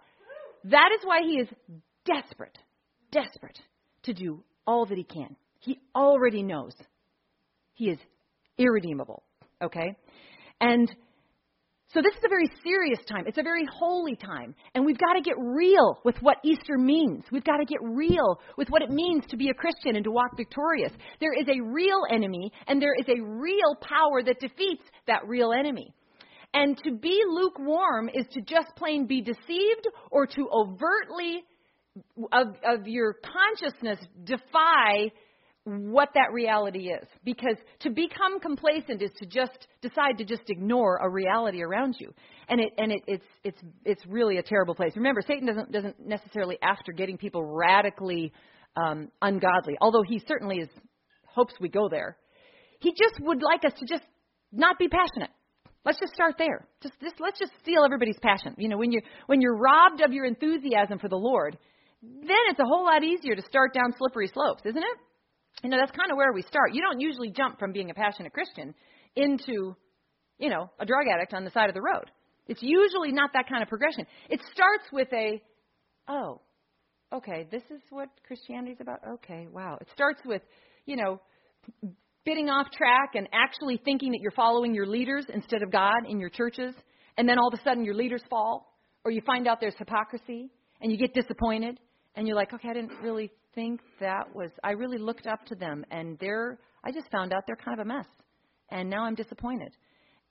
That 0.64 0.90
is 0.96 1.04
why 1.04 1.20
he 1.22 1.38
is 1.38 1.48
desperate, 2.04 2.56
desperate 3.10 3.58
to 4.04 4.12
do 4.12 4.42
all 4.66 4.86
that 4.86 4.98
he 4.98 5.04
can. 5.04 5.36
He 5.60 5.78
already 5.94 6.42
knows 6.42 6.72
he 7.74 7.90
is 7.90 7.98
irredeemable. 8.58 9.22
Okay? 9.62 9.94
And 10.60 10.88
so 11.94 12.02
this 12.02 12.12
is 12.18 12.24
a 12.24 12.28
very 12.28 12.50
serious 12.62 12.98
time. 13.08 13.24
It's 13.26 13.38
a 13.38 13.42
very 13.42 13.64
holy 13.72 14.14
time. 14.14 14.54
And 14.74 14.84
we've 14.84 14.98
got 14.98 15.14
to 15.14 15.22
get 15.22 15.36
real 15.38 15.98
with 16.04 16.16
what 16.20 16.36
Easter 16.44 16.76
means. 16.76 17.24
We've 17.32 17.44
got 17.44 17.56
to 17.56 17.64
get 17.64 17.78
real 17.82 18.40
with 18.58 18.68
what 18.68 18.82
it 18.82 18.90
means 18.90 19.24
to 19.30 19.38
be 19.38 19.48
a 19.48 19.54
Christian 19.54 19.96
and 19.96 20.04
to 20.04 20.10
walk 20.10 20.36
victorious. 20.36 20.92
There 21.18 21.32
is 21.32 21.46
a 21.48 21.62
real 21.62 22.02
enemy, 22.12 22.52
and 22.66 22.80
there 22.80 22.94
is 22.98 23.06
a 23.08 23.22
real 23.22 23.74
power 23.80 24.22
that 24.22 24.38
defeats 24.38 24.84
that 25.06 25.26
real 25.26 25.52
enemy. 25.52 25.94
And 26.52 26.76
to 26.84 26.92
be 26.92 27.22
lukewarm 27.26 28.10
is 28.12 28.26
to 28.32 28.40
just 28.42 28.68
plain 28.76 29.06
be 29.06 29.22
deceived 29.22 29.88
or 30.10 30.26
to 30.26 30.48
overtly, 30.52 31.42
of, 32.32 32.48
of 32.64 32.86
your 32.86 33.14
consciousness, 33.14 33.98
defy 34.24 35.10
what 35.64 36.08
that 36.14 36.32
reality 36.32 36.88
is. 36.88 37.06
Because 37.24 37.56
to 37.80 37.90
become 37.90 38.40
complacent 38.40 39.02
is 39.02 39.10
to 39.18 39.26
just 39.26 39.66
decide 39.82 40.18
to 40.18 40.24
just 40.24 40.42
ignore 40.48 40.96
a 40.96 41.08
reality 41.08 41.62
around 41.62 41.96
you. 41.98 42.12
And 42.48 42.60
it 42.60 42.70
and 42.78 42.92
it, 42.92 43.02
it's 43.06 43.26
it's 43.44 43.60
it's 43.84 44.06
really 44.06 44.38
a 44.38 44.42
terrible 44.42 44.74
place. 44.74 44.92
Remember, 44.96 45.20
Satan 45.26 45.46
doesn't 45.46 45.70
doesn't 45.70 46.00
necessarily 46.06 46.58
after 46.62 46.92
getting 46.92 47.18
people 47.18 47.44
radically 47.44 48.32
um, 48.76 49.10
ungodly, 49.20 49.76
although 49.80 50.02
he 50.02 50.22
certainly 50.26 50.58
is 50.58 50.68
hopes 51.26 51.54
we 51.60 51.68
go 51.68 51.88
there. 51.88 52.16
He 52.80 52.90
just 52.90 53.20
would 53.20 53.42
like 53.42 53.64
us 53.64 53.78
to 53.78 53.86
just 53.86 54.04
not 54.52 54.78
be 54.78 54.88
passionate. 54.88 55.30
Let's 55.84 55.98
just 56.00 56.12
start 56.14 56.34
there. 56.38 56.66
Just, 56.82 56.94
just 57.00 57.14
let's 57.18 57.38
just 57.38 57.52
steal 57.62 57.84
everybody's 57.84 58.18
passion. 58.20 58.54
You 58.58 58.68
know, 58.68 58.76
when 58.76 58.92
you 58.92 59.00
when 59.26 59.40
you're 59.40 59.56
robbed 59.56 60.00
of 60.00 60.12
your 60.12 60.26
enthusiasm 60.26 60.98
for 60.98 61.08
the 61.08 61.16
Lord, 61.16 61.56
then 62.02 62.42
it's 62.50 62.60
a 62.60 62.64
whole 62.64 62.84
lot 62.84 63.02
easier 63.02 63.34
to 63.34 63.42
start 63.42 63.74
down 63.74 63.92
slippery 63.98 64.28
slopes, 64.28 64.62
isn't 64.64 64.82
it? 64.82 64.98
You 65.62 65.70
know, 65.70 65.78
that's 65.78 65.96
kind 65.96 66.10
of 66.10 66.16
where 66.16 66.32
we 66.32 66.42
start. 66.42 66.72
You 66.72 66.82
don't 66.82 67.00
usually 67.00 67.30
jump 67.30 67.58
from 67.58 67.72
being 67.72 67.90
a 67.90 67.94
passionate 67.94 68.32
Christian 68.32 68.74
into, 69.16 69.74
you 70.38 70.50
know, 70.50 70.70
a 70.78 70.86
drug 70.86 71.06
addict 71.12 71.34
on 71.34 71.44
the 71.44 71.50
side 71.50 71.68
of 71.68 71.74
the 71.74 71.82
road. 71.82 72.10
It's 72.46 72.62
usually 72.62 73.12
not 73.12 73.30
that 73.34 73.48
kind 73.48 73.62
of 73.62 73.68
progression. 73.68 74.06
It 74.30 74.40
starts 74.52 74.84
with 74.92 75.08
a, 75.12 75.42
oh, 76.08 76.40
okay, 77.12 77.46
this 77.50 77.62
is 77.70 77.80
what 77.90 78.08
Christianity 78.26 78.72
is 78.72 78.80
about. 78.80 79.00
Okay, 79.14 79.48
wow. 79.52 79.76
It 79.80 79.88
starts 79.92 80.20
with, 80.24 80.42
you 80.86 80.96
know, 80.96 81.20
getting 82.24 82.48
off 82.48 82.70
track 82.70 83.10
and 83.14 83.28
actually 83.32 83.80
thinking 83.84 84.12
that 84.12 84.20
you're 84.20 84.30
following 84.30 84.74
your 84.74 84.86
leaders 84.86 85.26
instead 85.32 85.62
of 85.62 85.72
God 85.72 86.06
in 86.08 86.20
your 86.20 86.30
churches, 86.30 86.74
and 87.16 87.28
then 87.28 87.38
all 87.38 87.48
of 87.48 87.58
a 87.58 87.62
sudden 87.64 87.84
your 87.84 87.94
leaders 87.94 88.22
fall, 88.30 88.76
or 89.04 89.10
you 89.10 89.20
find 89.26 89.48
out 89.48 89.58
there's 89.60 89.76
hypocrisy, 89.76 90.50
and 90.80 90.92
you 90.92 90.98
get 90.98 91.12
disappointed, 91.12 91.80
and 92.18 92.26
you're 92.26 92.36
like, 92.36 92.52
okay, 92.52 92.68
I 92.68 92.74
didn't 92.74 93.00
really 93.00 93.30
think 93.54 93.80
that 94.00 94.34
was, 94.34 94.50
I 94.64 94.72
really 94.72 94.98
looked 94.98 95.28
up 95.28 95.46
to 95.46 95.54
them, 95.54 95.84
and 95.92 96.18
they're, 96.18 96.58
I 96.84 96.90
just 96.90 97.08
found 97.12 97.32
out 97.32 97.44
they're 97.46 97.56
kind 97.56 97.78
of 97.78 97.86
a 97.86 97.88
mess, 97.88 98.06
and 98.70 98.90
now 98.90 99.04
I'm 99.04 99.14
disappointed 99.14 99.72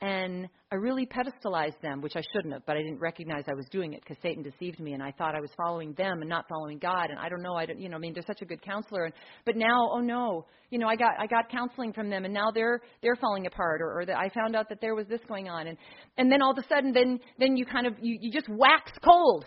and 0.02 0.48
I 0.72 0.76
really 0.76 1.08
pedestalized 1.08 1.82
them, 1.82 2.02
which 2.02 2.16
I 2.16 2.22
shouldn't 2.32 2.54
have, 2.54 2.66
but 2.66 2.76
I 2.76 2.82
didn't 2.82 3.00
recognize 3.00 3.46
I 3.48 3.56
was 3.56 3.66
doing 3.72 3.94
it 3.94 4.02
because 4.02 4.18
Satan 4.22 4.44
deceived 4.44 4.80
me, 4.80 4.94
and 4.94 5.02
I 5.02 5.12
thought 5.12 5.34
I 5.34 5.40
was 5.40 5.50
following 5.58 5.94
them 5.94 6.22
and 6.22 6.30
not 6.30 6.46
following 6.48 6.78
God. 6.78 7.10
And 7.10 7.18
I 7.18 7.30
don't 7.30 7.42
know, 7.42 7.56
I 7.56 7.66
don't, 7.66 7.80
you 7.80 7.90
know, 7.90 7.96
I 7.96 8.00
mean, 8.00 8.14
they're 8.14 8.24
such 8.28 8.42
a 8.42 8.46
good 8.46 8.62
counselor, 8.62 9.06
and 9.06 9.14
but 9.46 9.56
now, 9.56 9.90
oh 9.92 10.00
no, 10.00 10.46
you 10.70 10.78
know, 10.78 10.88
I 10.88 10.96
got 10.96 11.14
I 11.18 11.26
got 11.26 11.50
counseling 11.50 11.94
from 11.94 12.10
them, 12.10 12.26
and 12.26 12.34
now 12.34 12.52
they're 12.54 12.82
they're 13.02 13.16
falling 13.16 13.48
apart, 13.48 13.82
or, 13.82 14.00
or 14.00 14.06
that 14.06 14.18
I 14.18 14.30
found 14.30 14.56
out 14.56 14.70
that 14.70 14.82
there 14.82 14.94
was 14.94 15.08
this 15.08 15.22
going 15.28 15.50
on, 15.50 15.68
and 15.68 15.78
and 16.18 16.32
then 16.32 16.42
all 16.42 16.52
of 16.52 16.58
a 16.58 16.68
sudden, 16.68 16.92
then 16.94 17.20
then 17.40 17.58
you 17.58 17.66
kind 17.66 17.88
of 17.88 17.94
you 18.00 18.18
you 18.22 18.32
just 18.32 18.50
wax 18.50 18.92
cold. 19.04 19.46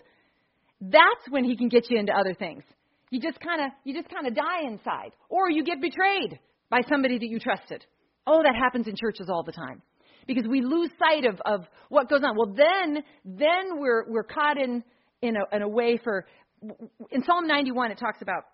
That's 0.80 1.28
when 1.28 1.44
he 1.44 1.56
can 1.56 1.68
get 1.68 1.90
you 1.90 1.98
into 1.98 2.12
other 2.12 2.34
things. 2.34 2.62
You 3.10 3.20
just 3.20 3.40
kind 3.40 3.60
of 3.60 3.70
you 3.84 3.94
just 3.94 4.08
kind 4.08 4.26
of 4.26 4.34
die 4.34 4.66
inside, 4.66 5.12
or 5.28 5.50
you 5.50 5.64
get 5.64 5.80
betrayed 5.80 6.38
by 6.70 6.80
somebody 6.88 7.18
that 7.18 7.26
you 7.26 7.38
trusted. 7.38 7.84
Oh, 8.26 8.42
that 8.42 8.54
happens 8.54 8.86
in 8.86 8.94
churches 8.96 9.28
all 9.28 9.42
the 9.42 9.52
time 9.52 9.82
because 10.26 10.46
we 10.48 10.60
lose 10.62 10.90
sight 10.98 11.24
of, 11.24 11.40
of 11.44 11.66
what 11.88 12.08
goes 12.08 12.20
on. 12.22 12.36
Well, 12.36 12.54
then, 12.54 13.02
then 13.24 13.80
we're, 13.80 14.04
we're 14.08 14.22
caught 14.22 14.58
in, 14.58 14.84
in, 15.22 15.36
a, 15.36 15.56
in 15.56 15.62
a 15.62 15.68
way 15.68 15.98
for, 16.02 16.26
in 17.10 17.24
Psalm 17.24 17.46
91, 17.46 17.90
it 17.90 17.98
talks 17.98 18.22
about 18.22 18.44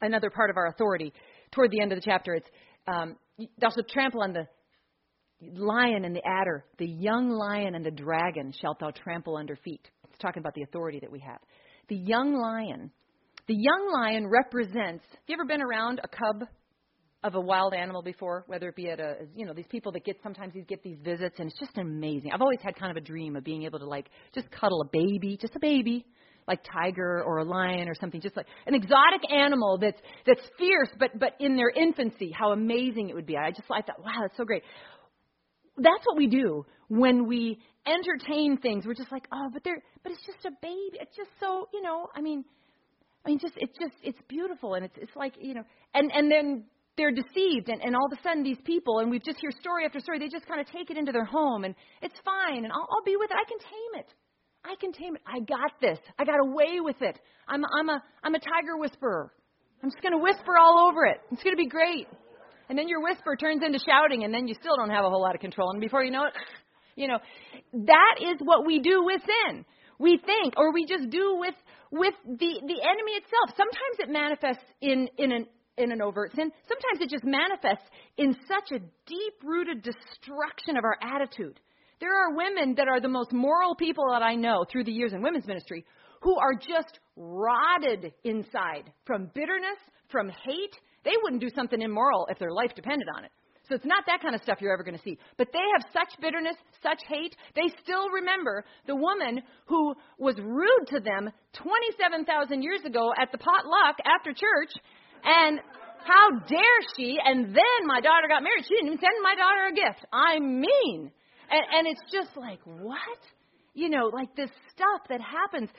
another 0.00 0.30
part 0.30 0.50
of 0.50 0.56
our 0.56 0.68
authority. 0.68 1.12
Toward 1.52 1.70
the 1.70 1.80
end 1.80 1.92
of 1.92 1.96
the 1.96 2.04
chapter, 2.04 2.34
it's, 2.34 2.46
um, 2.86 3.16
thou 3.60 3.70
shalt 3.70 3.88
trample 3.88 4.22
on 4.22 4.32
the 4.32 4.46
lion 5.54 6.04
and 6.04 6.14
the 6.14 6.22
adder, 6.24 6.64
the 6.78 6.86
young 6.86 7.30
lion 7.30 7.74
and 7.74 7.84
the 7.84 7.90
dragon 7.90 8.52
shalt 8.60 8.78
thou 8.78 8.90
trample 8.90 9.36
under 9.36 9.56
feet. 9.56 9.88
Talking 10.20 10.40
about 10.40 10.54
the 10.54 10.62
authority 10.62 11.00
that 11.00 11.10
we 11.10 11.20
have. 11.20 11.38
The 11.88 11.96
young 11.96 12.34
lion, 12.34 12.90
the 13.48 13.54
young 13.54 13.90
lion 13.92 14.28
represents. 14.28 15.04
Have 15.10 15.22
you 15.26 15.34
ever 15.34 15.46
been 15.46 15.62
around 15.62 16.00
a 16.04 16.08
cub 16.08 16.48
of 17.22 17.34
a 17.34 17.40
wild 17.40 17.74
animal 17.74 18.02
before, 18.02 18.44
whether 18.46 18.68
it 18.68 18.76
be 18.76 18.88
at 18.88 18.98
a, 18.98 19.26
you 19.34 19.44
know, 19.44 19.52
these 19.52 19.66
people 19.68 19.92
that 19.92 20.04
get 20.04 20.16
sometimes 20.22 20.54
these 20.54 20.64
get 20.66 20.82
these 20.82 20.98
visits, 21.02 21.36
and 21.38 21.50
it's 21.50 21.58
just 21.58 21.76
amazing. 21.76 22.32
I've 22.32 22.40
always 22.40 22.60
had 22.62 22.76
kind 22.76 22.90
of 22.90 22.96
a 22.96 23.04
dream 23.04 23.36
of 23.36 23.44
being 23.44 23.64
able 23.64 23.78
to 23.78 23.86
like 23.86 24.08
just 24.34 24.50
cuddle 24.50 24.82
a 24.82 24.88
baby, 24.90 25.36
just 25.38 25.54
a 25.54 25.60
baby, 25.60 26.06
like 26.48 26.60
tiger 26.64 27.22
or 27.22 27.38
a 27.38 27.44
lion 27.44 27.88
or 27.88 27.94
something, 27.94 28.20
just 28.20 28.36
like 28.36 28.46
an 28.66 28.74
exotic 28.74 29.30
animal 29.30 29.78
that's 29.78 30.00
that's 30.26 30.40
fierce, 30.58 30.88
but 30.98 31.10
but 31.18 31.34
in 31.40 31.56
their 31.56 31.70
infancy, 31.70 32.32
how 32.32 32.52
amazing 32.52 33.10
it 33.10 33.14
would 33.14 33.26
be. 33.26 33.36
I 33.36 33.50
just 33.50 33.64
I 33.70 33.82
thought, 33.82 34.02
wow, 34.02 34.20
that's 34.22 34.36
so 34.36 34.44
great. 34.44 34.62
That's 35.76 36.04
what 36.04 36.16
we 36.16 36.26
do 36.26 36.64
when 36.88 37.26
we 37.26 37.58
entertain 37.86 38.58
things. 38.58 38.84
We're 38.86 38.94
just 38.94 39.12
like, 39.12 39.26
oh, 39.32 39.48
but 39.52 39.64
they're, 39.64 39.82
but 40.02 40.12
it's 40.12 40.24
just 40.26 40.44
a 40.46 40.50
baby. 40.62 40.98
It's 41.00 41.16
just 41.16 41.30
so, 41.40 41.68
you 41.72 41.82
know, 41.82 42.08
I 42.14 42.20
mean, 42.20 42.44
I 43.24 43.30
mean, 43.30 43.38
just 43.38 43.54
it's 43.56 43.76
just 43.78 43.94
it's 44.02 44.18
beautiful, 44.28 44.74
and 44.74 44.84
it's 44.84 44.96
it's 44.96 45.14
like 45.14 45.34
you 45.40 45.54
know, 45.54 45.64
and 45.94 46.10
and 46.12 46.30
then 46.30 46.64
they're 46.96 47.12
deceived 47.12 47.68
and, 47.68 47.80
and 47.82 47.94
all 47.96 48.06
of 48.06 48.12
a 48.12 48.22
sudden 48.22 48.42
these 48.42 48.60
people 48.64 48.98
and 48.98 49.10
we 49.10 49.18
just 49.18 49.38
hear 49.40 49.50
story 49.58 49.86
after 49.86 50.00
story 50.00 50.18
they 50.18 50.28
just 50.28 50.46
kind 50.46 50.60
of 50.60 50.66
take 50.66 50.90
it 50.90 50.98
into 50.98 51.12
their 51.12 51.24
home 51.24 51.64
and 51.64 51.74
it's 52.02 52.16
fine 52.24 52.64
and 52.64 52.72
I'll, 52.72 52.86
I'll 52.90 53.04
be 53.04 53.16
with 53.16 53.30
it. 53.30 53.36
I 53.40 53.48
can 53.48 53.58
tame 53.58 53.94
it. 54.00 54.08
I 54.64 54.74
can 54.78 54.92
tame 54.92 55.16
it. 55.16 55.22
I 55.26 55.40
got 55.40 55.72
this. 55.80 55.98
I 56.18 56.24
got 56.24 56.40
away 56.40 56.80
with 56.80 57.00
it. 57.00 57.18
I'm 57.48 57.62
i'm 57.78 57.88
a 57.88 58.02
i'm 58.22 58.34
a 58.34 58.38
tiger 58.38 58.76
whisperer. 58.76 59.32
I'm 59.82 59.90
just 59.90 60.02
going 60.02 60.12
to 60.12 60.18
whisper 60.22 60.58
all 60.58 60.90
over 60.90 61.06
it. 61.06 61.20
It's 61.32 61.42
going 61.42 61.56
to 61.56 61.62
be 61.62 61.68
great. 61.68 62.06
And 62.68 62.78
then 62.78 62.86
your 62.86 63.02
whisper 63.02 63.34
turns 63.34 63.62
into 63.64 63.78
shouting 63.78 64.24
and 64.24 64.32
then 64.32 64.46
you 64.46 64.54
still 64.60 64.76
don't 64.76 64.90
have 64.90 65.04
a 65.04 65.08
whole 65.08 65.22
lot 65.22 65.34
of 65.34 65.40
control. 65.40 65.70
And 65.70 65.80
before 65.80 66.04
you 66.04 66.10
know 66.10 66.26
it 66.26 66.34
you 66.96 67.08
know 67.08 67.18
that 67.72 68.14
is 68.20 68.40
what 68.40 68.66
we 68.66 68.80
do 68.80 69.04
with 69.04 69.20
sin 69.22 69.64
we 69.98 70.18
think 70.24 70.54
or 70.56 70.72
we 70.72 70.86
just 70.86 71.10
do 71.10 71.36
with 71.38 71.54
with 71.90 72.14
the, 72.24 72.38
the 72.38 72.80
enemy 72.82 73.12
itself. 73.18 73.56
Sometimes 73.56 73.96
it 73.98 74.08
manifests 74.08 74.64
in, 74.80 75.08
in, 75.18 75.32
an, 75.32 75.46
in 75.76 75.92
an 75.92 76.00
overt 76.02 76.34
sin. 76.34 76.50
Sometimes 76.68 77.00
it 77.00 77.10
just 77.10 77.24
manifests 77.24 77.88
in 78.16 78.34
such 78.46 78.72
a 78.72 78.78
deep 78.78 79.34
rooted 79.42 79.82
destruction 79.82 80.76
of 80.76 80.84
our 80.84 80.96
attitude. 81.02 81.58
There 82.00 82.14
are 82.14 82.34
women 82.34 82.74
that 82.76 82.88
are 82.88 83.00
the 83.00 83.08
most 83.08 83.32
moral 83.32 83.74
people 83.74 84.04
that 84.12 84.22
I 84.22 84.34
know 84.34 84.64
through 84.70 84.84
the 84.84 84.92
years 84.92 85.12
in 85.12 85.22
women's 85.22 85.46
ministry 85.46 85.84
who 86.22 86.36
are 86.36 86.54
just 86.54 87.00
rotted 87.16 88.12
inside 88.24 88.90
from 89.06 89.30
bitterness, 89.34 89.78
from 90.10 90.28
hate. 90.28 90.76
They 91.04 91.14
wouldn't 91.22 91.42
do 91.42 91.50
something 91.54 91.80
immoral 91.80 92.26
if 92.30 92.38
their 92.38 92.52
life 92.52 92.74
depended 92.74 93.08
on 93.16 93.24
it. 93.24 93.30
So 93.70 93.76
it's 93.76 93.86
not 93.86 94.02
that 94.10 94.20
kind 94.20 94.34
of 94.34 94.42
stuff 94.42 94.58
you're 94.60 94.74
ever 94.74 94.82
going 94.82 94.98
to 94.98 95.04
see. 95.04 95.16
But 95.38 95.52
they 95.52 95.62
have 95.78 95.86
such 95.94 96.20
bitterness, 96.20 96.56
such 96.82 96.98
hate. 97.06 97.36
They 97.54 97.70
still 97.82 98.10
remember 98.10 98.64
the 98.88 98.96
woman 98.96 99.42
who 99.66 99.94
was 100.18 100.34
rude 100.42 100.86
to 100.88 100.98
them 100.98 101.30
27,000 101.54 102.26
years 102.62 102.82
ago 102.84 103.12
at 103.14 103.30
the 103.30 103.38
potluck 103.38 104.02
after 104.02 104.34
church. 104.34 104.74
And 105.22 105.60
how 106.02 106.40
dare 106.50 106.80
she? 106.96 107.16
And 107.24 107.54
then 107.54 107.80
my 107.86 108.00
daughter 108.00 108.26
got 108.26 108.42
married. 108.42 108.66
She 108.66 108.74
didn't 108.74 108.88
even 108.88 108.98
send 108.98 109.22
my 109.22 109.38
daughter 109.38 109.70
a 109.70 109.74
gift. 109.74 110.04
I 110.12 110.40
mean. 110.40 111.12
And, 111.46 111.62
and 111.70 111.86
it's 111.86 112.02
just 112.10 112.36
like, 112.36 112.58
what? 112.64 113.22
You 113.74 113.88
know, 113.88 114.10
like 114.12 114.34
this 114.34 114.50
stuff 114.74 115.06
that 115.08 115.20
happens 115.20 115.70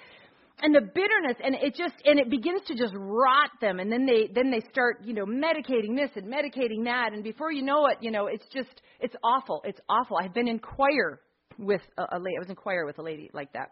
and 0.62 0.74
the 0.74 0.82
bitterness 0.82 1.38
and 1.44 1.56
it 1.56 1.76
just 1.76 1.96
and 2.06 2.20
it 2.20 2.30
begins 2.30 2.62
to 2.68 2.76
just 2.76 2.94
rot 2.96 3.50
them. 3.60 3.80
And 3.80 3.92
then 3.92 4.06
they 4.06 4.30
then 4.34 4.52
they 4.52 4.62
start 4.72 4.98
you 5.04 5.14
know 5.14 5.26
medicating 5.26 5.96
this 5.96 6.12
and 6.16 6.32
medicating 6.32 6.86
that. 6.86 7.14
And 7.14 7.24
before 7.24 7.52
you 7.52 7.64
know 7.64 7.88
it 7.88 7.98
you 8.02 8.12
know 8.12 8.28
it's 8.28 8.46
just 8.54 8.82
it's 9.00 9.16
awful. 9.24 9.62
It's 9.66 9.80
awful. 9.90 10.18
I've 10.18 10.34
been 10.34 10.48
in 10.48 10.60
choir 10.60 11.22
with 11.58 11.82
a, 11.98 12.04
a 12.16 12.20
lady 12.20 12.38
i 12.38 12.40
was 12.40 12.50
in 12.50 12.56
choir 12.56 12.86
with 12.86 13.00
a 13.00 13.04
lady 13.04 13.30
like 13.34 13.54
that. 13.54 13.72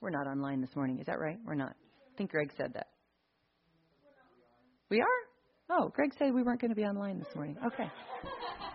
We're 0.00 0.10
not 0.10 0.26
online 0.26 0.60
this 0.60 0.74
morning. 0.76 0.98
Is 0.98 1.06
that 1.06 1.18
right? 1.18 1.38
We're 1.44 1.54
not. 1.54 1.70
I 1.70 2.16
think 2.16 2.30
greg 2.30 2.52
said 2.56 2.72
that. 2.74 2.88
We 4.90 5.00
are? 5.00 5.78
Oh 5.78 5.88
greg 5.94 6.12
said 6.18 6.34
we 6.34 6.42
weren't 6.42 6.60
going 6.60 6.70
to 6.70 6.76
be 6.76 6.84
online 6.84 7.18
this 7.18 7.34
morning. 7.34 7.56
Okay. 7.66 7.90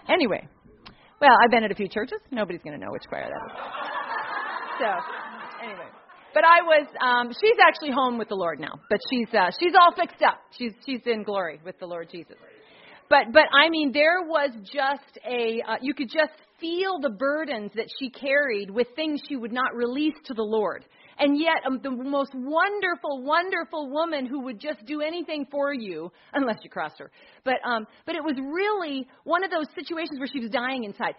Anyway 0.09 0.47
well 1.21 1.37
i've 1.41 1.51
been 1.51 1.63
at 1.63 1.71
a 1.71 1.75
few 1.75 1.87
churches. 1.87 2.19
Nobody's 2.31 2.61
going 2.63 2.77
to 2.77 2.85
know 2.85 2.91
which 2.91 3.03
choir 3.07 3.29
that 3.29 3.45
is. 3.47 3.57
So 4.79 5.22
but 6.33 6.43
I 6.43 6.61
was, 6.61 6.87
um, 7.01 7.31
she's 7.31 7.57
actually 7.65 7.91
home 7.91 8.17
with 8.17 8.29
the 8.29 8.35
Lord 8.35 8.59
now. 8.59 8.79
But 8.89 8.99
she's, 9.09 9.27
uh, 9.33 9.51
she's 9.59 9.73
all 9.79 9.93
fixed 9.95 10.21
up. 10.21 10.39
She's, 10.57 10.73
she's 10.85 11.01
in 11.05 11.23
glory 11.23 11.59
with 11.63 11.79
the 11.79 11.85
Lord 11.85 12.09
Jesus. 12.11 12.37
But, 13.09 13.31
but 13.31 13.43
I 13.53 13.69
mean, 13.69 13.91
there 13.91 14.23
was 14.23 14.49
just 14.63 15.19
a, 15.27 15.61
uh, 15.67 15.75
you 15.81 15.93
could 15.93 16.09
just 16.09 16.33
feel 16.59 16.99
the 17.01 17.09
burdens 17.09 17.71
that 17.75 17.87
she 17.99 18.09
carried 18.09 18.69
with 18.71 18.87
things 18.95 19.21
she 19.27 19.35
would 19.35 19.51
not 19.51 19.75
release 19.75 20.15
to 20.25 20.33
the 20.33 20.43
Lord. 20.43 20.85
And 21.19 21.39
yet, 21.39 21.57
um, 21.67 21.79
the 21.83 21.91
most 21.91 22.31
wonderful, 22.33 23.21
wonderful 23.23 23.91
woman 23.91 24.25
who 24.25 24.41
would 24.45 24.59
just 24.59 24.83
do 24.85 25.01
anything 25.01 25.45
for 25.51 25.73
you, 25.73 26.11
unless 26.33 26.57
you 26.63 26.69
crossed 26.69 26.97
her. 26.99 27.11
But, 27.43 27.55
um, 27.65 27.85
but 28.05 28.15
it 28.15 28.23
was 28.23 28.35
really 28.39 29.07
one 29.23 29.43
of 29.43 29.51
those 29.51 29.67
situations 29.75 30.17
where 30.17 30.29
she 30.31 30.39
was 30.39 30.49
dying 30.49 30.85
inside. 30.85 31.13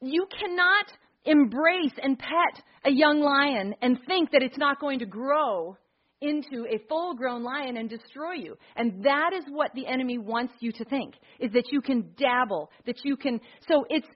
You 0.00 0.26
cannot 0.38 0.86
embrace 1.24 1.92
and 2.02 2.18
pet 2.18 2.62
a 2.84 2.90
young 2.90 3.20
lion 3.20 3.74
and 3.82 3.98
think 4.06 4.30
that 4.32 4.42
it's 4.42 4.58
not 4.58 4.80
going 4.80 4.98
to 4.98 5.06
grow 5.06 5.76
into 6.20 6.66
a 6.66 6.78
full 6.88 7.14
grown 7.14 7.42
lion 7.42 7.76
and 7.76 7.90
destroy 7.90 8.32
you. 8.34 8.56
And 8.76 9.04
that 9.04 9.32
is 9.36 9.44
what 9.48 9.72
the 9.74 9.86
enemy 9.86 10.18
wants 10.18 10.54
you 10.60 10.72
to 10.72 10.84
think, 10.84 11.14
is 11.40 11.52
that 11.52 11.72
you 11.72 11.80
can 11.80 12.12
dabble, 12.16 12.70
that 12.86 13.04
you 13.04 13.16
can. 13.16 13.40
So 13.68 13.84
it's, 13.90 14.06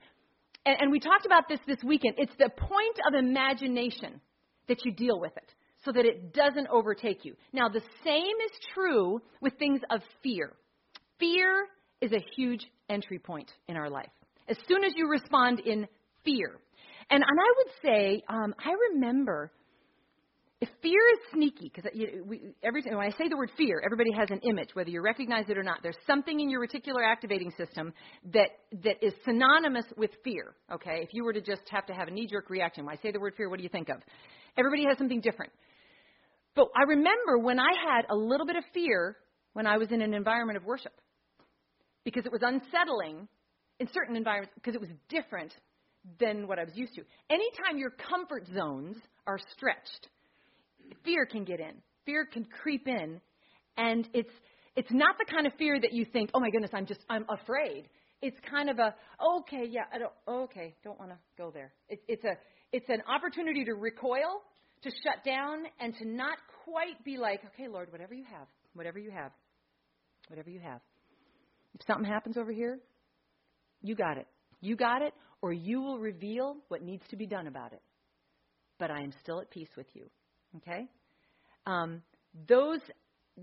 and, 0.65 0.77
and 0.81 0.93
we 0.93 1.01
talked 1.01 1.27
about 1.27 1.49
this 1.49 1.59
this 1.67 1.83
weekend, 1.85 2.15
it's 2.17 2.37
the 2.39 2.49
point 2.49 2.99
of 3.09 3.15
imagination 3.15 4.21
that 4.69 4.85
you 4.85 4.93
deal 4.93 5.21
with 5.21 5.37
it 5.37 5.53
so 5.85 5.93
that 5.93 6.05
it 6.05 6.33
doesn't 6.33 6.69
overtake 6.69 7.25
you. 7.25 7.35
Now, 7.53 7.69
the 7.69 7.83
same 8.05 8.37
is 8.45 8.53
true 8.75 9.21
with 9.41 9.55
things 9.59 9.81
of 9.91 10.01
fear. 10.23 10.53
Fear 11.19 11.67
is 12.01 12.13
a 12.13 12.25
huge 12.37 12.67
entry 12.89 13.19
point 13.19 13.51
in 13.69 13.77
our 13.77 13.91
life. 13.91 14.11
As 14.49 14.57
soon 14.69 14.85
as 14.85 14.93
you 14.97 15.09
respond 15.09 15.61
in 15.61 15.87
fear, 16.25 16.61
and, 17.11 17.23
and 17.23 17.41
I 17.41 17.53
would 17.57 17.73
say, 17.83 18.23
um, 18.29 18.55
I 18.59 18.73
remember 18.93 19.53
if 20.59 20.71
fear 20.81 21.01
is 21.13 21.19
sneaky, 21.35 21.71
because 21.73 21.91
every 22.63 22.83
time 22.83 22.97
when 22.97 23.07
I 23.07 23.11
say 23.11 23.29
the 23.29 23.37
word 23.37 23.51
fear, 23.59 23.83
everybody 23.85 24.11
has 24.13 24.31
an 24.31 24.41
image, 24.49 24.71
whether 24.73 24.89
you 24.89 25.03
recognize 25.03 25.45
it 25.51 25.59
or 25.59 25.63
not. 25.63 25.81
There's 25.83 25.99
something 26.07 26.41
in 26.41 26.49
your 26.49 26.67
reticular 26.67 27.07
activating 27.07 27.53
system 27.59 27.93
that 28.33 28.49
that 28.83 29.05
is 29.05 29.13
synonymous 29.27 29.85
with 29.99 30.13
fear. 30.25 30.55
Okay, 30.73 31.01
if 31.03 31.11
you 31.13 31.25
were 31.25 31.35
to 31.35 31.43
just 31.43 31.61
have 31.71 31.85
to 31.87 31.93
have 31.93 32.09
a 32.09 32.11
knee-jerk 32.11 32.49
reaction, 32.49 32.87
when 32.87 32.97
I 32.97 33.03
say 33.03 33.13
the 33.13 33.21
word 33.21 33.35
fear, 33.37 33.51
what 33.51 33.59
do 33.59 33.65
you 33.65 33.69
think 33.69 33.91
of? 33.91 33.97
Everybody 34.57 34.85
has 34.89 34.97
something 34.97 35.21
different. 35.21 35.53
But 36.55 36.69
I 36.75 36.85
remember 36.85 37.37
when 37.39 37.61
I 37.61 37.73
had 37.87 38.07
a 38.09 38.17
little 38.17 38.47
bit 38.47 38.57
of 38.57 38.65
fear 38.73 39.19
when 39.53 39.67
I 39.67 39.77
was 39.77 39.93
in 39.93 40.01
an 40.01 40.15
environment 40.15 40.57
of 40.57 40.65
worship, 40.65 40.95
because 42.03 42.25
it 42.25 42.33
was 42.33 42.41
unsettling 42.43 43.29
in 43.79 43.89
certain 43.93 44.17
environments, 44.17 44.55
because 44.55 44.75
it 44.75 44.81
was 44.81 44.91
different 45.11 45.53
than 46.19 46.47
what 46.47 46.59
I 46.59 46.65
was 46.65 46.77
used 46.77 46.95
to. 46.95 47.03
Anytime 47.31 47.79
your 47.79 47.91
comfort 47.91 48.47
zones 48.55 48.97
are 49.27 49.39
stretched, 49.57 50.09
fear 51.05 51.27
can 51.27 51.45
get 51.45 51.61
in. 51.61 51.75
Fear 52.05 52.27
can 52.27 52.45
creep 52.45 52.87
in, 52.87 53.21
and 53.77 54.09
it's 54.15 54.31
it's 54.77 54.91
not 54.93 55.17
the 55.19 55.25
kind 55.31 55.47
of 55.47 55.55
fear 55.55 55.81
that 55.81 55.93
you 55.93 56.05
think, 56.05 56.31
"Oh 56.35 56.41
my 56.41 56.51
goodness, 56.51 56.71
I'm 56.73 56.87
just 56.87 57.01
I'm 57.09 57.27
afraid." 57.29 57.89
It's 58.23 58.39
kind 58.49 58.71
of 58.71 58.79
a, 58.79 58.95
"Okay, 59.39 59.67
yeah, 59.69 59.85
I 59.93 59.99
don't 59.99 60.13
okay, 60.29 60.75
don't 60.85 60.99
want 60.99 61.11
to 61.11 61.19
go 61.37 61.51
there." 61.51 61.73
It, 61.89 62.01
it's 62.07 62.25
a 62.25 62.37
it's 62.73 62.89
an 62.89 63.03
opportunity 63.09 63.65
to 63.65 63.75
recoil, 63.75 64.43
to 64.83 64.91
shut 64.91 65.25
down, 65.25 65.65
and 65.81 65.95
to 65.97 66.07
not 66.07 66.39
quite 66.65 67.03
be 67.05 67.17
like, 67.17 67.41
"Okay, 67.55 67.69
Lord, 67.69 67.91
whatever 67.91 68.15
you 68.15 68.25
have, 68.25 68.47
whatever 68.75 68.99
you 68.99 69.11
have, 69.11 69.33
whatever 70.29 70.51
you 70.51 70.61
have." 70.61 70.81
If 71.75 71.81
something 71.87 72.07
happens 72.07 72.37
over 72.39 72.53
here, 72.53 72.79
you 73.83 73.95
got 73.95 74.17
it. 74.17 74.27
You 74.61 74.77
got 74.77 75.03
it, 75.03 75.13
or 75.47 75.53
you 75.53 75.81
will 75.81 76.01
reveal 76.01 76.57
what 76.67 76.83
needs 76.83 77.05
to 77.09 77.17
be 77.17 77.25
done 77.25 77.47
about 77.47 77.73
it. 77.73 77.81
But 78.81 78.91
I 78.91 79.01
am 79.01 79.13
still 79.23 79.41
at 79.41 79.49
peace 79.49 79.69
with 79.77 79.87
you. 79.95 80.11
Okay? 80.57 80.89
Um, 81.67 82.03
those 82.49 82.81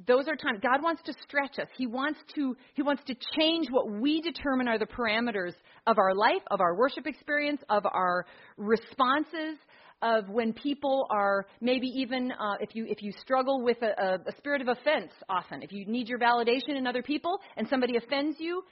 those 0.07 0.27
are 0.27 0.35
times 0.35 0.59
God 0.61 0.81
wants 0.81 1.01
to 1.05 1.13
stretch 1.25 1.59
us. 1.59 1.67
He 1.77 1.87
wants 1.87 2.19
to 2.35 2.57
He 2.73 2.81
wants 2.81 3.03
to 3.07 3.15
change 3.39 3.67
what 3.69 3.89
we 3.89 4.19
determine 4.21 4.67
are 4.67 4.77
the 4.77 4.85
parameters 4.85 5.53
of 5.87 5.97
our 5.97 6.13
life, 6.13 6.41
of 6.51 6.59
our 6.59 6.75
worship 6.75 7.07
experience, 7.07 7.61
of 7.69 7.85
our 7.85 8.25
responses, 8.57 9.57
of 10.01 10.27
when 10.27 10.51
people 10.51 11.07
are 11.09 11.45
maybe 11.61 11.87
even 11.87 12.31
uh, 12.31 12.55
if 12.59 12.75
you 12.75 12.85
if 12.89 13.01
you 13.01 13.13
struggle 13.21 13.63
with 13.63 13.77
a, 13.81 14.03
a, 14.03 14.13
a 14.15 14.37
spirit 14.37 14.61
of 14.61 14.67
offense 14.67 15.11
often, 15.29 15.63
if 15.63 15.71
you 15.71 15.85
need 15.85 16.09
your 16.09 16.19
validation 16.19 16.75
in 16.75 16.85
other 16.85 17.01
people 17.01 17.39
and 17.55 17.65
somebody 17.69 17.95
offends 17.95 18.37
you, 18.39 18.63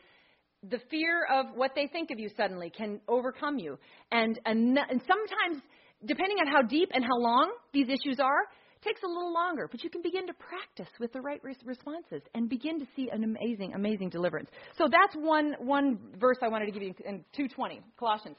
the 0.69 0.80
fear 0.89 1.26
of 1.32 1.47
what 1.56 1.71
they 1.76 1.88
think 1.88 2.12
of 2.12 2.19
you 2.19 2.30
suddenly 2.38 2.69
can 2.69 3.00
overcome 3.08 3.58
you. 3.58 3.80
And, 4.12 4.39
and, 4.45 4.78
and 4.78 5.02
sometimes, 5.08 5.63
depending 6.06 6.38
on 6.38 6.47
how 6.47 6.62
deep 6.62 6.89
and 6.93 7.04
how 7.04 7.17
long 7.17 7.52
these 7.74 7.88
issues 7.88 8.19
are, 8.19 8.47
takes 8.84 9.02
a 9.04 9.08
little 9.08 9.34
longer, 9.34 9.67
but 9.69 9.84
you 9.84 9.89
can 9.89 10.02
begin 10.02 10.26
to 10.28 10.34
practice 10.34 10.91
with 11.00 11.13
the 11.13 11.21
right 11.21 11.41
responses 11.65 12.21
and 12.34 12.50
begin 12.50 12.80
to 12.80 12.86
see 12.95 13.10
an 13.12 13.24
amazing, 13.24 13.74
amazing 13.74 14.10
deliverance. 14.10 14.50
So 14.78 14.88
that's 14.89 15.15
one, 15.15 15.56
one 15.60 16.00
verse 16.19 16.38
I 16.41 16.47
wanted 16.47 16.65
to 16.65 16.71
give 16.71 16.82
you 16.82 16.93
in 17.06 17.24
220, 17.36 17.82
Colossians. 18.00 18.38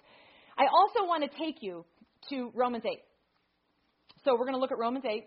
I 0.58 0.64
also 0.64 1.06
want 1.06 1.22
to 1.22 1.38
take 1.38 1.56
you 1.61 1.85
to 2.30 2.50
Romans 2.54 2.85
8. 2.85 2.98
So 4.24 4.32
we're 4.32 4.46
going 4.46 4.54
to 4.54 4.61
look 4.61 4.72
at 4.72 4.78
Romans 4.78 5.04
8. 5.08 5.24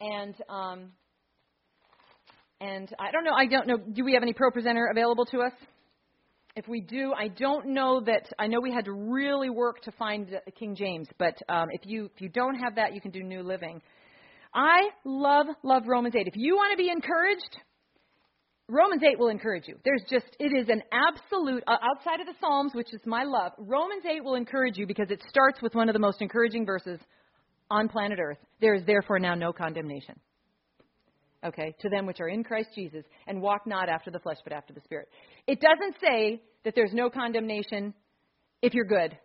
And 0.00 0.34
um, 0.48 0.92
and 2.60 2.92
I 2.98 3.10
don't 3.10 3.24
know, 3.24 3.34
I 3.34 3.46
don't 3.46 3.66
know, 3.66 3.78
do 3.78 4.04
we 4.04 4.14
have 4.14 4.22
any 4.22 4.32
ProPresenter 4.32 4.90
available 4.90 5.26
to 5.26 5.40
us? 5.40 5.52
If 6.54 6.66
we 6.68 6.80
do, 6.80 7.12
I 7.12 7.28
don't 7.28 7.74
know 7.74 8.00
that, 8.00 8.32
I 8.38 8.46
know 8.46 8.60
we 8.60 8.72
had 8.72 8.86
to 8.86 8.92
really 8.92 9.50
work 9.50 9.82
to 9.82 9.92
find 9.92 10.30
King 10.58 10.74
James, 10.74 11.06
but 11.18 11.34
um, 11.50 11.68
if, 11.70 11.82
you, 11.84 12.06
if 12.14 12.20
you 12.20 12.30
don't 12.30 12.54
have 12.54 12.76
that, 12.76 12.94
you 12.94 13.00
can 13.00 13.10
do 13.10 13.22
New 13.22 13.42
Living. 13.42 13.82
I 14.54 14.88
love, 15.04 15.46
love 15.62 15.82
Romans 15.86 16.14
8. 16.18 16.26
If 16.26 16.32
you 16.34 16.56
want 16.56 16.72
to 16.72 16.82
be 16.82 16.90
encouraged, 16.90 17.58
Romans 18.68 19.02
8 19.02 19.18
will 19.18 19.28
encourage 19.28 19.68
you. 19.68 19.76
There's 19.84 20.02
just, 20.08 20.34
it 20.40 20.50
is 20.58 20.70
an 20.70 20.82
absolute, 20.90 21.62
outside 21.68 22.20
of 22.20 22.26
the 22.26 22.34
Psalms, 22.40 22.72
which 22.74 22.94
is 22.94 23.00
my 23.04 23.24
love, 23.24 23.52
Romans 23.58 24.04
8 24.10 24.24
will 24.24 24.34
encourage 24.34 24.78
you 24.78 24.86
because 24.86 25.10
it 25.10 25.22
starts 25.28 25.60
with 25.60 25.74
one 25.74 25.90
of 25.90 25.92
the 25.92 25.98
most 25.98 26.22
encouraging 26.22 26.64
verses 26.64 26.98
on 27.70 27.90
planet 27.90 28.18
Earth. 28.18 28.38
There 28.62 28.74
is 28.74 28.86
therefore 28.86 29.18
now 29.18 29.34
no 29.34 29.52
condemnation 29.52 30.18
okay, 31.46 31.74
to 31.80 31.88
them 31.88 32.06
which 32.06 32.20
are 32.20 32.28
in 32.28 32.44
Christ 32.44 32.70
Jesus, 32.74 33.04
and 33.26 33.40
walk 33.40 33.66
not 33.66 33.88
after 33.88 34.10
the 34.10 34.18
flesh, 34.18 34.38
but 34.44 34.52
after 34.52 34.72
the 34.72 34.80
Spirit. 34.82 35.08
It 35.46 35.60
doesn't 35.60 35.96
say 36.00 36.42
that 36.64 36.74
there's 36.74 36.92
no 36.92 37.10
condemnation 37.10 37.94
if 38.62 38.74
you're 38.74 38.84
good. 38.84 39.16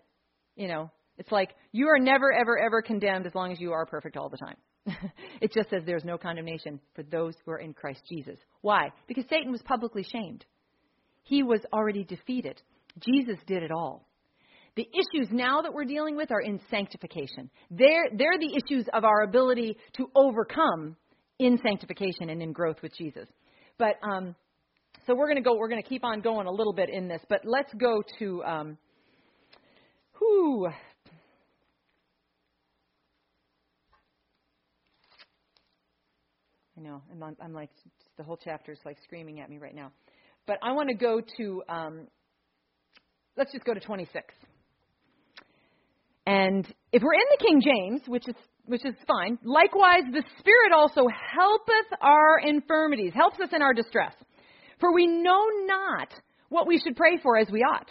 You 0.55 0.67
know, 0.67 0.91
it's 1.17 1.31
like 1.31 1.51
you 1.71 1.88
are 1.88 1.99
never, 1.99 2.34
ever, 2.34 2.57
ever 2.57 2.81
condemned 2.81 3.25
as 3.25 3.36
long 3.36 3.51
as 3.51 3.60
you 3.60 3.73
are 3.73 3.86
perfect 3.86 4.17
all 4.17 4.29
the 4.29 4.38
time. 4.38 4.57
it 5.41 5.51
just 5.53 5.69
says 5.69 5.84
there's 5.86 6.03
no 6.03 6.17
condemnation 6.17 6.79
for 6.95 7.03
those 7.03 7.36
who 7.45 7.51
are 7.51 7.60
in 7.60 7.73
Christ 7.73 8.01
Jesus. 8.10 8.38
Why? 8.62 8.91
Because 9.07 9.25
Satan 9.29 9.51
was 9.51 9.62
publicly 9.62 10.03
shamed. 10.03 10.45
He 11.23 11.43
was 11.43 11.62
already 11.71 12.03
defeated. 12.03 12.62
Jesus 12.99 13.38
did 13.45 13.63
it 13.63 13.71
all. 13.71 14.07
The 14.75 14.88
issues 14.93 15.27
now 15.31 15.62
that 15.62 15.73
we're 15.73 15.86
dealing 15.86 16.15
with 16.15 16.31
are 16.31 16.41
in 16.41 16.60
sanctification. 16.69 17.49
They're, 17.69 18.10
they're 18.15 18.39
the 18.39 18.57
issues 18.57 18.88
of 18.93 19.03
our 19.03 19.23
ability 19.23 19.77
to 19.97 20.10
overcome 20.15 20.95
in 21.41 21.58
sanctification 21.63 22.30
and 22.30 22.41
in 22.41 22.54
growth 22.54 22.77
with 22.84 22.95
Jesus. 22.95 23.27
But 23.80 23.95
um, 24.04 24.36
so 25.08 25.15
we're 25.15 25.25
going 25.25 25.38
to 25.38 25.41
go. 25.41 25.56
We're 25.58 25.69
going 25.69 25.82
to 25.82 25.89
keep 25.89 26.04
on 26.04 26.21
going 26.21 26.45
a 26.45 26.51
little 26.51 26.73
bit 26.73 26.89
in 26.89 27.08
this. 27.08 27.21
But 27.27 27.41
let's 27.43 27.73
go 27.73 28.04
to. 28.19 28.43
Um, 28.43 28.77
whoo, 30.19 30.67
I 36.77 36.82
know. 36.82 37.01
I'm, 37.12 37.36
I'm 37.41 37.54
like, 37.54 37.71
the 38.17 38.23
whole 38.23 38.38
chapter 38.41 38.71
is 38.71 38.80
like 38.86 38.97
screaming 39.04 39.39
at 39.39 39.49
me 39.49 39.58
right 39.58 39.75
now. 39.75 39.91
But 40.45 40.58
I 40.62 40.73
want 40.73 40.89
to 40.89 40.95
go 40.95 41.21
to, 41.38 41.63
um, 41.69 42.08
let's 43.36 43.51
just 43.51 43.65
go 43.65 43.73
to 43.73 43.80
26. 43.80 44.23
And 46.27 46.65
if 46.91 47.01
we're 47.01 47.13
in 47.13 47.19
the 47.32 47.45
King 47.45 47.62
James, 47.62 48.01
which 48.08 48.27
is 48.27 48.36
which 48.65 48.86
is 48.86 48.95
fine. 49.08 49.38
Likewise, 49.43 50.04
the 50.12 50.24
Spirit 50.39 50.71
also 50.74 51.08
helpeth 51.08 52.00
our 52.02 52.39
infirmities, 52.39 53.13
helps 53.13 53.39
us 53.39 53.50
in 53.54 53.62
our 53.62 53.74
distress. 53.74 54.13
For 54.80 54.93
we 54.93 55.08
know 55.08 55.45
not 55.65 56.10
what 56.50 56.67
we 56.67 56.80
should 56.80 56.95
pray 56.95 57.17
for 57.21 57.38
as 57.38 57.50
we 57.52 57.62
ought. 57.62 57.89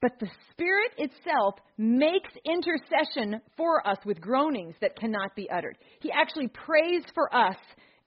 But 0.00 0.12
the 0.20 0.28
Spirit 0.52 0.92
itself 0.96 1.54
makes 1.76 2.30
intercession 2.44 3.40
for 3.56 3.86
us 3.86 3.98
with 4.04 4.20
groanings 4.20 4.74
that 4.80 4.96
cannot 4.96 5.34
be 5.34 5.50
uttered. 5.50 5.76
He 6.00 6.12
actually 6.12 6.48
prays 6.48 7.02
for 7.14 7.34
us 7.34 7.56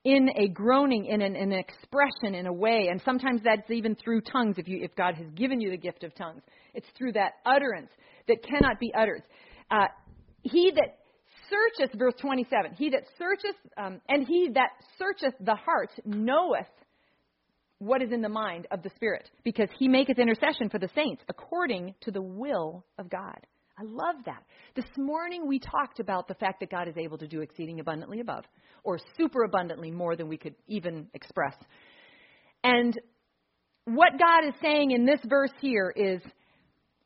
in 0.04 0.30
a 0.38 0.48
groaning, 0.48 1.06
in 1.06 1.22
an, 1.22 1.36
an, 1.36 1.52
expression, 1.52 2.34
in 2.34 2.48
a 2.48 2.54
way, 2.54 2.88
and 2.90 3.02
sometimes 3.04 3.42
that's 3.44 3.70
even 3.70 3.96
through 3.96 4.22
tongues. 4.22 4.56
If 4.58 4.68
you, 4.68 4.80
if 4.82 4.96
God 4.96 5.16
has 5.16 5.28
given 5.36 5.62
you 5.62 5.70
the 5.70 5.78
gift 5.78 6.04
of 6.04 6.16
tongues, 6.16 6.42
it's 6.74 6.88
through 6.98 7.12
that 7.14 7.34
utterance 7.46 7.92
that 8.28 8.38
cannot 8.44 8.80
be 8.80 8.92
uttered. 8.98 9.24
Uh, 9.70 9.88
he 10.44 10.72
that 10.72 11.01
searcheth, 11.52 11.98
verse 11.98 12.14
27, 12.20 12.74
he 12.78 12.90
that 12.92 13.04
searcheth, 13.18 13.56
um, 13.78 14.02
and 14.08 14.26
he 14.26 14.50
that 14.54 14.72
searcheth 14.98 15.36
the 15.40 15.56
hearts 15.56 15.94
knoweth 16.06 16.66
what 17.80 18.02
is 18.02 18.12
in 18.12 18.22
the 18.22 18.30
mind 18.30 18.68
of 18.72 18.84
the 18.84 18.92
Spirit, 18.96 19.30
because 19.44 19.68
he 19.78 19.88
maketh 19.88 20.20
intercession 20.20 20.70
for 20.70 20.80
the 20.80 20.90
saints 20.94 21.24
according 21.30 21.96
to 22.02 22.12
the 22.12 22.22
will 22.22 22.86
of 22.98 23.10
God. 23.10 23.40
I 23.78 23.84
love 23.84 24.16
that. 24.26 24.44
This 24.76 24.86
morning 24.98 25.48
we 25.48 25.58
talked 25.58 26.00
about 26.00 26.28
the 26.28 26.36
fact 26.36 26.60
that 26.60 26.70
God 26.70 26.88
is 26.88 26.96
able 26.98 27.18
to 27.18 27.28
do 27.28 27.42
exceeding 27.42 27.80
abundantly 27.80 28.20
above, 28.20 28.46
or 28.84 29.00
super 29.18 29.44
abundantly 29.44 29.90
more 29.90 30.16
than 30.16 30.28
we 30.28 30.38
could 30.38 30.56
even 30.68 31.08
express. 31.14 31.56
And 32.64 33.00
what 33.86 34.12
God 34.20 34.48
is 34.48 34.54
saying 34.62 34.92
in 34.92 35.06
this 35.06 35.20
verse 35.26 35.52
here 35.60 35.92
is 35.96 36.22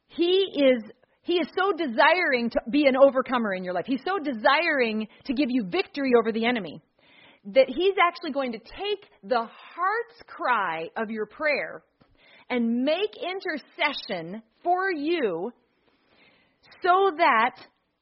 He 0.08 0.52
is 0.54 0.84
he 1.26 1.34
is 1.34 1.48
so 1.58 1.72
desiring 1.72 2.50
to 2.52 2.60
be 2.70 2.86
an 2.86 2.96
overcomer 2.96 3.54
in 3.54 3.64
your 3.64 3.74
life. 3.74 3.86
He's 3.88 4.04
so 4.06 4.20
desiring 4.20 5.08
to 5.26 5.34
give 5.34 5.50
you 5.50 5.66
victory 5.66 6.12
over 6.18 6.32
the 6.32 6.46
enemy 6.46 6.82
that 7.54 7.68
he's 7.68 7.96
actually 8.02 8.32
going 8.32 8.52
to 8.54 8.60
take 8.60 9.10
the 9.24 9.40
heart's 9.40 10.22
cry 10.28 10.88
of 10.98 11.10
your 11.10 11.26
prayer 11.26 11.84
and 12.50 12.84
make 12.84 13.12
intercession 13.18 14.42
for 14.64 14.92
you 14.92 15.52
so 16.84 17.12
that 17.18 17.56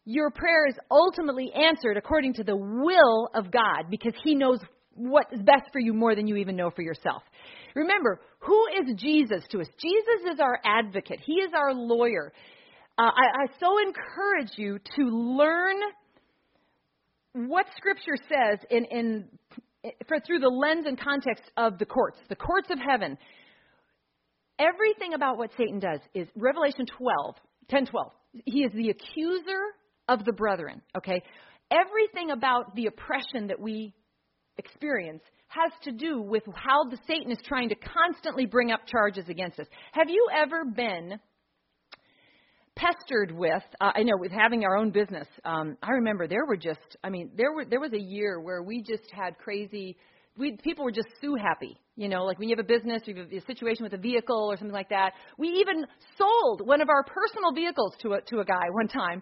your 0.05 0.29
prayer 0.31 0.67
is 0.67 0.75
ultimately 0.91 1.51
answered 1.53 1.97
according 1.97 2.33
to 2.33 2.43
the 2.43 2.55
will 2.55 3.29
of 3.33 3.51
God 3.51 3.89
because 3.89 4.13
He 4.23 4.35
knows 4.35 4.59
what 4.95 5.27
is 5.31 5.41
best 5.41 5.71
for 5.71 5.79
you 5.79 5.93
more 5.93 6.15
than 6.15 6.27
you 6.27 6.35
even 6.35 6.55
know 6.55 6.69
for 6.69 6.81
yourself. 6.81 7.23
Remember, 7.73 8.19
who 8.39 8.65
is 8.81 8.95
Jesus 8.97 9.43
to 9.51 9.61
us? 9.61 9.67
Jesus 9.79 10.33
is 10.33 10.39
our 10.39 10.59
advocate, 10.65 11.19
He 11.25 11.35
is 11.35 11.51
our 11.55 11.73
lawyer. 11.73 12.33
Uh, 12.97 13.03
I, 13.03 13.43
I 13.43 13.45
so 13.59 13.79
encourage 13.79 14.51
you 14.57 14.79
to 14.95 15.03
learn 15.05 15.75
what 17.33 17.65
Scripture 17.75 18.15
says 18.29 18.59
in, 18.69 18.85
in, 18.85 19.27
for, 20.07 20.19
through 20.19 20.39
the 20.39 20.49
lens 20.49 20.85
and 20.87 20.99
context 20.99 21.43
of 21.57 21.79
the 21.79 21.85
courts, 21.85 22.19
the 22.29 22.35
courts 22.35 22.69
of 22.69 22.77
heaven. 22.79 23.17
Everything 24.59 25.15
about 25.15 25.37
what 25.37 25.49
Satan 25.57 25.79
does 25.79 25.99
is 26.13 26.27
Revelation 26.35 26.85
12, 26.97 27.35
10, 27.69 27.85
12 27.87 28.11
he 28.45 28.63
is 28.63 28.71
the 28.73 28.89
accuser 28.89 29.61
of 30.07 30.25
the 30.25 30.33
brethren, 30.33 30.81
okay? 30.97 31.21
Everything 31.71 32.31
about 32.31 32.75
the 32.75 32.87
oppression 32.87 33.47
that 33.47 33.59
we 33.59 33.93
experience 34.57 35.21
has 35.47 35.71
to 35.83 35.91
do 35.91 36.21
with 36.21 36.43
how 36.55 36.83
the 36.89 36.97
Satan 37.07 37.31
is 37.31 37.37
trying 37.45 37.69
to 37.69 37.75
constantly 37.75 38.45
bring 38.45 38.71
up 38.71 38.81
charges 38.87 39.25
against 39.29 39.59
us. 39.59 39.67
Have 39.91 40.09
you 40.09 40.27
ever 40.35 40.65
been 40.65 41.19
pestered 42.75 43.31
with 43.31 43.63
uh, 43.81 43.91
I 43.95 44.03
know 44.03 44.17
with 44.17 44.31
having 44.31 44.63
our 44.65 44.75
own 44.77 44.91
business 44.91 45.27
um 45.45 45.77
I 45.83 45.91
remember 45.91 46.27
there 46.27 46.45
were 46.45 46.57
just 46.57 46.97
I 47.03 47.09
mean 47.09 47.31
there 47.35 47.53
were 47.53 47.65
there 47.65 47.79
was 47.79 47.93
a 47.93 48.01
year 48.01 48.39
where 48.39 48.63
we 48.63 48.81
just 48.81 49.11
had 49.11 49.37
crazy 49.37 49.95
we 50.37 50.57
people 50.63 50.83
were 50.83 50.91
just 50.91 51.09
sue 51.21 51.35
happy. 51.35 51.77
You 51.95 52.09
know, 52.09 52.23
like 52.23 52.39
when 52.39 52.49
you 52.49 52.55
have 52.55 52.65
a 52.65 52.67
business, 52.67 53.03
you 53.05 53.15
have 53.15 53.31
a 53.31 53.45
situation 53.45 53.83
with 53.83 53.93
a 53.93 53.97
vehicle 53.97 54.51
or 54.51 54.57
something 54.57 54.73
like 54.73 54.89
that. 54.89 55.13
We 55.37 55.49
even 55.49 55.85
sold 56.17 56.65
one 56.65 56.81
of 56.81 56.89
our 56.89 57.03
personal 57.03 57.51
vehicles 57.53 57.93
to 58.01 58.13
a 58.13 58.21
to 58.21 58.39
a 58.39 58.45
guy 58.45 58.69
one 58.71 58.87
time, 58.87 59.21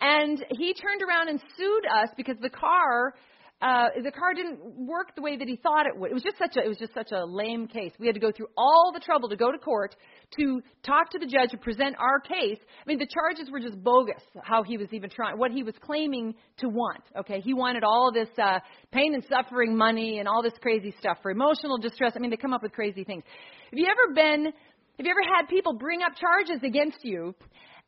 and 0.00 0.44
he 0.50 0.74
turned 0.74 1.02
around 1.02 1.28
and 1.28 1.40
sued 1.56 1.86
us 1.86 2.10
because 2.16 2.36
the 2.42 2.50
car 2.50 3.14
uh, 3.62 3.88
the 4.02 4.10
car 4.10 4.32
didn't 4.34 4.58
work 4.86 5.14
the 5.14 5.20
way 5.20 5.36
that 5.36 5.46
he 5.46 5.56
thought 5.56 5.86
it 5.86 5.94
would. 5.94 6.10
It 6.10 6.14
was 6.14 6.22
just 6.22 6.38
such 6.38 6.56
a 6.56 6.64
it 6.64 6.68
was 6.68 6.78
just 6.78 6.94
such 6.94 7.12
a 7.12 7.26
lame 7.26 7.66
case. 7.66 7.92
We 7.98 8.06
had 8.06 8.14
to 8.14 8.20
go 8.20 8.32
through 8.32 8.46
all 8.56 8.90
the 8.94 9.00
trouble 9.00 9.28
to 9.28 9.36
go 9.36 9.52
to 9.52 9.58
court 9.58 9.94
to 10.38 10.62
talk 10.82 11.10
to 11.10 11.18
the 11.18 11.26
judge 11.26 11.50
to 11.50 11.58
present 11.58 11.96
our 11.98 12.20
case. 12.20 12.58
I 12.58 12.88
mean, 12.88 12.98
the 12.98 13.06
charges 13.12 13.50
were 13.50 13.60
just 13.60 13.82
bogus. 13.82 14.22
How 14.42 14.62
he 14.62 14.78
was 14.78 14.88
even 14.92 15.10
trying, 15.10 15.36
what 15.38 15.50
he 15.50 15.62
was 15.62 15.74
claiming 15.82 16.34
to 16.58 16.68
want. 16.68 17.02
Okay, 17.18 17.40
he 17.40 17.52
wanted 17.52 17.84
all 17.84 18.10
this 18.12 18.30
uh, 18.42 18.60
pain 18.92 19.12
and 19.12 19.24
suffering 19.28 19.76
money 19.76 20.20
and 20.20 20.26
all 20.28 20.42
this 20.42 20.54
crazy 20.62 20.94
stuff 20.98 21.18
for 21.20 21.30
emotional 21.30 21.76
distress. 21.76 22.12
I 22.16 22.18
mean, 22.18 22.30
they 22.30 22.38
come 22.38 22.54
up 22.54 22.62
with 22.62 22.72
crazy 22.72 23.04
things. 23.04 23.24
Have 23.70 23.78
you 23.78 23.86
ever 23.86 24.14
been? 24.14 24.44
Have 24.46 25.06
you 25.06 25.10
ever 25.10 25.36
had 25.36 25.48
people 25.48 25.74
bring 25.74 26.00
up 26.02 26.12
charges 26.16 26.62
against 26.62 26.98
you? 27.02 27.34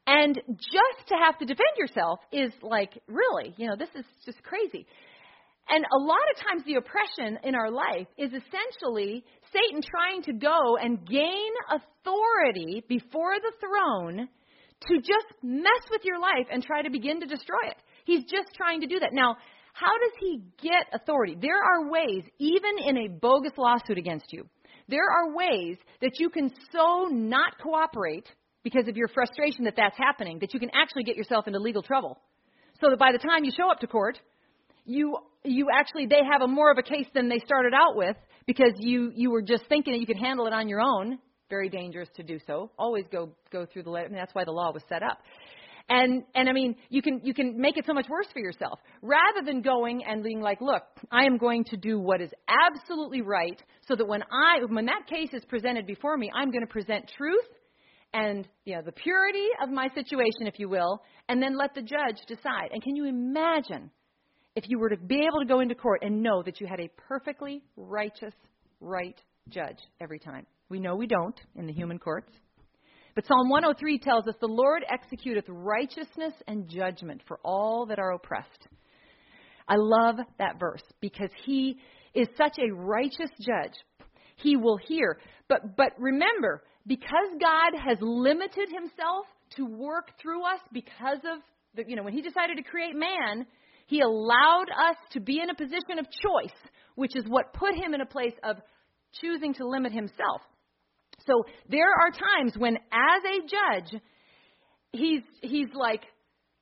And 0.06 0.34
just 0.34 1.08
to 1.08 1.14
have 1.24 1.38
to 1.38 1.44
defend 1.44 1.76
yourself 1.78 2.18
is 2.32 2.50
like, 2.60 3.00
really, 3.06 3.54
you 3.56 3.68
know, 3.68 3.76
this 3.76 3.90
is 3.94 4.04
just 4.26 4.42
crazy. 4.42 4.86
And 5.68 5.84
a 5.84 5.98
lot 5.98 6.18
of 6.34 6.42
times 6.42 6.62
the 6.66 6.74
oppression 6.74 7.38
in 7.44 7.54
our 7.54 7.70
life 7.70 8.06
is 8.18 8.30
essentially 8.30 9.24
Satan 9.52 9.80
trying 9.82 10.22
to 10.24 10.32
go 10.32 10.76
and 10.76 11.06
gain 11.06 11.52
authority 11.70 12.84
before 12.88 13.36
the 13.38 13.52
throne 13.60 14.28
to 14.88 14.96
just 14.98 15.26
mess 15.42 15.84
with 15.90 16.02
your 16.04 16.18
life 16.18 16.46
and 16.50 16.62
try 16.62 16.82
to 16.82 16.90
begin 16.90 17.20
to 17.20 17.26
destroy 17.26 17.68
it. 17.68 17.76
He's 18.04 18.24
just 18.24 18.54
trying 18.56 18.80
to 18.80 18.86
do 18.86 18.98
that. 19.00 19.12
Now, 19.12 19.36
how 19.72 19.92
does 19.98 20.12
he 20.20 20.42
get 20.60 20.92
authority? 20.92 21.36
There 21.40 21.62
are 21.62 21.88
ways, 21.88 22.24
even 22.38 22.78
in 22.84 22.98
a 22.98 23.08
bogus 23.08 23.52
lawsuit 23.56 23.96
against 23.96 24.32
you, 24.32 24.46
there 24.88 25.08
are 25.08 25.34
ways 25.34 25.78
that 26.00 26.18
you 26.18 26.28
can 26.28 26.52
so 26.72 27.08
not 27.10 27.58
cooperate 27.62 28.26
because 28.62 28.88
of 28.88 28.96
your 28.96 29.08
frustration 29.08 29.64
that 29.64 29.74
that's 29.76 29.96
happening 29.96 30.38
that 30.40 30.52
you 30.52 30.60
can 30.60 30.70
actually 30.74 31.04
get 31.04 31.16
yourself 31.16 31.46
into 31.46 31.58
legal 31.58 31.82
trouble. 31.82 32.18
So 32.80 32.90
that 32.90 32.98
by 32.98 33.12
the 33.12 33.18
time 33.18 33.44
you 33.44 33.52
show 33.56 33.70
up 33.70 33.80
to 33.80 33.86
court, 33.86 34.18
you 34.84 35.16
you 35.44 35.68
actually 35.72 36.06
they 36.06 36.20
have 36.30 36.42
a 36.42 36.48
more 36.48 36.70
of 36.70 36.78
a 36.78 36.82
case 36.82 37.06
than 37.14 37.28
they 37.28 37.38
started 37.44 37.72
out 37.74 37.96
with 37.96 38.16
because 38.46 38.72
you 38.78 39.10
you 39.14 39.30
were 39.30 39.42
just 39.42 39.64
thinking 39.68 39.92
that 39.94 40.00
you 40.00 40.06
could 40.06 40.18
handle 40.18 40.46
it 40.46 40.52
on 40.52 40.68
your 40.68 40.80
own. 40.80 41.18
Very 41.50 41.68
dangerous 41.68 42.08
to 42.16 42.22
do 42.22 42.38
so. 42.46 42.70
Always 42.78 43.04
go 43.10 43.30
go 43.50 43.66
through 43.66 43.82
the. 43.82 43.90
I 43.90 44.04
mean, 44.04 44.14
that's 44.14 44.34
why 44.34 44.44
the 44.44 44.52
law 44.52 44.72
was 44.72 44.82
set 44.88 45.02
up. 45.02 45.18
And 45.88 46.22
and 46.34 46.48
I 46.48 46.52
mean, 46.52 46.76
you 46.88 47.02
can 47.02 47.20
you 47.24 47.34
can 47.34 47.60
make 47.60 47.76
it 47.76 47.84
so 47.86 47.92
much 47.92 48.08
worse 48.08 48.28
for 48.32 48.38
yourself 48.38 48.78
rather 49.02 49.44
than 49.44 49.62
going 49.62 50.04
and 50.04 50.22
being 50.22 50.40
like, 50.40 50.60
look, 50.60 50.82
I 51.10 51.24
am 51.24 51.36
going 51.38 51.64
to 51.64 51.76
do 51.76 51.98
what 51.98 52.20
is 52.20 52.30
absolutely 52.48 53.20
right, 53.20 53.60
so 53.86 53.96
that 53.96 54.06
when 54.06 54.22
I 54.22 54.64
when 54.68 54.86
that 54.86 55.06
case 55.08 55.30
is 55.32 55.44
presented 55.44 55.86
before 55.86 56.16
me, 56.16 56.30
I'm 56.34 56.50
going 56.50 56.64
to 56.64 56.72
present 56.72 57.10
truth 57.16 57.44
and 58.14 58.46
you 58.64 58.76
know 58.76 58.82
the 58.82 58.92
purity 58.92 59.46
of 59.62 59.70
my 59.70 59.88
situation, 59.94 60.46
if 60.46 60.58
you 60.58 60.68
will, 60.68 61.02
and 61.28 61.42
then 61.42 61.58
let 61.58 61.74
the 61.74 61.82
judge 61.82 62.18
decide. 62.28 62.70
And 62.72 62.82
can 62.82 62.94
you 62.94 63.06
imagine? 63.06 63.90
If 64.54 64.64
you 64.68 64.78
were 64.78 64.90
to 64.90 64.96
be 64.96 65.26
able 65.26 65.40
to 65.40 65.46
go 65.46 65.60
into 65.60 65.74
court 65.74 66.02
and 66.02 66.22
know 66.22 66.42
that 66.42 66.60
you 66.60 66.66
had 66.66 66.80
a 66.80 66.90
perfectly 67.08 67.62
righteous, 67.76 68.34
right 68.80 69.18
judge 69.48 69.78
every 70.00 70.18
time. 70.18 70.46
We 70.68 70.80
know 70.80 70.96
we 70.96 71.06
don't 71.06 71.38
in 71.56 71.66
the 71.66 71.72
human 71.72 71.98
courts. 71.98 72.30
But 73.14 73.26
Psalm 73.26 73.50
103 73.50 73.98
tells 73.98 74.26
us 74.26 74.34
the 74.40 74.46
Lord 74.46 74.84
executeth 74.90 75.44
righteousness 75.48 76.32
and 76.46 76.68
judgment 76.68 77.22
for 77.28 77.38
all 77.44 77.86
that 77.86 77.98
are 77.98 78.12
oppressed. 78.12 78.68
I 79.68 79.74
love 79.76 80.16
that 80.38 80.58
verse 80.58 80.82
because 81.00 81.30
he 81.44 81.76
is 82.14 82.26
such 82.36 82.54
a 82.58 82.74
righteous 82.74 83.30
judge. 83.40 83.74
He 84.36 84.56
will 84.56 84.78
hear. 84.78 85.18
But 85.48 85.76
but 85.76 85.92
remember, 85.98 86.62
because 86.86 87.28
God 87.40 87.78
has 87.86 87.98
limited 88.00 88.68
himself 88.70 89.26
to 89.56 89.66
work 89.66 90.10
through 90.20 90.42
us 90.44 90.60
because 90.72 91.18
of 91.18 91.40
the, 91.74 91.84
you 91.86 91.96
know, 91.96 92.02
when 92.02 92.12
he 92.12 92.22
decided 92.22 92.56
to 92.56 92.62
create 92.62 92.94
man, 92.94 93.46
he 93.92 94.00
allowed 94.00 94.70
us 94.70 94.96
to 95.10 95.20
be 95.20 95.38
in 95.38 95.50
a 95.50 95.54
position 95.54 95.98
of 95.98 96.06
choice, 96.06 96.56
which 96.94 97.14
is 97.14 97.24
what 97.28 97.52
put 97.52 97.74
him 97.74 97.92
in 97.92 98.00
a 98.00 98.06
place 98.06 98.32
of 98.42 98.56
choosing 99.20 99.52
to 99.52 99.68
limit 99.68 99.92
himself. 99.92 100.40
So 101.26 101.44
there 101.68 101.90
are 101.90 102.10
times 102.10 102.54
when, 102.56 102.76
as 102.76 103.22
a 103.22 103.40
judge, 103.42 104.00
he's 104.92 105.20
he's 105.42 105.68
like, 105.74 106.00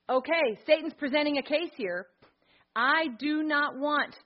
okay, 0.09 0.59
Satan's 0.67 0.93
presenting 0.99 1.39
a 1.39 1.43
case 1.43 1.71
here. 1.77 2.09
I 2.75 3.05
do 3.21 3.45
not 3.45 3.79
want 3.79 4.17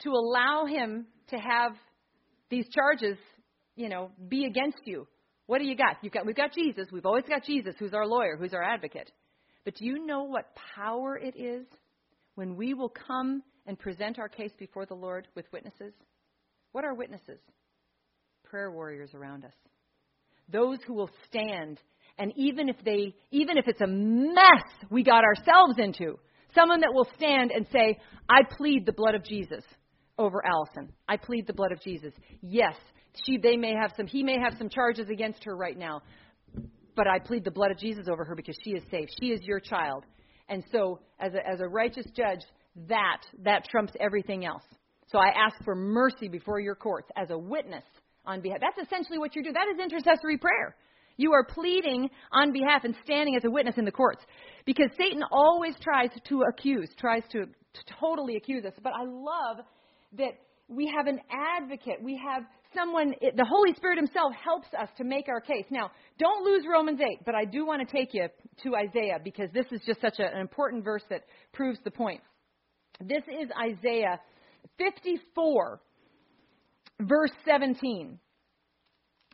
to 0.00 0.10
allow 0.10 0.66
him 0.66 1.06
to 1.28 1.36
have 1.36 1.70
these 2.50 2.66
charges, 2.74 3.16
you 3.76 3.88
know, 3.88 4.10
be 4.28 4.44
against 4.44 4.80
you. 4.86 5.06
What 5.46 5.60
do 5.60 5.66
you 5.66 5.76
got? 5.76 5.98
You've 6.02 6.12
got 6.12 6.26
we've 6.26 6.34
got 6.34 6.52
Jesus. 6.52 6.88
We've 6.90 7.06
always 7.06 7.26
got 7.28 7.44
Jesus, 7.44 7.76
who's 7.78 7.94
our 7.94 8.08
lawyer, 8.08 8.36
who's 8.36 8.54
our 8.54 8.64
advocate. 8.64 9.12
But 9.64 9.76
do 9.76 9.86
you 9.86 10.04
know 10.04 10.24
what 10.24 10.50
power 10.74 11.16
it 11.16 11.36
is 11.38 11.64
when 12.34 12.56
we 12.56 12.74
will 12.74 12.88
come 12.88 13.42
and 13.66 13.78
present 13.78 14.18
our 14.18 14.28
case 14.28 14.52
before 14.58 14.86
the 14.86 14.94
Lord 14.94 15.28
with 15.34 15.46
witnesses? 15.52 15.94
What 16.72 16.84
are 16.84 16.94
witnesses? 16.94 17.40
Prayer 18.44 18.70
warriors 18.70 19.14
around 19.14 19.44
us. 19.44 19.54
Those 20.50 20.78
who 20.86 20.94
will 20.94 21.10
stand 21.26 21.80
and 22.18 22.32
even 22.36 22.68
if 22.68 22.76
they 22.84 23.14
even 23.30 23.58
if 23.58 23.66
it's 23.66 23.80
a 23.80 23.86
mess 23.86 24.64
we 24.90 25.02
got 25.02 25.24
ourselves 25.24 25.74
into, 25.78 26.18
someone 26.54 26.80
that 26.80 26.92
will 26.92 27.08
stand 27.16 27.50
and 27.50 27.66
say, 27.72 27.98
"I 28.28 28.42
plead 28.56 28.86
the 28.86 28.92
blood 28.92 29.14
of 29.14 29.24
Jesus 29.24 29.64
over 30.16 30.44
Allison. 30.46 30.92
I 31.08 31.16
plead 31.16 31.46
the 31.46 31.52
blood 31.52 31.72
of 31.72 31.80
Jesus." 31.80 32.14
Yes, 32.40 32.76
she 33.24 33.36
they 33.36 33.56
may 33.56 33.74
have 33.74 33.92
some 33.96 34.06
he 34.06 34.22
may 34.22 34.38
have 34.38 34.54
some 34.58 34.68
charges 34.68 35.08
against 35.10 35.42
her 35.44 35.56
right 35.56 35.76
now, 35.76 36.02
but 36.94 37.08
I 37.08 37.18
plead 37.18 37.44
the 37.44 37.50
blood 37.50 37.72
of 37.72 37.78
Jesus 37.78 38.06
over 38.08 38.24
her 38.24 38.36
because 38.36 38.56
she 38.62 38.70
is 38.70 38.84
safe. 38.90 39.08
She 39.20 39.32
is 39.32 39.42
your 39.42 39.60
child. 39.60 40.04
And 40.48 40.62
so 40.72 41.00
as 41.20 41.32
a 41.34 41.46
as 41.46 41.60
a 41.60 41.68
righteous 41.68 42.06
judge, 42.16 42.40
that 42.88 43.22
that 43.42 43.64
trumps 43.68 43.92
everything 44.00 44.44
else. 44.44 44.62
So 45.10 45.18
I 45.18 45.28
ask 45.28 45.62
for 45.64 45.74
mercy 45.74 46.28
before 46.28 46.60
your 46.60 46.74
courts 46.74 47.08
as 47.16 47.30
a 47.30 47.38
witness 47.38 47.84
on 48.26 48.40
behalf. 48.40 48.58
That's 48.60 48.86
essentially 48.86 49.18
what 49.18 49.36
you 49.36 49.42
do. 49.42 49.52
That 49.52 49.66
is 49.72 49.78
intercessory 49.78 50.38
prayer. 50.38 50.76
You 51.16 51.32
are 51.32 51.44
pleading 51.44 52.10
on 52.32 52.52
behalf 52.52 52.84
and 52.84 52.94
standing 53.04 53.36
as 53.36 53.44
a 53.44 53.50
witness 53.50 53.76
in 53.78 53.84
the 53.84 53.92
courts. 53.92 54.22
Because 54.64 54.90
Satan 54.98 55.22
always 55.30 55.74
tries 55.80 56.10
to 56.28 56.42
accuse, 56.42 56.88
tries 56.98 57.22
to, 57.30 57.44
to 57.44 57.94
totally 58.00 58.36
accuse 58.36 58.64
us. 58.64 58.72
But 58.82 58.94
I 58.94 59.04
love 59.04 59.64
that 60.18 60.32
we 60.68 60.92
have 60.96 61.06
an 61.06 61.20
advocate. 61.30 62.02
We 62.02 62.20
have 62.26 62.44
someone, 62.74 63.14
the 63.20 63.46
Holy 63.48 63.74
Spirit 63.74 63.98
Himself 63.98 64.32
helps 64.42 64.68
us 64.78 64.88
to 64.98 65.04
make 65.04 65.28
our 65.28 65.40
case. 65.40 65.64
Now, 65.70 65.90
don't 66.18 66.44
lose 66.44 66.64
Romans 66.70 67.00
8, 67.00 67.24
but 67.24 67.34
I 67.34 67.44
do 67.44 67.66
want 67.66 67.86
to 67.86 67.96
take 67.96 68.12
you 68.12 68.28
to 68.62 68.76
Isaiah 68.76 69.18
because 69.22 69.50
this 69.52 69.66
is 69.72 69.80
just 69.86 70.00
such 70.00 70.18
a, 70.18 70.24
an 70.24 70.40
important 70.40 70.84
verse 70.84 71.02
that 71.10 71.22
proves 71.52 71.78
the 71.84 71.90
point. 71.90 72.20
This 73.00 73.22
is 73.28 73.48
Isaiah 73.60 74.20
54, 74.78 75.80
verse 77.00 77.32
17. 77.44 78.18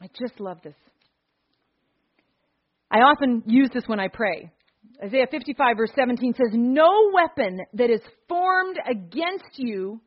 I 0.01 0.07
just 0.18 0.41
love 0.41 0.59
this. 0.62 0.74
I 2.91 3.01
often 3.01 3.43
use 3.47 3.70
this 3.72 3.84
when 3.86 4.01
I 4.01 4.09
pray. 4.09 4.51
Isaiah 5.05 5.26
55, 5.30 5.76
verse 5.76 5.93
17 5.95 6.34
says, 6.34 6.51
No 6.53 7.11
weapon 7.12 7.61
that 7.74 7.91
is 7.91 8.01
formed 8.28 8.78
against 8.88 9.57
you 9.57 10.01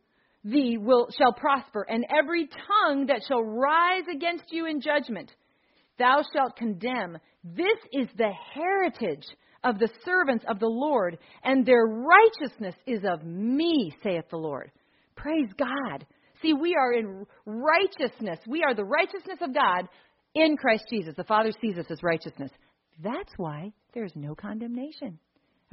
thee 0.44 0.78
will 0.78 1.08
shall 1.18 1.34
prosper, 1.34 1.86
and 1.88 2.06
every 2.10 2.48
tongue 2.48 3.08
that 3.08 3.22
shall 3.28 3.44
rise 3.44 4.04
against 4.14 4.46
you 4.52 4.66
in 4.66 4.82
judgment 4.82 5.32
thou 5.98 6.24
shalt 6.34 6.56
condemn. 6.56 7.18
This 7.44 7.78
is 7.92 8.08
the 8.18 8.32
heritage 8.54 9.26
of 9.64 9.80
the 9.80 9.90
servants 10.04 10.44
of 10.48 10.60
the 10.60 10.68
Lord, 10.68 11.18
and 11.44 11.66
their 11.66 11.86
righteousness 11.86 12.76
is 12.86 13.04
of 13.06 13.24
me, 13.24 13.96
saith 14.04 14.26
the 14.30 14.38
Lord. 14.38 14.72
Praise 15.16 15.50
God. 15.58 16.06
See, 16.42 16.54
we 16.54 16.76
are 16.76 16.94
in 16.94 17.26
righteousness. 17.46 18.40
We 18.48 18.64
are 18.64 18.74
the 18.74 18.84
righteousness 18.84 19.38
of 19.42 19.54
God 19.54 19.88
in 20.36 20.58
Christ 20.58 20.86
Jesus. 20.90 21.14
The 21.16 21.24
Father 21.24 21.52
sees 21.62 21.78
us 21.78 21.86
as 21.90 22.04
righteousness. 22.04 22.52
That's 23.02 23.32
why 23.38 23.72
there's 23.94 24.12
no 24.16 24.36
condemnation. 24.36 25.20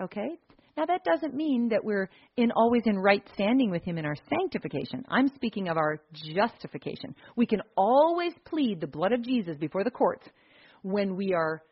Okay? 0.00 0.38
Now 0.76 0.86
that 0.86 1.04
doesn't 1.04 1.34
mean 1.34 1.68
that 1.70 1.84
we're 1.84 2.08
in 2.36 2.52
always 2.52 2.82
in 2.86 2.98
right 2.98 3.22
standing 3.34 3.70
with 3.70 3.82
him 3.82 3.98
in 3.98 4.06
our 4.06 4.16
sanctification. 4.28 5.04
I'm 5.08 5.28
speaking 5.34 5.68
of 5.68 5.76
our 5.76 6.00
justification. 6.34 7.14
We 7.36 7.46
can 7.46 7.60
always 7.76 8.32
plead 8.44 8.80
the 8.80 8.86
blood 8.86 9.12
of 9.12 9.22
Jesus 9.22 9.56
before 9.58 9.84
the 9.84 9.90
courts 9.90 10.26
when 10.82 11.16
we 11.16 11.34
are 11.34 11.62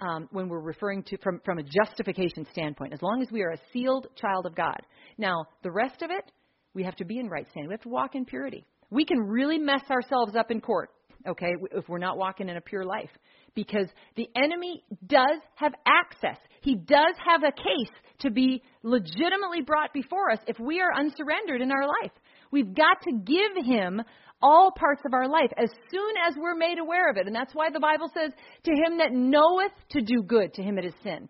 um, 0.00 0.28
when 0.32 0.48
we're 0.48 0.60
referring 0.60 1.04
to 1.04 1.16
from 1.18 1.40
from 1.44 1.58
a 1.58 1.62
justification 1.62 2.46
standpoint. 2.52 2.92
As 2.92 3.02
long 3.02 3.22
as 3.22 3.30
we 3.30 3.42
are 3.42 3.52
a 3.52 3.60
sealed 3.72 4.08
child 4.16 4.46
of 4.46 4.54
God. 4.54 4.80
Now 5.18 5.44
the 5.62 5.70
rest 5.70 6.02
of 6.02 6.10
it, 6.10 6.30
we 6.74 6.82
have 6.82 6.96
to 6.96 7.04
be 7.04 7.18
in 7.18 7.28
right 7.28 7.46
standing. 7.50 7.68
We 7.68 7.74
have 7.74 7.82
to 7.82 7.88
walk 7.88 8.14
in 8.14 8.24
purity. 8.24 8.64
We 8.90 9.04
can 9.06 9.20
really 9.20 9.58
mess 9.58 9.84
ourselves 9.90 10.36
up 10.36 10.50
in 10.50 10.60
court, 10.60 10.90
okay, 11.26 11.52
if 11.72 11.88
we're 11.88 11.98
not 11.98 12.18
walking 12.18 12.48
in 12.48 12.56
a 12.56 12.60
pure 12.60 12.84
life 12.84 13.10
because 13.54 13.86
the 14.16 14.28
enemy 14.36 14.82
does 15.06 15.38
have 15.56 15.72
access. 15.86 16.38
He 16.62 16.74
does 16.74 17.14
have 17.26 17.42
a 17.42 17.52
case 17.52 17.94
to 18.20 18.30
be 18.30 18.62
legitimately 18.82 19.62
brought 19.66 19.92
before 19.92 20.30
us 20.30 20.38
if 20.46 20.58
we 20.58 20.80
are 20.80 20.92
unsurrendered 20.94 21.60
in 21.60 21.70
our 21.70 21.86
life. 21.86 22.12
We've 22.50 22.74
got 22.74 23.02
to 23.02 23.12
give 23.24 23.64
him 23.64 24.02
all 24.40 24.72
parts 24.76 25.02
of 25.06 25.14
our 25.14 25.28
life 25.28 25.50
as 25.56 25.70
soon 25.90 26.14
as 26.28 26.34
we're 26.36 26.56
made 26.56 26.78
aware 26.78 27.10
of 27.10 27.16
it. 27.16 27.26
And 27.26 27.34
that's 27.34 27.54
why 27.54 27.70
the 27.70 27.80
Bible 27.80 28.10
says, 28.14 28.32
To 28.64 28.70
him 28.72 28.98
that 28.98 29.12
knoweth 29.12 29.72
to 29.90 30.00
do 30.00 30.22
good, 30.22 30.54
to 30.54 30.62
him 30.62 30.78
it 30.78 30.84
is 30.84 30.94
sin. 31.02 31.28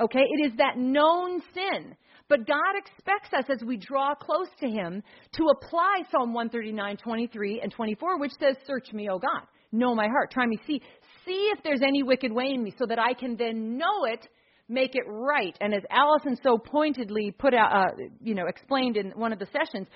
Okay? 0.00 0.20
It 0.20 0.46
is 0.46 0.56
that 0.58 0.78
known 0.78 1.40
sin. 1.54 1.96
But 2.32 2.46
God 2.46 2.76
expects 2.76 3.34
us 3.34 3.44
as 3.50 3.62
we 3.62 3.76
draw 3.76 4.14
close 4.14 4.48
to 4.60 4.66
him 4.66 5.02
to 5.34 5.48
apply 5.48 6.00
Psalm 6.10 6.32
139, 6.32 6.96
23, 6.96 7.60
and 7.60 7.70
24, 7.70 8.18
which 8.18 8.32
says, 8.40 8.56
Search 8.66 8.90
me, 8.94 9.10
O 9.10 9.18
God. 9.18 9.42
Know 9.70 9.94
my 9.94 10.06
heart. 10.08 10.30
Try 10.30 10.46
me. 10.46 10.58
See, 10.66 10.80
see 11.26 11.50
if 11.52 11.62
there's 11.62 11.82
any 11.86 12.02
wicked 12.02 12.32
way 12.32 12.46
in 12.54 12.64
me 12.64 12.72
so 12.78 12.86
that 12.86 12.98
I 12.98 13.12
can 13.12 13.36
then 13.36 13.76
know 13.76 14.06
it, 14.06 14.26
make 14.66 14.92
it 14.94 15.04
right. 15.06 15.54
And 15.60 15.74
as 15.74 15.82
Allison 15.90 16.38
so 16.42 16.56
pointedly 16.56 17.34
put 17.38 17.52
out, 17.52 17.70
uh, 17.70 17.90
you 18.22 18.34
know, 18.34 18.46
explained 18.46 18.96
in 18.96 19.10
one 19.10 19.34
of 19.34 19.38
the 19.38 19.48
sessions, 19.52 19.88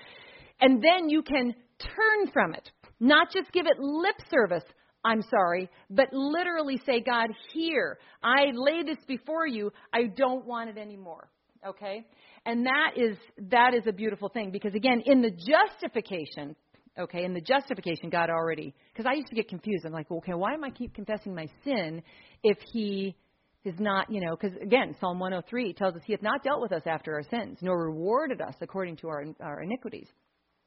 and 0.61 0.85
then 0.85 1.09
you 1.09 1.23
can 1.23 1.55
turn 1.79 2.31
from 2.35 2.53
it, 2.53 2.71
not 3.01 3.33
just 3.33 3.51
give 3.51 3.65
it 3.65 3.79
lip 3.79 4.17
service. 4.31 4.65
I'm 5.07 5.23
sorry, 5.23 5.71
but 5.89 6.09
literally 6.13 6.83
say, 6.85 7.01
God, 7.01 7.29
here, 7.55 7.97
I 8.23 8.51
lay 8.53 8.83
this 8.83 9.03
before 9.09 9.47
you. 9.47 9.73
I 9.91 10.09
don't 10.15 10.45
want 10.45 10.69
it 10.69 10.77
anymore. 10.77 11.31
Okay? 11.67 12.05
And 12.47 12.65
that 12.65 12.93
is 12.97 13.19
that 13.51 13.75
is 13.75 13.83
a 13.87 13.93
beautiful 13.93 14.29
thing 14.29 14.51
because 14.51 14.75
again, 14.75 15.03
in 15.05 15.21
the 15.21 15.31
justification, 15.31 16.57
Okay, 16.99 17.25
and 17.25 17.37
the 17.37 17.43
justification 17.43 18.09
God 18.09 18.31
already, 18.31 18.75
because 18.93 19.05
I 19.07 19.15
used 19.15 19.29
to 19.29 19.35
get 19.35 19.49
confused. 19.49 19.85
I'm 19.85 19.93
like, 19.93 20.11
okay, 20.11 20.33
why 20.33 20.55
am 20.55 20.65
I 20.65 20.71
keep 20.71 20.95
confessing 20.95 21.35
my 21.35 21.47
sin 21.63 22.03
if 22.43 22.57
He 22.73 23.15
is 23.65 23.75
not, 23.79 24.11
you 24.11 24.21
know, 24.21 24.35
because 24.35 24.57
again, 24.63 24.97
Psalm 24.99 25.19
103 25.19 25.75
tells 25.75 25.95
us 25.95 26.01
He 26.07 26.15
hath 26.15 26.23
not 26.23 26.43
dealt 26.43 26.63
with 26.63 26.73
us 26.73 26.85
after 26.87 27.13
our 27.13 27.23
sins, 27.25 27.59
nor 27.61 27.85
rewarded 27.85 28.41
us 28.41 28.55
according 28.63 28.97
to 28.99 29.09
our, 29.09 29.25
our 29.41 29.61
iniquities. 29.61 30.09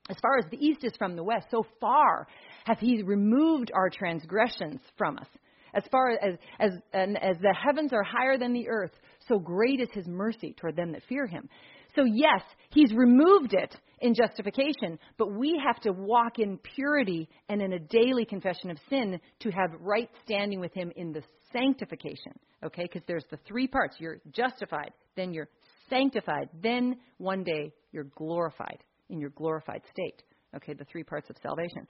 As 0.08 0.18
far 0.22 0.38
as 0.38 0.46
the 0.52 0.64
east 0.64 0.84
is 0.84 0.94
from 1.00 1.16
the 1.16 1.24
west, 1.24 1.48
so 1.50 1.66
far 1.82 2.28
hath 2.66 2.80
He 2.80 3.02
removed 3.02 3.72
our 3.74 3.90
transgressions 3.90 4.82
from 5.00 5.18
us. 5.18 5.28
As 5.74 5.84
far 5.92 6.12
as 6.12 6.38
as 6.60 6.72
and 6.94 7.18
as 7.24 7.38
the 7.42 7.56
heavens 7.56 7.92
are 7.92 8.04
higher 8.04 8.38
than 8.38 8.54
the 8.54 8.70
earth, 8.70 8.92
so 9.30 9.40
great 9.40 9.80
is 9.80 9.88
His 9.94 10.08
mercy 10.08 10.54
toward 10.60 10.76
them 10.76 10.92
that 10.92 11.04
fear 11.08 11.26
Him. 11.26 11.48
So 11.96 12.04
yes, 12.04 12.42
He's 12.72 12.92
removed 12.94 13.54
it 13.54 13.74
in 14.02 14.14
justification, 14.14 15.00
but 15.18 15.32
we 15.32 15.62
have 15.66 15.80
to 15.82 15.92
walk 15.92 16.40
in 16.40 16.58
purity 16.76 17.30
and 17.48 17.62
in 17.62 17.74
a 17.74 17.80
daily 17.80 18.26
confession 18.26 18.70
of 18.70 18.78
sin 18.90 19.20
to 19.40 19.50
have 19.52 19.72
right 19.80 20.10
standing 20.26 20.60
with 20.60 20.74
Him 20.74 20.92
in 20.96 21.14
the 21.14 21.24
sanctification. 21.54 22.34
Okay? 22.64 22.84
Because 22.84 23.04
there's 23.08 23.26
the 23.32 23.40
three 23.48 23.68
parts. 23.68 23.96
You're 24.00 24.20
justified, 24.32 24.92
then 25.16 25.34
you're 25.34 25.50
sanctified, 25.90 26.50
then 26.62 26.98
one 27.18 27.44
day 27.44 27.72
you're 27.92 28.08
glorified 28.16 28.84
in 29.10 29.20
your 29.20 29.32
glorified 29.32 29.82
state. 29.92 30.24
Okay, 30.56 30.74
the 30.74 30.86
three 30.86 31.04
parts 31.04 31.30
of 31.30 31.36
salvation. 31.44 31.86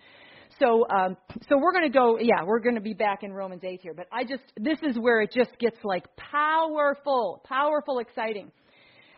So, 0.59 0.85
um, 0.89 1.15
so 1.47 1.57
we're 1.57 1.71
going 1.71 1.89
to 1.89 1.97
go. 1.97 2.17
Yeah, 2.19 2.43
we're 2.45 2.59
going 2.59 2.75
to 2.75 2.81
be 2.81 2.93
back 2.93 3.23
in 3.23 3.31
Romans 3.31 3.61
8 3.63 3.79
here. 3.81 3.93
But 3.93 4.07
I 4.11 4.23
just, 4.23 4.43
this 4.57 4.77
is 4.83 4.97
where 4.97 5.21
it 5.21 5.31
just 5.33 5.57
gets 5.59 5.77
like 5.83 6.05
powerful, 6.17 7.41
powerful, 7.45 7.99
exciting. 7.99 8.51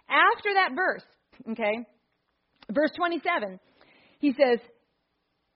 After 0.08 0.50
that 0.54 0.76
verse, 0.76 1.04
okay, 1.52 1.88
verse 2.72 2.92
27, 2.98 3.60
he 4.20 4.34
says, 4.34 4.60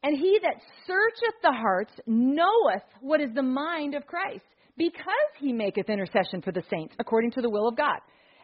And 0.01 0.17
he 0.17 0.39
that 0.41 0.55
searcheth 0.87 1.41
the 1.43 1.51
hearts 1.51 1.93
knoweth 2.07 2.83
what 3.01 3.21
is 3.21 3.29
the 3.35 3.43
mind 3.43 3.93
of 3.93 4.07
Christ, 4.07 4.45
because 4.77 5.11
he 5.39 5.53
maketh 5.53 5.89
intercession 5.89 6.41
for 6.41 6.51
the 6.51 6.63
saints 6.71 6.95
according 6.99 7.31
to 7.31 7.41
the 7.41 7.49
will 7.49 7.67
of 7.67 7.77
God. 7.77 7.99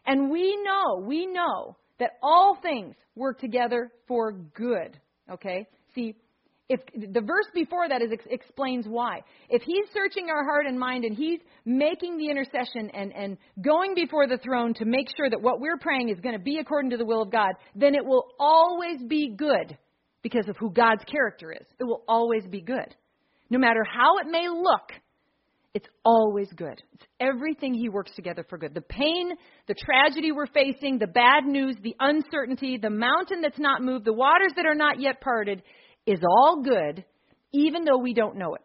And 0.06 0.30
we 0.30 0.56
know, 0.64 1.04
we 1.04 1.26
know 1.26 1.78
that 2.00 2.12
all 2.22 2.58
things 2.62 2.96
work 3.16 3.40
together 3.40 3.92
for 4.08 4.34
good. 4.34 5.00
Okay? 5.30 5.68
See, 5.96 6.16
if 6.70 6.80
the 6.96 7.22
verse 7.22 7.48
before 7.54 7.90
that 7.90 8.02
is 8.02 8.12
explains 8.30 8.86
why. 8.88 9.20
If 9.50 9.62
he's 9.62 9.86
searching 9.94 10.30
our 10.30 10.46
heart 10.46 10.66
and 10.68 10.80
mind 10.80 11.04
and 11.04 11.16
he's 11.16 11.40
making 11.66 12.18
the 12.18 12.30
intercession 12.30 12.90
and, 12.94 13.12
and 13.14 13.38
going 13.62 13.94
before 13.94 14.26
the 14.28 14.38
throne 14.38 14.74
to 14.76 14.86
make 14.86 15.08
sure 15.18 15.30
that 15.30 15.42
what 15.42 15.60
we're 15.60 15.78
praying 15.78 16.10
is 16.10 16.20
going 16.22 16.38
to 16.38 16.44
be 16.44 16.60
according 16.60 16.92
to 16.92 16.98
the 16.98 17.06
will 17.06 17.24
of 17.24 17.32
God, 17.32 17.52
then 17.76 17.94
it 17.94 18.06
will 18.06 18.26
always 18.40 19.02
be 19.08 19.36
good 19.36 19.78
because 20.24 20.48
of 20.48 20.56
who 20.58 20.72
God's 20.72 21.04
character 21.12 21.52
is. 21.52 21.68
It 21.78 21.84
will 21.84 22.04
always 22.08 22.46
be 22.50 22.62
good. 22.62 22.96
No 23.50 23.60
matter 23.60 23.84
how 23.84 24.20
it 24.20 24.28
may 24.32 24.48
look, 24.48 24.94
it's 25.74 25.88
always 26.04 26.50
good. 26.56 26.82
It's 26.94 27.06
everything 27.20 27.74
He 27.74 27.88
works 27.88 28.12
together 28.16 28.46
for 28.50 28.58
good. 28.58 28.74
The 28.74 28.82
pain, 28.82 29.32
the 29.68 29.76
tragedy 29.76 30.32
we're 30.32 30.48
facing, 30.48 30.98
the 30.98 31.08
bad 31.08 31.46
news, 31.46 31.78
the 31.82 31.96
uncertainty, 32.00 32.78
the 32.78 32.90
mountain 32.90 33.42
that's 33.42 33.60
not 33.60 33.82
moved, 33.82 34.06
the 34.06 34.14
waters 34.14 34.52
that 34.58 34.66
are 34.66 34.76
not 34.76 35.00
yet 35.00 35.22
parted 35.22 35.64
is 36.06 36.20
all 36.28 36.62
good, 36.62 37.06
even 37.54 37.86
though 37.86 38.00
we 38.00 38.14
don't 38.14 38.38
know 38.38 38.56
it. 38.56 38.62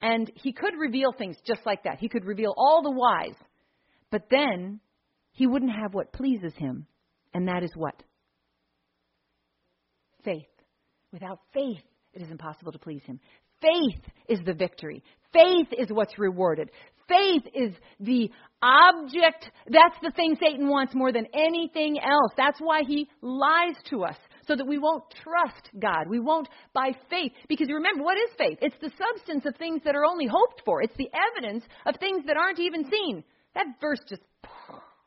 And 0.00 0.30
He 0.34 0.52
could 0.52 0.74
reveal 0.76 1.12
things 1.16 1.36
just 1.46 1.60
like 1.64 1.84
that. 1.84 1.98
He 2.00 2.08
could 2.08 2.24
reveal 2.24 2.54
all 2.56 2.82
the 2.82 2.90
whys. 2.90 3.36
But 4.10 4.22
then 4.28 4.80
He 5.32 5.46
wouldn't 5.46 5.72
have 5.72 5.94
what 5.94 6.12
pleases 6.12 6.54
Him. 6.56 6.86
And 7.34 7.46
that 7.46 7.62
is 7.62 7.70
what? 7.76 8.02
Faith. 10.24 10.46
Without 11.12 11.38
faith, 11.54 11.82
it 12.14 12.22
is 12.22 12.30
impossible 12.30 12.72
to 12.72 12.78
please 12.78 13.02
Him. 13.04 13.20
Faith 13.62 14.02
is 14.28 14.40
the 14.44 14.54
victory. 14.54 15.02
Faith 15.32 15.68
is 15.78 15.88
what's 15.90 16.18
rewarded. 16.18 16.70
Faith 17.08 17.42
is 17.54 17.72
the 18.00 18.30
object. 18.62 19.50
That's 19.66 19.96
the 20.02 20.12
thing 20.14 20.36
Satan 20.40 20.68
wants 20.68 20.94
more 20.94 21.12
than 21.12 21.26
anything 21.34 21.98
else. 21.98 22.32
That's 22.36 22.60
why 22.60 22.82
he 22.86 23.08
lies 23.20 23.74
to 23.90 24.04
us, 24.04 24.16
so 24.46 24.54
that 24.56 24.66
we 24.66 24.78
won't 24.78 25.04
trust 25.22 25.70
God. 25.78 26.08
We 26.08 26.20
won't 26.20 26.48
by 26.72 26.92
faith. 27.10 27.32
Because 27.48 27.68
remember, 27.68 28.04
what 28.04 28.16
is 28.16 28.30
faith? 28.38 28.58
It's 28.60 28.76
the 28.80 28.92
substance 28.96 29.44
of 29.46 29.56
things 29.56 29.82
that 29.84 29.94
are 29.94 30.04
only 30.04 30.26
hoped 30.26 30.62
for, 30.64 30.82
it's 30.82 30.96
the 30.96 31.10
evidence 31.36 31.64
of 31.86 31.96
things 31.96 32.24
that 32.26 32.36
aren't 32.36 32.60
even 32.60 32.84
seen. 32.90 33.24
That 33.54 33.66
verse 33.80 34.00
just, 34.08 34.22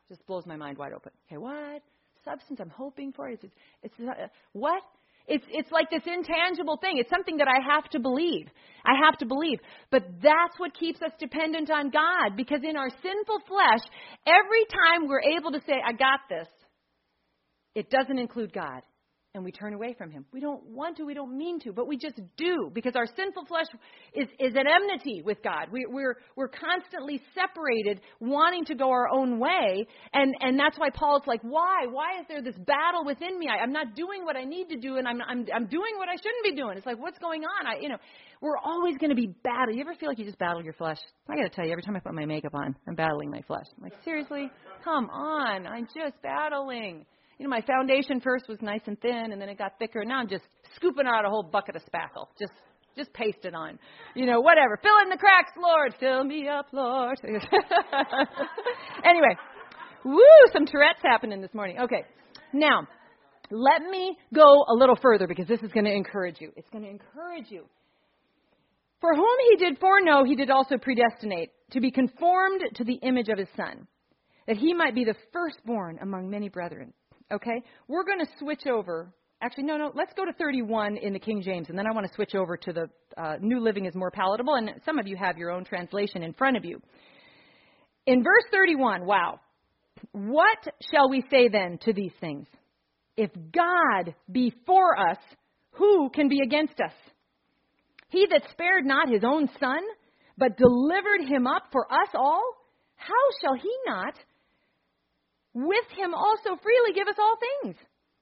just 0.08 0.24
blows 0.26 0.46
my 0.46 0.56
mind 0.56 0.78
wide 0.78 0.92
open. 0.92 1.12
Okay, 1.28 1.38
what? 1.38 1.82
Substance 2.24 2.60
I'm 2.60 2.70
hoping 2.70 3.12
for? 3.12 3.28
It's, 3.28 3.44
it's, 3.82 3.94
uh, 4.00 4.26
what? 4.52 4.82
It's, 5.28 5.44
it's 5.50 5.70
like 5.72 5.90
this 5.90 6.02
intangible 6.06 6.76
thing. 6.76 6.98
It's 6.98 7.10
something 7.10 7.38
that 7.38 7.48
I 7.48 7.58
have 7.74 7.90
to 7.90 7.98
believe. 7.98 8.46
I 8.84 8.92
have 9.04 9.18
to 9.18 9.26
believe. 9.26 9.58
But 9.90 10.04
that's 10.22 10.58
what 10.58 10.74
keeps 10.78 11.02
us 11.02 11.10
dependent 11.18 11.70
on 11.70 11.90
God 11.90 12.36
because 12.36 12.60
in 12.62 12.76
our 12.76 12.90
sinful 12.90 13.40
flesh, 13.48 13.82
every 14.26 14.64
time 14.70 15.08
we're 15.08 15.36
able 15.36 15.50
to 15.52 15.60
say, 15.66 15.74
I 15.84 15.92
got 15.92 16.20
this, 16.28 16.48
it 17.74 17.90
doesn't 17.90 18.18
include 18.18 18.52
God 18.52 18.82
and 19.36 19.44
we 19.44 19.52
turn 19.52 19.74
away 19.74 19.94
from 19.96 20.10
him. 20.10 20.24
We 20.32 20.40
don't 20.40 20.64
want 20.64 20.96
to, 20.96 21.04
we 21.04 21.14
don't 21.14 21.36
mean 21.36 21.60
to, 21.60 21.72
but 21.72 21.86
we 21.86 21.96
just 21.96 22.18
do 22.36 22.70
because 22.74 22.96
our 22.96 23.06
sinful 23.16 23.44
flesh 23.46 23.66
is, 24.14 24.26
is 24.40 24.54
at 24.56 24.64
enmity 24.66 25.22
with 25.24 25.42
God. 25.42 25.68
We, 25.70 25.86
we're, 25.88 26.16
we're 26.34 26.48
constantly 26.48 27.20
separated, 27.34 28.00
wanting 28.18 28.64
to 28.66 28.74
go 28.74 28.90
our 28.90 29.08
own 29.08 29.38
way. 29.38 29.86
And, 30.12 30.34
and 30.40 30.58
that's 30.58 30.78
why 30.78 30.90
Paul's 30.90 31.22
like, 31.26 31.40
why? 31.42 31.86
Why 31.90 32.20
is 32.20 32.26
there 32.28 32.42
this 32.42 32.56
battle 32.66 33.04
within 33.04 33.38
me? 33.38 33.46
I, 33.48 33.62
I'm 33.62 33.72
not 33.72 33.94
doing 33.94 34.24
what 34.24 34.36
I 34.36 34.44
need 34.44 34.68
to 34.70 34.76
do 34.76 34.96
and 34.96 35.06
I'm, 35.06 35.20
I'm, 35.22 35.46
I'm 35.54 35.66
doing 35.66 35.94
what 35.98 36.08
I 36.08 36.16
shouldn't 36.16 36.44
be 36.44 36.54
doing. 36.54 36.76
It's 36.76 36.86
like, 36.86 36.98
what's 36.98 37.18
going 37.18 37.42
on? 37.44 37.66
I, 37.66 37.80
you 37.80 37.88
know, 37.88 37.98
we're 38.40 38.58
always 38.58 38.96
going 38.98 39.10
to 39.10 39.16
be 39.16 39.34
battling. 39.44 39.76
You 39.76 39.82
ever 39.82 39.94
feel 39.94 40.08
like 40.08 40.18
you 40.18 40.24
just 40.24 40.38
battle 40.38 40.62
your 40.62 40.74
flesh? 40.74 40.98
I 41.28 41.36
got 41.36 41.42
to 41.42 41.50
tell 41.50 41.64
you, 41.64 41.72
every 41.72 41.82
time 41.82 41.96
I 41.96 42.00
put 42.00 42.14
my 42.14 42.26
makeup 42.26 42.54
on, 42.54 42.74
I'm 42.88 42.94
battling 42.94 43.30
my 43.30 43.42
flesh. 43.42 43.66
I'm 43.76 43.84
like, 43.84 43.94
seriously? 44.04 44.50
Come 44.82 45.08
on. 45.10 45.66
I'm 45.66 45.86
just 45.86 46.20
battling 46.22 47.04
you 47.38 47.44
know, 47.44 47.50
my 47.50 47.60
foundation 47.62 48.20
first 48.20 48.48
was 48.48 48.58
nice 48.62 48.80
and 48.86 49.00
thin, 49.00 49.32
and 49.32 49.40
then 49.40 49.48
it 49.48 49.58
got 49.58 49.78
thicker. 49.78 50.00
And 50.00 50.08
now 50.08 50.18
I'm 50.18 50.28
just 50.28 50.44
scooping 50.74 51.06
out 51.06 51.24
a 51.24 51.28
whole 51.28 51.42
bucket 51.42 51.76
of 51.76 51.82
spackle. 51.82 52.28
Just, 52.38 52.52
just 52.96 53.12
paste 53.12 53.44
it 53.44 53.54
on. 53.54 53.78
You 54.14 54.26
know, 54.26 54.40
whatever. 54.40 54.78
Fill 54.82 54.98
in 55.02 55.10
the 55.10 55.18
cracks, 55.18 55.52
Lord. 55.60 55.94
Fill 56.00 56.24
me 56.24 56.48
up, 56.48 56.66
Lord. 56.72 57.18
anyway, 59.04 59.36
woo, 60.04 60.22
some 60.52 60.66
Tourette's 60.66 61.02
happening 61.02 61.42
this 61.42 61.52
morning. 61.52 61.78
Okay, 61.80 62.04
now 62.54 62.86
let 63.50 63.82
me 63.82 64.16
go 64.34 64.64
a 64.68 64.74
little 64.74 64.96
further 64.96 65.26
because 65.26 65.46
this 65.46 65.60
is 65.62 65.70
going 65.72 65.84
to 65.84 65.92
encourage 65.92 66.40
you. 66.40 66.52
It's 66.56 66.68
going 66.70 66.84
to 66.84 66.90
encourage 66.90 67.50
you. 67.50 67.66
For 69.00 69.14
whom 69.14 69.36
he 69.50 69.56
did 69.56 69.78
foreknow, 69.78 70.24
he 70.24 70.36
did 70.36 70.50
also 70.50 70.78
predestinate 70.78 71.50
to 71.72 71.80
be 71.80 71.90
conformed 71.90 72.62
to 72.74 72.84
the 72.84 72.98
image 73.02 73.28
of 73.28 73.38
his 73.38 73.48
Son, 73.56 73.86
that 74.46 74.56
he 74.56 74.72
might 74.72 74.94
be 74.94 75.04
the 75.04 75.14
firstborn 75.32 75.98
among 76.00 76.30
many 76.30 76.48
brethren. 76.48 76.92
Okay? 77.32 77.62
We're 77.88 78.04
going 78.04 78.20
to 78.20 78.28
switch 78.38 78.66
over. 78.66 79.12
Actually, 79.42 79.64
no, 79.64 79.76
no. 79.76 79.92
Let's 79.94 80.12
go 80.14 80.24
to 80.24 80.32
31 80.32 80.96
in 80.96 81.12
the 81.12 81.18
King 81.18 81.42
James, 81.42 81.68
and 81.68 81.78
then 81.78 81.86
I 81.86 81.94
want 81.94 82.06
to 82.06 82.14
switch 82.14 82.34
over 82.34 82.56
to 82.56 82.72
the 82.72 82.88
uh, 83.16 83.36
New 83.40 83.60
Living 83.60 83.84
is 83.86 83.94
more 83.94 84.10
palatable. 84.10 84.54
And 84.54 84.70
some 84.84 84.98
of 84.98 85.06
you 85.06 85.16
have 85.16 85.36
your 85.36 85.50
own 85.50 85.64
translation 85.64 86.22
in 86.22 86.32
front 86.32 86.56
of 86.56 86.64
you. 86.64 86.80
In 88.06 88.22
verse 88.22 88.44
31, 88.50 89.04
wow. 89.04 89.40
What 90.12 90.58
shall 90.92 91.08
we 91.10 91.24
say 91.30 91.48
then 91.48 91.78
to 91.82 91.92
these 91.92 92.12
things? 92.20 92.46
If 93.16 93.30
God 93.52 94.14
be 94.30 94.52
for 94.66 94.98
us, 94.98 95.18
who 95.72 96.10
can 96.10 96.28
be 96.28 96.40
against 96.40 96.80
us? 96.80 96.92
He 98.08 98.26
that 98.30 98.42
spared 98.50 98.84
not 98.84 99.08
his 99.08 99.24
own 99.24 99.48
son, 99.58 99.80
but 100.38 100.56
delivered 100.56 101.28
him 101.28 101.46
up 101.46 101.64
for 101.72 101.90
us 101.90 102.08
all, 102.14 102.42
how 102.96 103.12
shall 103.40 103.54
he 103.54 103.70
not 103.86 104.14
with 105.56 105.88
him 105.96 106.12
also 106.12 106.60
freely 106.62 106.92
give 106.94 107.08
us 107.08 107.16
all 107.18 107.36
things. 107.40 107.76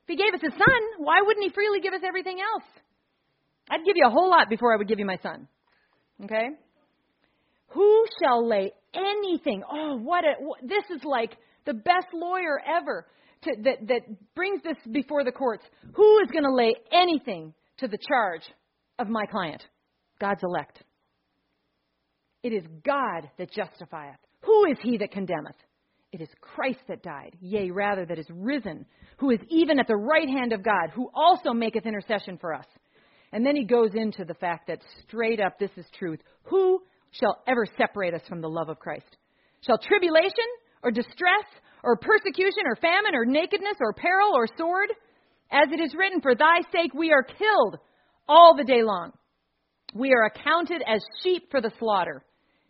If 0.07 0.09
he 0.09 0.17
gave 0.17 0.35
us 0.35 0.41
his 0.41 0.53
son, 0.53 0.83
why 0.99 1.21
wouldn't 1.21 1.45
he 1.45 1.51
freely 1.51 1.81
give 1.81 1.93
us 1.93 2.03
everything 2.07 2.39
else? 2.39 2.69
I'd 3.69 3.85
give 3.85 3.97
you 3.97 4.07
a 4.07 4.11
whole 4.11 4.31
lot 4.31 4.49
before 4.49 4.73
I 4.73 4.77
would 4.77 4.87
give 4.87 5.01
you 5.01 5.07
my 5.07 5.19
son. 5.21 5.49
Okay? 6.23 6.49
Who 7.69 8.05
shall 8.23 8.47
lay 8.47 8.73
anything? 8.95 9.63
Oh, 9.69 9.97
what 9.97 10.25
a 10.25 10.35
what, 10.39 10.61
this 10.63 10.85
is 10.95 11.03
like 11.03 11.37
the 11.67 11.75
best 11.75 12.07
lawyer 12.13 12.61
ever 12.65 13.07
to, 13.43 13.57
that 13.65 13.89
that 13.89 14.35
brings 14.37 14.63
this 14.63 14.77
before 14.93 15.25
the 15.25 15.33
courts. 15.33 15.65
Who 15.95 16.19
is 16.21 16.31
going 16.31 16.45
to 16.45 16.55
lay 16.55 16.75
anything 16.93 17.53
to 17.79 17.89
the 17.89 17.99
charge 18.09 18.43
of 19.01 19.09
my 19.09 19.27
client? 19.27 19.67
God's 20.21 20.43
elect. 20.45 20.85
It 22.45 22.53
is 22.53 22.63
God 22.85 23.29
that 23.39 23.51
justifieth. 23.51 24.19
Who 24.43 24.67
is 24.67 24.77
he 24.83 24.99
that 24.99 25.11
condemneth? 25.11 25.57
It 26.15 26.21
is 26.21 26.29
Christ 26.41 26.79
that 26.87 27.03
died, 27.03 27.37
yea, 27.41 27.73
rather, 27.73 28.07
that 28.07 28.21
is 28.21 28.29
risen, 28.31 28.87
who 29.17 29.31
is 29.31 29.41
even 29.49 29.81
at 29.81 29.89
the 29.89 29.97
right 29.97 30.29
hand 30.29 30.53
of 30.53 30.63
God, 30.63 30.91
who 30.95 31.11
also 31.13 31.53
maketh 31.53 31.87
intercession 31.87 32.39
for 32.39 32.55
us. 32.55 32.67
And 33.33 33.45
then 33.45 33.57
he 33.57 33.65
goes 33.65 33.91
into 33.97 34.25
the 34.25 34.35
fact 34.35 34.69
that 34.69 34.79
straight 35.03 35.41
up 35.41 35.59
this 35.59 35.73
is 35.77 35.85
truth. 35.99 36.21
Who 36.45 36.81
shall 37.11 37.43
ever 37.49 37.67
separate 37.77 38.15
us 38.15 38.21
from 38.29 38.41
the 38.41 38.49
love 38.49 38.69
of 38.69 38.79
Christ? 38.79 39.17
Shall 39.67 39.77
tribulation 39.77 40.47
or 40.85 40.93
distress 40.93 41.47
or 41.83 41.97
persecution 41.97 42.63
or 42.67 42.77
famine 42.77 43.17
or 43.17 43.25
nakedness 43.25 43.79
or 43.81 43.93
peril 43.93 44.37
or 44.37 44.47
sword? 44.57 44.91
As 45.51 45.67
it 45.73 45.81
is 45.81 45.97
written, 45.97 46.21
For 46.21 46.37
thy 46.37 46.61
sake 46.71 46.95
we 46.95 47.11
are 47.11 47.25
killed 47.25 47.79
all 48.29 48.55
the 48.57 48.63
day 48.63 48.85
long. 48.85 49.11
We 49.97 50.13
are 50.13 50.27
accounted 50.27 50.81
as 50.87 51.03
sheep 51.25 51.51
for 51.51 51.61
the 51.61 51.73
slaughter. 51.81 52.25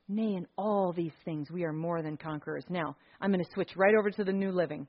Nay, 0.08 0.34
in 0.34 0.46
all 0.56 0.92
these 0.92 1.12
things 1.24 1.50
we 1.50 1.64
are 1.64 1.72
more 1.72 2.02
than 2.02 2.16
conquerors. 2.16 2.64
Now, 2.68 2.96
I'm 3.20 3.30
going 3.30 3.44
to 3.44 3.50
switch 3.54 3.70
right 3.76 3.94
over 3.94 4.10
to 4.10 4.24
the 4.24 4.32
New 4.32 4.52
Living 4.52 4.86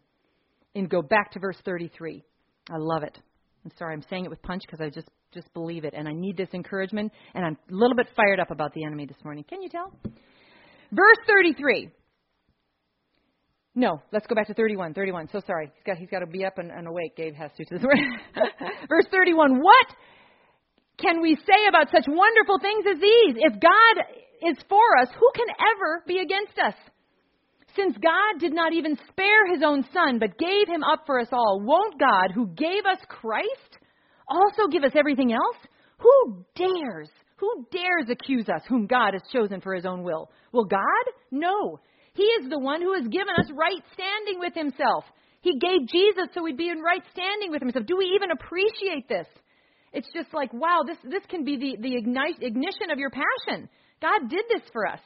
and 0.75 0.89
go 0.89 1.01
back 1.01 1.31
to 1.31 1.39
verse 1.39 1.57
33. 1.63 2.23
I 2.69 2.77
love 2.77 3.03
it. 3.03 3.17
I'm 3.63 3.71
sorry, 3.77 3.93
I'm 3.93 4.03
saying 4.09 4.25
it 4.25 4.29
with 4.29 4.41
punch 4.41 4.63
because 4.65 4.81
I 4.81 4.89
just 4.89 5.07
just 5.33 5.53
believe 5.53 5.83
it, 5.83 5.93
and 5.95 6.07
I 6.07 6.13
need 6.13 6.37
this 6.37 6.47
encouragement, 6.53 7.11
and 7.33 7.45
I'm 7.45 7.57
a 7.69 7.75
little 7.75 7.95
bit 7.95 8.07
fired 8.15 8.39
up 8.39 8.51
about 8.51 8.73
the 8.73 8.85
enemy 8.85 9.05
this 9.05 9.17
morning. 9.23 9.43
Can 9.47 9.61
you 9.61 9.69
tell? 9.69 9.91
Verse 10.91 11.17
33. 11.27 11.89
No, 13.75 14.01
let's 14.13 14.25
go 14.27 14.35
back 14.35 14.47
to 14.47 14.53
31. 14.53 14.93
31. 14.93 15.27
So 15.33 15.41
sorry. 15.45 15.69
He's 15.75 15.83
got, 15.83 15.97
he's 15.97 16.09
got 16.09 16.19
to 16.19 16.25
be 16.25 16.45
up 16.45 16.57
and, 16.57 16.71
and 16.71 16.87
awake, 16.87 17.17
Gabe 17.17 17.35
has 17.35 17.51
to. 17.57 17.65
Verse 17.79 19.05
31. 19.11 19.59
What 19.61 19.87
can 20.97 21.21
we 21.21 21.35
say 21.35 21.67
about 21.67 21.91
such 21.91 22.05
wonderful 22.07 22.59
things 22.59 22.85
as 22.89 22.99
these? 22.99 23.35
If 23.37 23.59
God 23.59 24.05
is 24.41 24.57
for 24.69 24.97
us, 25.01 25.09
who 25.19 25.29
can 25.35 25.47
ever 25.75 26.03
be 26.07 26.19
against 26.19 26.57
us? 26.59 26.75
Since 27.75 27.97
God 27.97 28.39
did 28.39 28.53
not 28.53 28.73
even 28.73 28.97
spare 29.09 29.51
his 29.51 29.61
own 29.63 29.83
son, 29.93 30.19
but 30.19 30.37
gave 30.37 30.67
him 30.67 30.83
up 30.83 31.03
for 31.05 31.19
us 31.19 31.27
all, 31.33 31.61
won't 31.61 31.99
God, 31.99 32.31
who 32.33 32.47
gave 32.47 32.85
us 32.89 32.99
Christ, 33.09 33.79
also 34.29 34.67
give 34.71 34.83
us 34.83 34.93
everything 34.95 35.33
else? 35.33 35.57
Who 35.97 36.45
dares? 36.55 37.09
Who 37.37 37.67
dares 37.71 38.09
accuse 38.09 38.47
us 38.47 38.61
whom 38.67 38.87
God 38.87 39.13
has 39.13 39.21
chosen 39.33 39.59
for 39.59 39.75
his 39.75 39.85
own 39.85 40.03
will? 40.03 40.31
Will 40.53 40.65
God? 40.65 41.05
No. 41.31 41.79
He 42.13 42.23
is 42.23 42.49
the 42.49 42.59
one 42.59 42.81
who 42.81 42.93
has 42.93 43.07
given 43.09 43.35
us 43.37 43.51
right 43.53 43.83
standing 43.93 44.39
with 44.39 44.53
himself. 44.53 45.03
He 45.41 45.59
gave 45.59 45.87
Jesus 45.89 46.29
so 46.33 46.43
we'd 46.43 46.57
be 46.57 46.69
in 46.69 46.79
right 46.79 47.03
standing 47.11 47.51
with 47.51 47.61
himself. 47.61 47.85
Do 47.85 47.97
we 47.97 48.13
even 48.15 48.31
appreciate 48.31 49.09
this? 49.09 49.27
It's 49.95 50.11
just 50.13 50.33
like, 50.33 50.53
wow, 50.53 50.81
this, 50.85 50.97
this 51.03 51.23
can 51.29 51.45
be 51.45 51.55
the, 51.55 51.81
the 51.81 51.95
ignite, 51.95 52.41
ignition 52.41 52.91
of 52.91 52.99
your 52.99 53.09
passion. 53.09 53.69
God 54.01 54.29
did 54.29 54.43
this 54.49 54.63
for 54.73 54.85
us. 54.85 54.99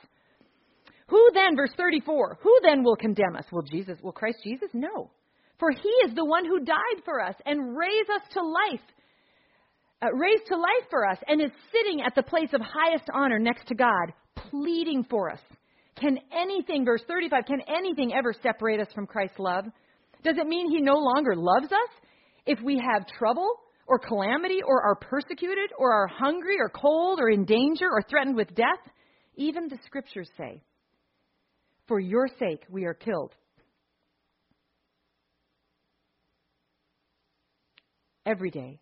Who 1.09 1.29
then, 1.33 1.55
verse 1.55 1.71
34, 1.77 2.39
who 2.41 2.59
then 2.63 2.83
will 2.83 2.95
condemn 2.95 3.35
us? 3.37 3.45
Will 3.51 3.61
Jesus, 3.61 3.99
will 4.01 4.11
Christ 4.11 4.39
Jesus? 4.43 4.69
No. 4.73 5.11
For 5.59 5.69
he 5.71 5.89
is 6.05 6.15
the 6.15 6.25
one 6.25 6.43
who 6.43 6.65
died 6.65 7.03
for 7.05 7.21
us 7.21 7.35
and 7.45 7.77
raised 7.77 8.09
us 8.09 8.21
to 8.33 8.41
life, 8.41 8.85
uh, 10.01 10.11
raised 10.13 10.47
to 10.47 10.55
life 10.55 10.89
for 10.89 11.05
us, 11.05 11.17
and 11.27 11.39
is 11.39 11.51
sitting 11.71 12.01
at 12.01 12.15
the 12.15 12.23
place 12.23 12.49
of 12.53 12.61
highest 12.61 13.05
honor 13.13 13.37
next 13.37 13.67
to 13.67 13.75
God, 13.75 14.13
pleading 14.35 15.05
for 15.07 15.31
us. 15.31 15.41
Can 15.99 16.17
anything, 16.31 16.83
verse 16.83 17.03
35, 17.07 17.45
can 17.45 17.61
anything 17.67 18.13
ever 18.13 18.33
separate 18.41 18.79
us 18.79 18.87
from 18.95 19.05
Christ's 19.05 19.37
love? 19.37 19.65
Does 20.23 20.37
it 20.37 20.47
mean 20.47 20.71
he 20.71 20.81
no 20.81 20.95
longer 20.95 21.35
loves 21.35 21.71
us? 21.71 21.89
If 22.45 22.59
we 22.61 22.77
have 22.79 23.05
trouble 23.07 23.53
or 23.89 23.99
calamity 23.99 24.59
or 24.65 24.83
are 24.83 24.95
persecuted 24.95 25.71
or 25.77 25.91
are 25.91 26.07
hungry 26.07 26.57
or 26.59 26.69
cold 26.69 27.19
or 27.19 27.29
in 27.29 27.43
danger 27.43 27.89
or 27.91 28.03
threatened 28.07 28.35
with 28.35 28.53
death? 28.55 28.93
Even 29.35 29.67
the 29.67 29.79
scriptures 29.85 30.29
say, 30.37 30.61
For 31.87 31.99
your 31.99 32.29
sake 32.39 32.63
we 32.69 32.85
are 32.85 32.93
killed. 32.93 33.33
Every 38.25 38.51
day 38.51 38.79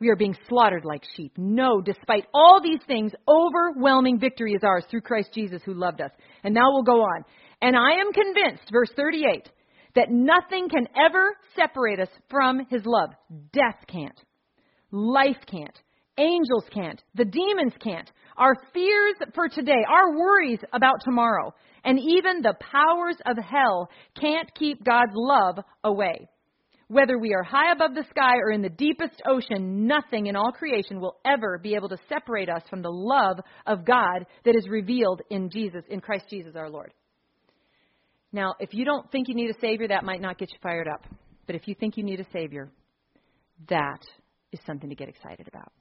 we 0.00 0.08
are 0.08 0.16
being 0.16 0.36
slaughtered 0.48 0.84
like 0.84 1.02
sheep. 1.16 1.32
No, 1.36 1.82
despite 1.82 2.26
all 2.32 2.60
these 2.62 2.80
things, 2.86 3.12
overwhelming 3.28 4.18
victory 4.18 4.52
is 4.52 4.64
ours 4.64 4.84
through 4.90 5.02
Christ 5.02 5.30
Jesus 5.34 5.60
who 5.64 5.74
loved 5.74 6.00
us. 6.00 6.10
And 6.44 6.54
now 6.54 6.72
we'll 6.72 6.82
go 6.82 7.02
on. 7.02 7.24
And 7.60 7.76
I 7.76 8.00
am 8.00 8.12
convinced, 8.12 8.70
verse 8.72 8.90
38, 8.96 9.48
that 9.96 10.10
nothing 10.10 10.68
can 10.68 10.86
ever 10.98 11.36
separate 11.56 12.00
us 12.00 12.08
from 12.30 12.66
his 12.70 12.82
love. 12.84 13.10
Death 13.52 13.84
can't. 13.86 14.18
Life 14.90 15.38
can't. 15.50 15.78
Angels 16.18 16.64
can't. 16.72 17.02
The 17.14 17.24
demons 17.24 17.74
can't. 17.82 18.10
Our 18.36 18.54
fears 18.72 19.14
for 19.34 19.48
today, 19.48 19.84
our 19.88 20.16
worries 20.16 20.60
about 20.72 21.02
tomorrow, 21.02 21.54
and 21.84 21.98
even 21.98 22.42
the 22.42 22.54
powers 22.60 23.16
of 23.26 23.36
hell 23.36 23.90
can't 24.20 24.52
keep 24.54 24.84
God's 24.84 25.12
love 25.14 25.58
away. 25.84 26.28
Whether 26.88 27.18
we 27.18 27.34
are 27.34 27.42
high 27.42 27.72
above 27.72 27.94
the 27.94 28.04
sky 28.10 28.36
or 28.36 28.52
in 28.52 28.62
the 28.62 28.68
deepest 28.68 29.20
ocean, 29.26 29.86
nothing 29.86 30.26
in 30.26 30.36
all 30.36 30.52
creation 30.52 31.00
will 31.00 31.16
ever 31.24 31.58
be 31.58 31.74
able 31.74 31.88
to 31.88 31.98
separate 32.08 32.48
us 32.48 32.62
from 32.70 32.82
the 32.82 32.92
love 32.92 33.40
of 33.66 33.84
God 33.84 34.26
that 34.44 34.54
is 34.54 34.68
revealed 34.68 35.22
in 35.30 35.50
Jesus, 35.50 35.82
in 35.88 36.00
Christ 36.00 36.26
Jesus 36.30 36.54
our 36.54 36.70
Lord. 36.70 36.92
Now, 38.32 38.54
if 38.60 38.72
you 38.72 38.84
don't 38.84 39.10
think 39.10 39.26
you 39.28 39.34
need 39.34 39.50
a 39.50 39.60
Savior, 39.60 39.88
that 39.88 40.04
might 40.04 40.20
not 40.20 40.38
get 40.38 40.52
you 40.52 40.58
fired 40.62 40.86
up. 40.86 41.04
But 41.46 41.56
if 41.56 41.66
you 41.66 41.74
think 41.74 41.96
you 41.96 42.04
need 42.04 42.20
a 42.20 42.26
Savior, 42.32 42.70
that 43.68 44.02
is 44.52 44.60
something 44.66 44.90
to 44.90 44.96
get 44.96 45.08
excited 45.08 45.48
about. 45.48 45.72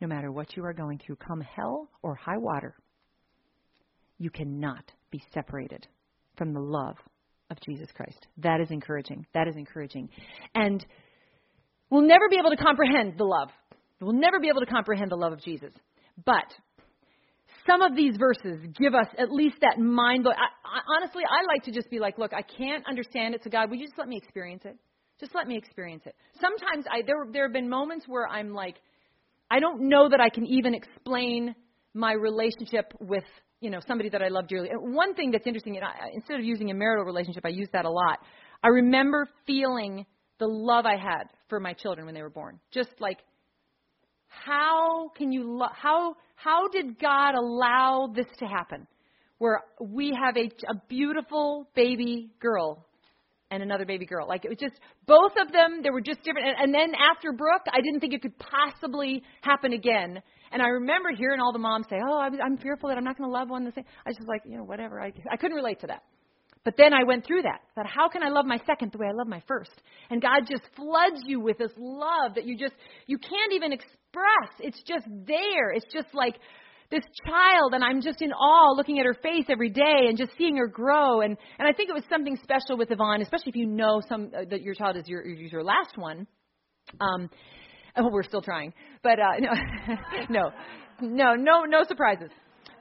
No 0.00 0.06
matter 0.06 0.30
what 0.30 0.56
you 0.56 0.64
are 0.64 0.72
going 0.72 0.98
through, 0.98 1.16
come 1.16 1.40
hell 1.40 1.88
or 2.02 2.14
high 2.14 2.38
water, 2.38 2.74
you 4.18 4.30
cannot 4.30 4.84
be 5.10 5.22
separated 5.32 5.86
from 6.36 6.52
the 6.52 6.60
love 6.60 6.96
of 7.50 7.58
Jesus 7.60 7.88
Christ. 7.94 8.26
That 8.38 8.60
is 8.60 8.70
encouraging. 8.70 9.26
That 9.34 9.48
is 9.48 9.56
encouraging. 9.56 10.08
And 10.54 10.84
we'll 11.90 12.06
never 12.06 12.28
be 12.28 12.36
able 12.38 12.50
to 12.50 12.62
comprehend 12.62 13.14
the 13.18 13.24
love. 13.24 13.48
We'll 14.00 14.12
never 14.12 14.40
be 14.40 14.48
able 14.48 14.60
to 14.60 14.66
comprehend 14.66 15.10
the 15.10 15.16
love 15.16 15.32
of 15.32 15.42
Jesus. 15.42 15.72
But 16.24 16.52
some 17.66 17.82
of 17.82 17.96
these 17.96 18.16
verses 18.16 18.66
give 18.78 18.94
us 18.94 19.06
at 19.18 19.30
least 19.30 19.56
that 19.60 19.78
mind 19.78 20.22
blowing. 20.22 20.38
honestly, 20.96 21.22
I 21.28 21.44
like 21.52 21.64
to 21.64 21.72
just 21.72 21.90
be 21.90 21.98
like, 21.98 22.18
look, 22.18 22.32
I 22.32 22.42
can't 22.42 22.86
understand 22.86 23.34
it, 23.34 23.42
so 23.42 23.50
God, 23.50 23.70
would 23.70 23.78
you 23.78 23.86
just 23.86 23.98
let 23.98 24.08
me 24.08 24.16
experience 24.16 24.62
it? 24.64 24.76
Just 25.18 25.34
let 25.34 25.46
me 25.46 25.56
experience 25.56 26.02
it. 26.06 26.14
Sometimes 26.40 26.84
I, 26.90 27.02
there, 27.06 27.26
there 27.32 27.44
have 27.44 27.52
been 27.52 27.68
moments 27.68 28.06
where 28.06 28.28
I'm 28.28 28.52
like, 28.52 28.76
I 29.50 29.60
don't 29.60 29.88
know 29.88 30.08
that 30.08 30.20
I 30.20 30.28
can 30.28 30.44
even 30.46 30.74
explain 30.74 31.54
my 31.94 32.12
relationship 32.12 32.92
with 33.00 33.24
you 33.60 33.70
know 33.70 33.80
somebody 33.88 34.10
that 34.10 34.22
I 34.22 34.28
love 34.28 34.48
dearly. 34.48 34.68
And 34.68 34.94
one 34.94 35.14
thing 35.14 35.30
that's 35.30 35.46
interesting, 35.46 35.76
and 35.76 35.84
I, 35.84 36.10
instead 36.12 36.38
of 36.38 36.44
using 36.44 36.70
a 36.70 36.74
marital 36.74 37.04
relationship, 37.04 37.44
I 37.46 37.48
use 37.48 37.68
that 37.72 37.84
a 37.84 37.90
lot. 37.90 38.18
I 38.62 38.68
remember 38.68 39.28
feeling 39.46 40.04
the 40.38 40.46
love 40.46 40.84
I 40.84 40.96
had 40.96 41.24
for 41.48 41.58
my 41.60 41.72
children 41.72 42.04
when 42.04 42.14
they 42.14 42.22
were 42.22 42.30
born. 42.30 42.60
Just 42.70 42.90
like 43.00 43.18
how 44.28 45.08
can 45.16 45.32
you 45.32 45.44
lo- 45.44 45.72
how 45.72 46.14
how 46.34 46.68
did 46.68 46.98
God 46.98 47.34
allow 47.34 48.12
this 48.14 48.26
to 48.38 48.46
happen? 48.46 48.86
Where 49.38 49.62
we 49.80 50.16
have 50.18 50.36
a, 50.36 50.50
a 50.70 50.80
beautiful 50.88 51.68
baby 51.74 52.30
girl 52.40 52.85
and 53.50 53.62
another 53.62 53.84
baby 53.84 54.06
girl. 54.06 54.26
Like 54.28 54.44
it 54.44 54.48
was 54.48 54.58
just 54.58 54.74
both 55.06 55.32
of 55.40 55.52
them. 55.52 55.80
They 55.82 55.90
were 55.90 56.00
just 56.00 56.22
different. 56.22 56.48
And, 56.48 56.56
and 56.58 56.74
then 56.74 56.94
after 56.94 57.32
Brooke, 57.32 57.66
I 57.72 57.80
didn't 57.80 58.00
think 58.00 58.14
it 58.14 58.22
could 58.22 58.38
possibly 58.38 59.22
happen 59.42 59.72
again. 59.72 60.20
And 60.52 60.62
I 60.62 60.68
remember 60.68 61.10
hearing 61.16 61.40
all 61.40 61.52
the 61.52 61.58
moms 61.58 61.86
say, 61.90 61.96
"Oh, 62.06 62.18
I'm, 62.18 62.34
I'm 62.40 62.56
fearful 62.56 62.88
that 62.88 62.98
I'm 62.98 63.04
not 63.04 63.18
going 63.18 63.28
to 63.28 63.32
love 63.32 63.50
one 63.50 63.64
the 63.64 63.72
same." 63.72 63.84
I 64.04 64.10
was 64.10 64.16
just 64.16 64.28
like, 64.28 64.42
you 64.46 64.56
know, 64.56 64.64
whatever. 64.64 65.00
I 65.00 65.12
I 65.30 65.36
couldn't 65.36 65.56
relate 65.56 65.80
to 65.80 65.88
that. 65.88 66.02
But 66.64 66.74
then 66.76 66.92
I 66.92 67.04
went 67.04 67.24
through 67.24 67.42
that. 67.42 67.60
That 67.76 67.86
how 67.86 68.08
can 68.08 68.24
I 68.24 68.28
love 68.28 68.44
my 68.44 68.58
second 68.66 68.90
the 68.90 68.98
way 68.98 69.06
I 69.06 69.12
love 69.12 69.28
my 69.28 69.42
first? 69.46 69.70
And 70.10 70.20
God 70.20 70.40
just 70.50 70.64
floods 70.74 71.22
you 71.24 71.38
with 71.38 71.58
this 71.58 71.70
love 71.78 72.34
that 72.34 72.44
you 72.44 72.58
just 72.58 72.74
you 73.06 73.18
can't 73.18 73.52
even 73.52 73.72
express. 73.72 74.50
It's 74.58 74.82
just 74.82 75.06
there. 75.26 75.70
It's 75.70 75.86
just 75.92 76.08
like 76.12 76.36
this 76.90 77.04
child 77.26 77.74
and 77.74 77.82
I'm 77.82 78.00
just 78.00 78.22
in 78.22 78.32
awe 78.32 78.74
looking 78.76 78.98
at 78.98 79.06
her 79.06 79.14
face 79.14 79.46
every 79.48 79.70
day 79.70 80.06
and 80.08 80.16
just 80.16 80.32
seeing 80.38 80.56
her 80.56 80.68
grow 80.68 81.20
and 81.20 81.36
and 81.58 81.68
I 81.68 81.72
think 81.72 81.90
it 81.90 81.94
was 81.94 82.04
something 82.08 82.38
special 82.42 82.76
with 82.76 82.90
Yvonne, 82.90 83.22
especially 83.22 83.50
if 83.50 83.56
you 83.56 83.66
know 83.66 84.00
some 84.08 84.30
uh, 84.36 84.44
that 84.50 84.62
your 84.62 84.74
child 84.74 84.96
is 84.96 85.06
your 85.06 85.22
is 85.22 85.52
your 85.52 85.64
last 85.64 85.96
one. 85.96 86.26
Um 87.00 87.28
oh, 87.96 88.08
we're 88.10 88.22
still 88.22 88.42
trying. 88.42 88.72
But 89.02 89.18
uh 89.18 89.38
no 89.38 89.52
no. 90.30 90.50
No, 91.00 91.34
no 91.34 91.64
no 91.64 91.84
surprises. 91.84 92.30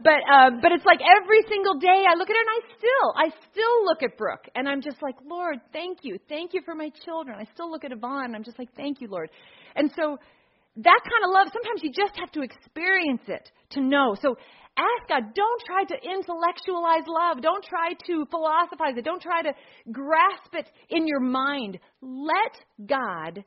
But 0.04 0.22
um 0.32 0.60
but 0.62 0.72
it's 0.72 0.86
like 0.86 1.00
every 1.02 1.42
single 1.50 1.80
day 1.80 2.04
I 2.08 2.16
look 2.18 2.30
at 2.30 2.36
her 2.36 2.42
and 2.42 2.50
I 2.50 2.62
still 2.78 3.14
I 3.16 3.50
still 3.52 3.86
look 3.86 4.04
at 4.04 4.18
Brooke 4.18 4.48
and 4.56 4.68
I'm 4.68 4.82
just 4.82 5.02
like, 5.02 5.16
"Lord, 5.26 5.58
thank 5.74 6.00
you. 6.04 6.18
Thank 6.30 6.54
you 6.54 6.62
for 6.64 6.76
my 6.76 6.90
children." 7.04 7.38
I 7.40 7.46
still 7.54 7.72
look 7.72 7.84
at 7.84 7.92
Yvonne 7.92 8.26
and 8.26 8.36
I'm 8.36 8.44
just 8.44 8.60
like, 8.60 8.70
"Thank 8.76 9.02
you, 9.02 9.08
Lord." 9.10 9.30
And 9.76 9.92
so 9.96 10.18
that 10.78 11.02
kind 11.04 11.24
of 11.24 11.32
love, 11.32 11.48
sometimes 11.54 11.82
you 11.84 11.92
just 11.92 12.18
have 12.20 12.32
to 12.34 12.42
experience 12.42 13.24
it 13.28 13.50
to 13.72 13.82
know. 13.82 14.16
So 14.22 14.36
ask 14.78 15.08
God, 15.08 15.34
don't 15.34 15.62
try 15.66 15.84
to 15.86 15.96
intellectualize 16.04 17.08
love. 17.08 17.42
Don't 17.42 17.64
try 17.64 17.94
to 18.08 18.26
philosophize 18.30 18.98
it. 18.98 19.06
Don't 19.06 19.22
try 19.22 19.42
to 19.44 19.54
grasp 19.92 20.54
it 20.54 20.70
in 20.90 21.08
your 21.08 21.22
mind. 21.22 21.80
Let 22.02 22.88
God 22.88 23.44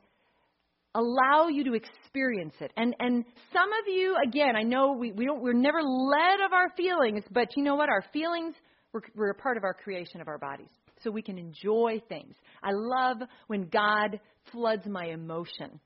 allow 0.95 1.47
you 1.49 1.63
to 1.65 1.73
experience 1.75 2.55
it. 2.61 2.73
And 2.75 2.95
and 2.99 3.23
some 3.53 3.69
of 3.69 3.93
you, 3.93 4.15
again, 4.27 4.55
I 4.55 4.63
know 4.63 4.93
we, 4.93 5.11
we 5.11 5.25
don't 5.25 5.41
we're 5.41 5.53
never 5.53 5.81
led 5.83 6.45
of 6.45 6.53
our 6.53 6.69
feelings, 6.75 7.23
but 7.31 7.49
you 7.55 7.63
know 7.63 7.75
what? 7.75 7.89
Our 7.89 8.03
feelings 8.11 8.55
we're, 8.91 9.01
we're 9.15 9.29
a 9.29 9.35
part 9.35 9.57
of 9.57 9.63
our 9.63 9.73
creation 9.73 10.19
of 10.19 10.27
our 10.27 10.39
bodies. 10.39 10.69
So 11.03 11.11
we 11.11 11.21
can 11.21 11.37
enjoy 11.37 12.01
things. 12.09 12.35
I 12.63 12.71
love 12.73 13.17
when 13.47 13.69
God 13.69 14.19
floods 14.51 14.85
my 14.87 15.05
emotion 15.05 15.79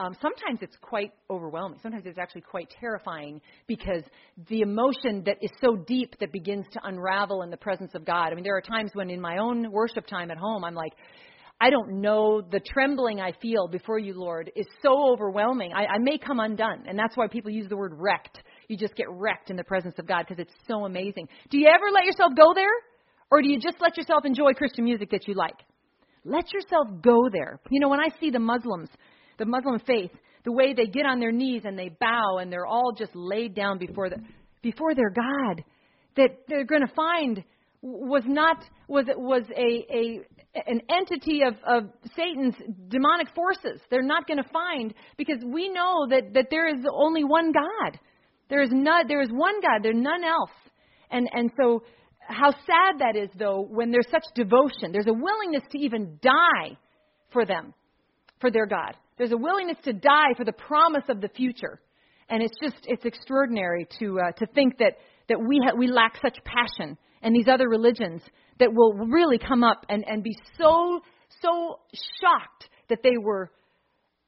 um, 0.00 0.16
sometimes 0.22 0.60
it's 0.62 0.76
quite 0.80 1.12
overwhelming. 1.28 1.80
Sometimes 1.82 2.04
it's 2.06 2.18
actually 2.18 2.42
quite 2.42 2.72
terrifying 2.80 3.40
because 3.66 4.02
the 4.48 4.60
emotion 4.60 5.24
that 5.26 5.38
is 5.42 5.50
so 5.60 5.74
deep 5.74 6.14
that 6.20 6.32
begins 6.32 6.66
to 6.72 6.80
unravel 6.84 7.42
in 7.42 7.50
the 7.50 7.56
presence 7.56 7.90
of 7.94 8.04
God. 8.04 8.28
I 8.30 8.34
mean, 8.34 8.44
there 8.44 8.56
are 8.56 8.62
times 8.62 8.92
when 8.94 9.10
in 9.10 9.20
my 9.20 9.38
own 9.38 9.72
worship 9.72 10.06
time 10.06 10.30
at 10.30 10.38
home, 10.38 10.62
I'm 10.62 10.76
like, 10.76 10.92
I 11.60 11.70
don't 11.70 12.00
know. 12.00 12.40
The 12.40 12.60
trembling 12.60 13.20
I 13.20 13.32
feel 13.42 13.66
before 13.66 13.98
you, 13.98 14.14
Lord, 14.14 14.52
is 14.54 14.66
so 14.80 15.12
overwhelming. 15.12 15.72
I, 15.72 15.86
I 15.86 15.98
may 15.98 16.16
come 16.16 16.38
undone. 16.38 16.84
And 16.86 16.96
that's 16.96 17.16
why 17.16 17.26
people 17.26 17.50
use 17.50 17.68
the 17.68 17.76
word 17.76 17.92
wrecked. 17.96 18.40
You 18.68 18.76
just 18.76 18.94
get 18.94 19.06
wrecked 19.10 19.50
in 19.50 19.56
the 19.56 19.64
presence 19.64 19.96
of 19.98 20.06
God 20.06 20.26
because 20.28 20.40
it's 20.40 20.54
so 20.68 20.84
amazing. 20.84 21.26
Do 21.50 21.58
you 21.58 21.66
ever 21.66 21.86
let 21.92 22.04
yourself 22.04 22.34
go 22.36 22.54
there? 22.54 22.70
Or 23.32 23.42
do 23.42 23.48
you 23.48 23.58
just 23.58 23.78
let 23.80 23.96
yourself 23.96 24.24
enjoy 24.24 24.52
Christian 24.52 24.84
music 24.84 25.10
that 25.10 25.26
you 25.26 25.34
like? 25.34 25.56
Let 26.24 26.52
yourself 26.52 26.86
go 27.02 27.28
there. 27.32 27.58
You 27.70 27.80
know, 27.80 27.88
when 27.88 28.00
I 28.00 28.10
see 28.20 28.30
the 28.30 28.38
Muslims 28.38 28.90
the 29.38 29.46
Muslim 29.46 29.78
faith, 29.80 30.10
the 30.44 30.52
way 30.52 30.72
they 30.74 30.86
get 30.86 31.06
on 31.06 31.20
their 31.20 31.32
knees 31.32 31.62
and 31.64 31.78
they 31.78 31.88
bow 31.88 32.38
and 32.38 32.52
they're 32.52 32.66
all 32.66 32.92
just 32.96 33.14
laid 33.14 33.54
down 33.54 33.78
before 33.78 34.10
the 34.10 34.16
before 34.62 34.94
their 34.94 35.10
God 35.10 35.64
that 36.16 36.30
they're 36.48 36.64
going 36.64 36.86
to 36.86 36.94
find 36.94 37.44
was 37.80 38.24
not 38.26 38.56
was 38.88 39.06
was 39.16 39.44
a 39.56 39.86
a 39.90 40.20
an 40.66 40.80
entity 40.90 41.42
of 41.42 41.54
of 41.66 41.90
Satan's 42.16 42.54
demonic 42.88 43.28
forces. 43.34 43.80
They're 43.90 44.02
not 44.02 44.26
going 44.26 44.42
to 44.42 44.48
find 44.52 44.92
because 45.16 45.38
we 45.44 45.68
know 45.68 46.06
that 46.10 46.34
that 46.34 46.46
there 46.50 46.68
is 46.68 46.84
only 46.92 47.24
one 47.24 47.52
God. 47.52 47.98
There 48.50 48.62
is 48.62 48.70
not 48.72 49.06
there 49.06 49.22
is 49.22 49.30
one 49.30 49.60
God. 49.60 49.82
There's 49.82 49.96
none 49.96 50.24
else. 50.24 50.50
And 51.10 51.28
and 51.32 51.50
so 51.60 51.84
how 52.20 52.50
sad 52.50 52.98
that 52.98 53.16
is 53.16 53.30
though 53.38 53.66
when 53.68 53.90
there's 53.90 54.10
such 54.10 54.24
devotion. 54.34 54.92
There's 54.92 55.06
a 55.06 55.12
willingness 55.12 55.62
to 55.70 55.78
even 55.78 56.18
die 56.20 56.76
for 57.32 57.46
them, 57.46 57.74
for 58.40 58.50
their 58.50 58.66
God. 58.66 58.96
There's 59.18 59.32
a 59.32 59.36
willingness 59.36 59.78
to 59.84 59.92
die 59.92 60.34
for 60.36 60.44
the 60.44 60.52
promise 60.52 61.04
of 61.08 61.20
the 61.20 61.28
future. 61.28 61.80
And 62.28 62.42
it's 62.42 62.54
just, 62.62 62.76
it's 62.84 63.04
extraordinary 63.04 63.86
to, 63.98 64.18
uh, 64.20 64.32
to 64.32 64.46
think 64.54 64.78
that, 64.78 64.94
that 65.28 65.38
we, 65.40 65.60
ha- 65.64 65.76
we 65.76 65.88
lack 65.88 66.16
such 66.22 66.38
passion 66.44 66.96
and 67.22 67.34
these 67.34 67.48
other 67.48 67.68
religions 67.68 68.22
that 68.60 68.72
will 68.72 68.94
really 68.94 69.38
come 69.38 69.64
up 69.64 69.84
and, 69.88 70.04
and 70.06 70.22
be 70.22 70.36
so, 70.58 71.00
so 71.40 71.80
shocked 72.20 72.68
that 72.88 73.02
they 73.02 73.16
were, 73.20 73.50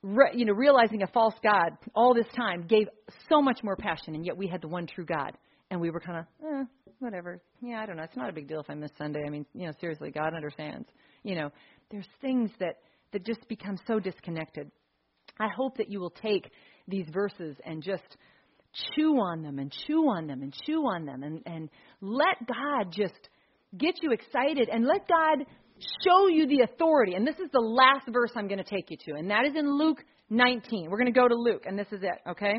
re- 0.03 0.33
you 0.35 0.45
know, 0.45 0.53
realizing 0.53 1.03
a 1.03 1.07
false 1.09 1.35
God 1.43 1.71
all 1.95 2.15
this 2.15 2.27
time 2.37 2.67
gave 2.67 2.89
so 3.29 3.41
much 3.43 3.61
more 3.63 3.77
passion, 3.77 4.15
and 4.15 4.25
yet 4.25 4.37
we 4.37 4.47
had 4.47 4.63
the 4.63 4.69
one 4.69 4.87
true 4.87 5.05
God. 5.05 5.37
And 5.71 5.81
we 5.81 5.91
were 5.91 6.01
kind 6.01 6.19
of, 6.19 6.25
eh, 6.45 6.65
whatever. 6.99 7.41
Yeah, 7.63 7.81
I 7.81 7.87
don't 7.87 7.97
know. 7.97 8.03
It's 8.03 8.17
not 8.17 8.29
a 8.29 8.33
big 8.33 8.49
deal 8.49 8.61
if 8.61 8.69
I 8.69 8.75
miss 8.75 8.91
Sunday. 8.99 9.21
I 9.25 9.31
mean, 9.31 9.47
you 9.55 9.67
know, 9.67 9.73
seriously, 9.81 10.11
God 10.11 10.35
understands. 10.35 10.89
You 11.23 11.37
know, 11.37 11.51
there's 11.93 12.09
things 12.21 12.51
that, 12.59 12.79
that 13.13 13.25
just 13.25 13.47
become 13.47 13.77
so 13.87 14.01
disconnected. 14.01 14.71
I 15.39 15.49
hope 15.55 15.77
that 15.79 15.91
you 15.91 16.01
will 16.01 16.11
take 16.11 16.51
these 16.89 17.07
verses 17.13 17.57
and 17.65 17.83
just 17.83 18.17
chew 18.95 19.15
on 19.17 19.43
them 19.43 19.59
and 19.59 19.75
chew 19.87 20.09
on 20.09 20.27
them 20.27 20.43
and 20.43 20.55
chew 20.67 20.83
on 20.83 21.05
them 21.05 21.23
and, 21.23 21.43
and 21.47 21.69
let 22.01 22.37
God 22.47 22.93
just 22.93 23.29
get 23.77 24.03
you 24.03 24.13
excited 24.13 24.69
and 24.69 24.87
let 24.87 25.09
God 25.09 25.47
show 26.05 26.29
you 26.29 26.47
the 26.47 26.63
authority. 26.63 27.15
And 27.15 27.27
this 27.27 27.37
is 27.37 27.51
the 27.53 27.61
last 27.61 28.07
verse 28.09 28.31
I'm 28.37 28.49
going 28.49 28.63
to 28.63 28.65
take 28.65 28.91
you 28.91 28.97
to, 29.07 29.19
and 29.19 29.31
that 29.31 29.47
is 29.47 29.55
in 29.57 29.79
Luke 29.79 29.99
19. 30.31 30.89
We're 30.91 30.99
going 30.99 31.13
to 31.13 31.19
go 31.19 31.29
to 31.29 31.35
Luke, 31.35 31.65
and 31.67 31.79
this 31.79 31.89
is 31.91 32.03
it, 32.03 32.31
okay? 32.31 32.55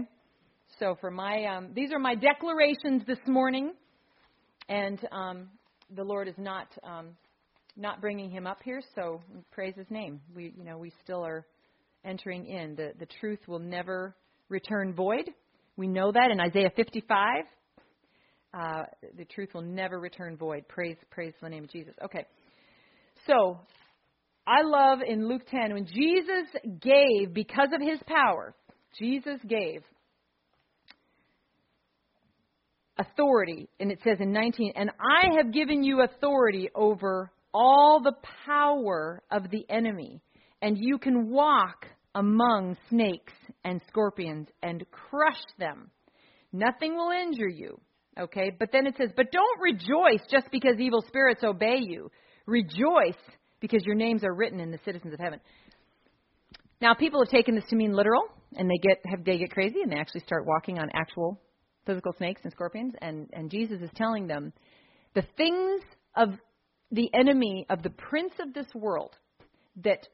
So 0.80 0.98
for 1.00 1.12
my, 1.12 1.46
um, 1.46 1.70
these 1.74 1.92
are 1.92 2.00
my 2.00 2.16
declarations 2.16 3.04
this 3.06 3.20
morning, 3.28 3.74
and 4.70 5.00
um, 5.12 5.50
the 5.96 6.04
Lord 6.04 6.28
is 6.28 6.36
not 6.38 6.68
um, 6.84 7.10
not 7.78 8.02
bringing 8.02 8.30
him 8.30 8.48
up 8.48 8.60
here. 8.64 8.82
So 8.96 9.22
praise 9.52 9.74
His 9.76 9.90
name. 9.90 10.22
We, 10.36 10.54
you 10.58 10.64
know, 10.64 10.78
we 10.78 10.92
still 11.04 11.26
are 11.26 11.46
entering 12.06 12.46
in. 12.46 12.76
The 12.76 12.94
the 13.00 13.08
truth 13.20 13.40
will 13.48 13.60
never 13.60 14.16
return 14.50 14.94
void. 14.94 15.30
We 15.78 15.88
know 15.88 16.12
that 16.12 16.32
in 16.32 16.40
Isaiah 16.40 16.72
55. 16.76 17.46
Uh, 18.54 18.84
the 19.18 19.26
truth 19.26 19.50
will 19.54 19.62
never 19.62 20.00
return 20.00 20.36
void. 20.36 20.68
Praise, 20.68 20.98
praise 21.10 21.34
the 21.42 21.50
name 21.50 21.64
of 21.64 21.72
Jesus. 21.72 21.94
Okay. 22.04 22.26
So, 23.26 23.60
I 24.46 24.64
love 24.64 25.00
in 25.08 25.30
Luke 25.30 25.44
10 25.50 25.74
when 25.74 25.86
Jesus 25.86 26.48
gave 26.82 27.34
because 27.34 27.70
of 27.74 27.82
his 27.82 28.00
power. 28.06 28.54
Jesus 29.00 29.40
gave 29.48 29.84
authority, 32.98 33.70
and 33.80 33.92
it 33.92 34.00
says 34.04 34.18
in 34.20 34.34
19, 34.34 34.74
and 34.76 34.90
I 35.00 35.38
have 35.38 35.54
given 35.54 35.84
you 35.84 36.02
authority 36.02 36.70
over 36.76 37.32
all 37.54 38.02
the 38.04 38.16
power 38.46 39.22
of 39.32 39.50
the 39.50 39.66
enemy, 39.70 40.22
and 40.62 40.78
you 40.80 40.98
can 40.98 41.30
walk 41.30 41.86
among 42.16 42.78
snakes 42.90 43.34
and 43.64 43.82
scorpions 43.88 44.48
and 44.62 44.86
crush 44.92 45.42
them. 45.58 45.90
Nothing 46.52 46.96
will 46.96 47.12
injure 47.12 47.48
you. 47.48 47.80
Okay? 48.20 48.52
But 48.58 48.70
then 48.72 48.86
it 48.86 48.96
says, 48.98 49.10
But 49.16 49.32
don't 49.32 49.62
rejoice 49.62 50.22
just 50.30 50.48
because 50.52 50.80
evil 50.80 51.04
spirits 51.08 51.44
obey 51.44 51.78
you. 51.80 52.12
Rejoice 52.46 53.20
because 53.60 53.86
your 53.86 53.96
names 53.96 54.24
are 54.24 54.34
written 54.34 54.60
in 54.60 54.72
the 54.72 54.80
citizens 54.84 55.14
of 55.14 55.20
heaven. 55.20 55.40
Now, 56.82 56.96
people 56.96 57.24
have 57.24 57.32
taken 57.32 57.56
this 57.56 57.64
to 57.70 57.76
mean 57.76 57.94
literal, 57.94 58.24
and 58.56 58.70
they 58.70 58.80
get 58.82 58.98
have 59.06 59.24
they 59.24 59.38
get 59.38 59.52
crazy, 59.52 59.82
and 59.84 59.92
they 59.92 59.98
actually 59.98 60.22
start 60.22 60.48
walking 60.48 60.80
on 60.80 60.90
actual 60.94 61.40
physical 61.86 62.12
snakes 62.18 62.42
and 62.44 62.52
scorpions. 62.52 62.94
And 63.02 63.30
and 63.34 63.52
Jesus 63.52 63.82
is 63.82 63.90
telling 63.96 64.28
them, 64.28 64.52
the 65.14 65.24
things 65.38 65.82
of 66.16 66.30
the 66.92 67.10
enemy 67.14 67.66
of 67.70 67.84
the 67.84 67.92
prince 67.92 68.34
of 68.40 68.54
this 68.54 68.68
world 68.74 69.16
that 69.84 70.08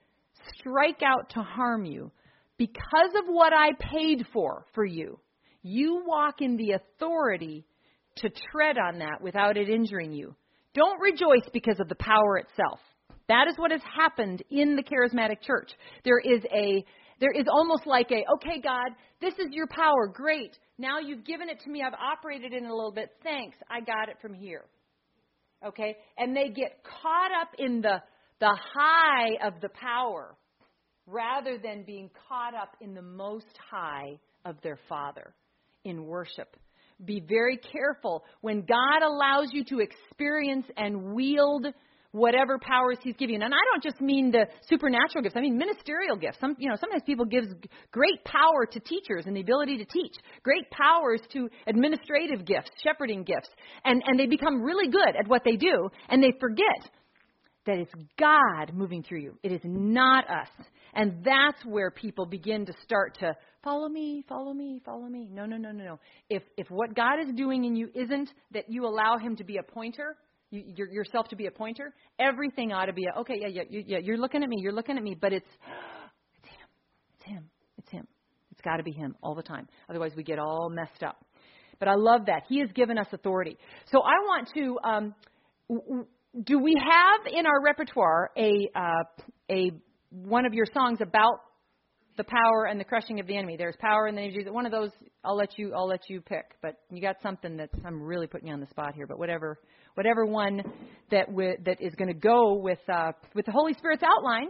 strike 0.59 1.01
out 1.03 1.29
to 1.31 1.41
harm 1.41 1.85
you, 1.85 2.11
because 2.57 3.13
of 3.15 3.25
what 3.27 3.53
I 3.53 3.69
paid 3.79 4.25
for 4.33 4.65
for 4.73 4.85
you, 4.85 5.19
you 5.61 6.03
walk 6.05 6.41
in 6.41 6.57
the 6.57 6.71
authority 6.71 7.65
to 8.17 8.29
tread 8.51 8.77
on 8.77 8.99
that 8.99 9.21
without 9.21 9.57
it 9.57 9.69
injuring 9.69 10.11
you. 10.11 10.35
Don't 10.73 10.99
rejoice 10.99 11.47
because 11.53 11.79
of 11.79 11.89
the 11.89 11.95
power 11.95 12.37
itself. 12.37 12.79
That 13.27 13.47
is 13.47 13.57
what 13.57 13.71
has 13.71 13.81
happened 13.95 14.43
in 14.49 14.75
the 14.75 14.83
charismatic 14.83 15.41
church. 15.41 15.71
There 16.03 16.19
is 16.19 16.41
a 16.53 16.85
there 17.19 17.31
is 17.31 17.45
almost 17.51 17.87
like 17.87 18.11
a, 18.11 18.23
okay, 18.35 18.61
God, 18.61 18.91
this 19.19 19.33
is 19.39 19.47
your 19.51 19.67
power. 19.67 20.07
Great. 20.07 20.57
Now 20.77 20.99
you've 20.99 21.25
given 21.25 21.49
it 21.49 21.59
to 21.63 21.69
me. 21.69 21.81
I've 21.81 21.93
operated 21.93 22.53
in 22.53 22.65
it 22.65 22.69
a 22.69 22.75
little 22.75 22.91
bit. 22.91 23.09
Thanks. 23.23 23.57
I 23.69 23.79
got 23.79 24.09
it 24.09 24.17
from 24.21 24.35
here. 24.35 24.65
Okay? 25.65 25.97
And 26.17 26.35
they 26.35 26.49
get 26.49 26.83
caught 26.83 27.31
up 27.31 27.49
in 27.57 27.81
the 27.81 28.01
the 28.39 28.57
high 28.75 29.45
of 29.45 29.59
the 29.61 29.69
power 29.69 30.35
rather 31.05 31.57
than 31.57 31.83
being 31.83 32.09
caught 32.27 32.53
up 32.53 32.75
in 32.81 32.93
the 32.93 33.01
most 33.01 33.57
high 33.71 34.19
of 34.45 34.55
their 34.61 34.77
Father 34.89 35.33
in 35.83 36.05
worship. 36.05 36.55
Be 37.03 37.19
very 37.19 37.57
careful 37.57 38.23
when 38.41 38.61
God 38.61 39.03
allows 39.03 39.49
you 39.51 39.63
to 39.65 39.79
experience 39.79 40.65
and 40.75 41.13
wield 41.13 41.67
whatever 42.11 42.57
powers 42.57 42.97
he's 43.03 43.15
giving. 43.17 43.41
And 43.41 43.53
I 43.53 43.57
don't 43.71 43.83
just 43.83 44.01
mean 44.01 44.31
the 44.31 44.47
supernatural 44.67 45.23
gifts. 45.23 45.35
I 45.37 45.41
mean 45.41 45.57
ministerial 45.57 46.15
gifts. 46.15 46.39
Some, 46.39 46.55
you 46.57 46.69
know, 46.69 46.75
sometimes 46.79 47.03
people 47.05 47.25
give 47.25 47.43
great 47.91 48.23
power 48.25 48.65
to 48.71 48.79
teachers 48.79 49.25
and 49.25 49.35
the 49.35 49.41
ability 49.41 49.77
to 49.77 49.85
teach, 49.85 50.15
great 50.43 50.69
powers 50.71 51.21
to 51.33 51.49
administrative 51.67 52.45
gifts, 52.45 52.71
shepherding 52.83 53.23
gifts, 53.23 53.49
and 53.85 54.01
and 54.05 54.19
they 54.19 54.25
become 54.25 54.63
really 54.63 54.89
good 54.89 55.15
at 55.19 55.27
what 55.27 55.43
they 55.43 55.55
do, 55.55 55.89
and 56.09 56.23
they 56.23 56.33
forget 56.39 56.89
that 57.67 57.77
it's 57.77 57.93
God 58.17 58.73
moving 58.73 59.03
through 59.03 59.19
you. 59.19 59.37
It 59.43 59.51
is 59.51 59.61
not 59.63 60.27
us. 60.29 60.47
And 60.93 61.23
that's 61.23 61.63
where 61.63 61.91
people 61.91 62.25
begin 62.25 62.65
to 62.65 62.73
start 62.83 63.17
to 63.19 63.35
follow 63.63 63.87
me, 63.87 64.23
follow 64.27 64.53
me, 64.53 64.81
follow 64.83 65.07
me. 65.07 65.27
No, 65.31 65.45
no, 65.45 65.57
no, 65.57 65.71
no, 65.71 65.83
no. 65.83 65.99
If 66.29 66.41
if 66.57 66.67
what 66.71 66.95
God 66.95 67.19
is 67.19 67.35
doing 67.35 67.65
in 67.65 67.75
you 67.75 67.89
isn't 67.93 68.31
that 68.51 68.69
you 68.69 68.85
allow 68.85 69.17
Him 69.17 69.35
to 69.35 69.43
be 69.43 69.57
a 69.57 69.63
pointer, 69.63 70.15
you, 70.49 70.87
yourself 70.91 71.27
to 71.27 71.35
be 71.35 71.45
a 71.45 71.51
pointer, 71.51 71.93
everything 72.19 72.71
ought 72.71 72.85
to 72.85 72.93
be 72.93 73.05
a, 73.05 73.19
okay. 73.19 73.35
Yeah, 73.39 73.63
yeah, 73.69 73.81
yeah. 73.85 73.97
You're 74.01 74.17
looking 74.17 74.41
at 74.41 74.49
me. 74.49 74.55
You're 74.59 74.73
looking 74.73 74.97
at 74.97 75.03
me. 75.03 75.15
But 75.19 75.33
it's 75.33 75.49
it's 76.37 76.49
Him. 76.49 76.67
It's 77.19 77.25
Him. 77.25 77.49
It's 77.77 77.91
Him. 77.91 78.07
It's 78.51 78.61
got 78.61 78.77
to 78.77 78.83
be 78.83 78.93
Him 78.93 79.15
all 79.21 79.35
the 79.35 79.43
time. 79.43 79.67
Otherwise, 79.89 80.13
we 80.15 80.23
get 80.23 80.39
all 80.39 80.69
messed 80.71 81.03
up. 81.03 81.23
But 81.79 81.89
I 81.89 81.93
love 81.95 82.25
that 82.25 82.43
He 82.47 82.59
has 82.61 82.71
given 82.71 82.97
us 82.97 83.07
authority. 83.11 83.57
So 83.91 83.99
I 83.99 84.17
want 84.25 84.49
to. 84.55 84.79
Um, 84.83 85.15
do 86.43 86.59
we 86.59 86.75
have 86.79 87.33
in 87.33 87.45
our 87.45 87.61
repertoire 87.61 88.31
a 88.37 88.69
uh, 88.75 89.03
a 89.49 89.71
one 90.09 90.45
of 90.45 90.53
your 90.53 90.65
songs 90.73 90.99
about 91.01 91.41
the 92.17 92.23
power 92.23 92.65
and 92.69 92.79
the 92.79 92.83
crushing 92.83 93.19
of 93.19 93.27
the 93.27 93.37
enemy? 93.37 93.57
There's 93.57 93.75
power 93.79 94.07
in 94.07 94.15
the 94.15 94.21
name 94.21 94.29
of 94.29 94.35
Jesus. 94.35 94.51
One 94.51 94.65
of 94.65 94.71
those 94.71 94.91
I'll 95.23 95.37
let 95.37 95.57
you 95.57 95.73
I'll 95.73 95.87
let 95.87 96.09
you 96.09 96.21
pick. 96.21 96.45
But 96.61 96.75
you 96.91 97.01
got 97.01 97.15
something 97.21 97.57
that's 97.57 97.73
I'm 97.85 98.01
really 98.01 98.27
putting 98.27 98.47
you 98.47 98.53
on 98.53 98.59
the 98.59 98.67
spot 98.67 98.93
here. 98.93 99.07
But 99.07 99.19
whatever 99.19 99.59
whatever 99.95 100.25
one 100.25 100.61
that 101.11 101.27
w- 101.27 101.57
that 101.65 101.81
is 101.81 101.95
going 101.95 102.09
to 102.09 102.19
go 102.19 102.53
with 102.55 102.79
uh, 102.91 103.13
with 103.33 103.45
the 103.45 103.51
Holy 103.51 103.73
Spirit's 103.73 104.03
outline 104.03 104.49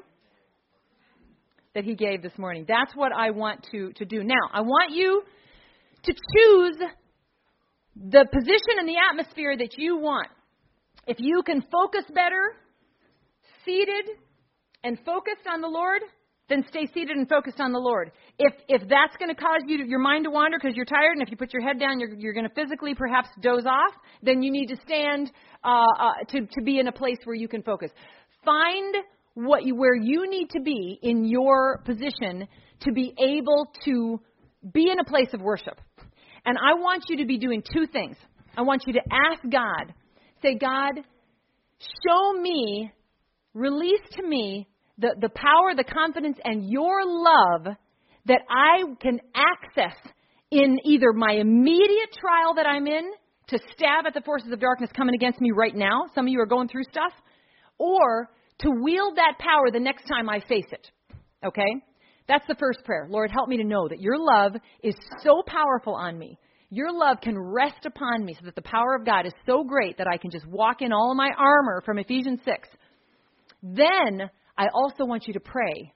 that 1.74 1.84
He 1.84 1.96
gave 1.96 2.22
this 2.22 2.38
morning. 2.38 2.66
That's 2.68 2.94
what 2.96 3.12
I 3.14 3.32
want 3.32 3.66
to 3.72 3.94
to 3.94 4.06
do. 4.06 4.24
Now 4.24 4.50
I 4.52 4.62
want 4.62 4.94
you 4.94 5.22
to 6.04 6.14
choose 6.14 6.78
the 7.96 8.26
position 8.32 8.80
and 8.80 8.88
the 8.88 8.96
atmosphere 9.10 9.56
that 9.58 9.78
you 9.78 9.98
want. 9.98 10.28
If 11.08 11.18
you 11.20 11.42
can 11.44 11.62
focus 11.72 12.04
better, 12.14 12.54
seated 13.66 14.06
and 14.84 14.98
focused 15.06 15.48
on 15.52 15.62
the 15.62 15.68
Lord, 15.68 16.02
then 16.50 16.66
stay 16.70 16.88
seated 16.94 17.18
and 17.18 17.28
focused 17.28 17.60
on 17.60 17.72
the 17.72 17.80
Lord. 17.80 18.12
If 18.38 18.54
if 18.68 18.82
that's 18.88 19.16
going 19.18 19.34
to 19.34 19.36
cause 19.36 19.62
you 19.68 19.78
to, 19.78 19.88
your 19.88 20.00
mind 20.00 20.26
to 20.26 20.30
wander 20.30 20.58
because 20.62 20.76
you're 20.76 20.86
tired, 20.86 21.14
and 21.14 21.22
if 21.22 21.32
you 21.32 21.38
put 21.38 21.54
your 21.54 21.62
head 21.62 21.80
down, 21.80 22.00
you're 22.00 22.14
you're 22.14 22.34
going 22.34 22.48
to 22.48 22.54
physically 22.54 22.94
perhaps 22.94 23.30
doze 23.42 23.66
off, 23.66 23.94
then 24.22 24.42
you 24.42 24.52
need 24.52 24.68
to 24.68 24.78
stand 24.86 25.32
uh, 25.64 25.84
uh, 26.00 26.12
to 26.30 26.46
to 26.46 26.62
be 26.62 26.80
in 26.80 26.88
a 26.88 26.92
place 26.92 27.18
where 27.24 27.36
you 27.36 27.48
can 27.48 27.64
focus. 27.64 27.92
Find 28.46 28.96
what 29.34 29.64
you 29.64 29.76
where 29.76 29.96
you 29.96 30.30
need 30.30 30.50
to 30.52 30.62
be 30.62 31.00
in 31.02 31.26
your 31.26 31.80
position 31.86 32.48
to 32.82 32.92
be 32.92 33.14
able 33.18 33.72
to 33.86 34.20
be 34.74 34.90
in 34.92 35.00
a 35.00 35.06
place 35.06 35.30
of 35.34 35.42
worship. 35.42 35.80
And 36.46 36.58
I 36.58 36.76
want 36.76 37.06
you 37.10 37.18
to 37.18 37.26
be 37.26 37.38
doing 37.38 37.62
two 37.74 37.88
things. 37.88 38.16
I 38.58 38.62
want 38.62 38.84
you 38.88 38.94
to 38.94 39.02
ask 39.12 39.42
God 39.44 39.94
Say, 40.42 40.56
God, 40.56 40.96
show 42.08 42.34
me, 42.40 42.92
release 43.54 44.02
to 44.14 44.24
me 44.28 44.68
the, 44.98 45.16
the 45.20 45.30
power, 45.30 45.76
the 45.76 45.84
confidence, 45.84 46.38
and 46.44 46.70
your 46.70 47.02
love 47.06 47.76
that 48.26 48.42
I 48.50 48.84
can 49.02 49.20
access 49.36 49.96
in 50.52 50.80
either 50.84 51.14
my 51.14 51.34
immediate 51.34 52.16
trial 52.20 52.56
that 52.56 52.66
I'm 52.66 52.88
in 52.88 53.12
to 53.48 53.60
stab 53.74 54.06
at 54.06 54.14
the 54.14 54.22
forces 54.22 54.52
of 54.52 54.60
darkness 54.60 54.90
coming 54.96 55.16
against 55.16 55.40
me 55.40 55.52
right 55.56 55.76
now. 55.76 56.06
Some 56.14 56.26
of 56.26 56.32
you 56.32 56.40
are 56.42 56.46
going 56.46 56.68
through 56.68 56.84
stuff. 56.84 57.14
Or 57.78 58.30
to 58.60 58.70
wield 58.84 59.18
that 59.18 59.38
power 59.40 59.72
the 59.72 59.80
next 59.80 60.06
time 60.08 60.30
I 60.30 60.40
face 60.48 60.66
it. 60.72 60.90
Okay? 61.46 61.76
That's 62.28 62.48
the 62.48 62.56
first 62.60 62.84
prayer. 62.84 63.08
Lord, 63.10 63.32
help 63.32 63.48
me 63.48 63.58
to 63.58 63.64
know 63.64 63.88
that 63.88 64.02
your 64.02 64.18
love 64.18 64.54
is 64.84 64.96
so 65.24 65.42
powerful 65.46 65.96
on 65.96 66.18
me 66.18 66.38
your 66.70 66.92
love 66.92 67.22
can 67.22 67.38
rest 67.38 67.86
upon 67.86 68.26
me 68.26 68.34
so 68.34 68.46
that 68.46 68.56
the 68.56 68.62
power 68.62 68.96
of 68.96 69.06
God 69.06 69.26
is 69.26 69.34
so 69.46 69.64
great 69.64 69.98
that 69.98 70.08
I 70.08 70.18
can 70.18 70.32
just 70.32 70.46
walk 70.48 70.82
in 70.82 70.92
all 70.92 71.12
of 71.12 71.18
my 71.18 71.30
armor 71.38 71.82
from 71.86 71.98
Ephesians 71.98 72.40
6. 72.44 72.68
Then 73.64 74.30
I 74.58 74.68
also 74.74 75.06
want 75.06 75.28
you 75.28 75.34
to 75.34 75.40
pray 75.40 75.94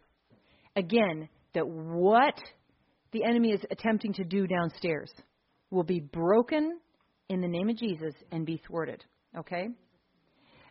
again 0.76 1.28
that 1.53 1.67
what 1.67 2.36
the 3.11 3.24
enemy 3.26 3.51
is 3.51 3.61
attempting 3.69 4.13
to 4.13 4.24
do 4.24 4.47
downstairs 4.47 5.11
will 5.69 5.84
be 5.84 5.99
broken 5.99 6.80
in 7.28 7.41
the 7.41 7.47
name 7.47 7.69
of 7.69 7.78
Jesus 7.78 8.13
and 8.32 8.45
be 8.45 8.61
thwarted. 8.65 9.03
Okay? 9.38 9.67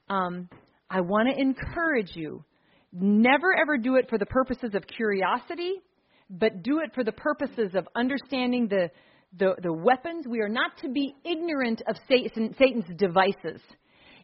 Um, 0.08 0.48
I 0.88 1.02
want 1.02 1.28
to 1.28 1.40
encourage 1.40 2.12
you 2.14 2.44
never 2.92 3.54
ever 3.60 3.78
do 3.78 3.96
it 3.96 4.08
for 4.08 4.18
the 4.18 4.26
purposes 4.26 4.74
of 4.74 4.86
curiosity, 4.86 5.74
but 6.28 6.62
do 6.62 6.80
it 6.80 6.94
for 6.94 7.04
the 7.04 7.12
purposes 7.12 7.72
of 7.74 7.86
understanding 7.94 8.66
the 8.66 8.90
the, 9.38 9.54
the 9.62 9.72
weapons. 9.72 10.26
We 10.28 10.40
are 10.40 10.48
not 10.48 10.72
to 10.82 10.88
be 10.88 11.14
ignorant 11.24 11.82
of 11.86 11.96
Satan, 12.08 12.54
Satan's 12.58 12.84
devices. 12.96 13.60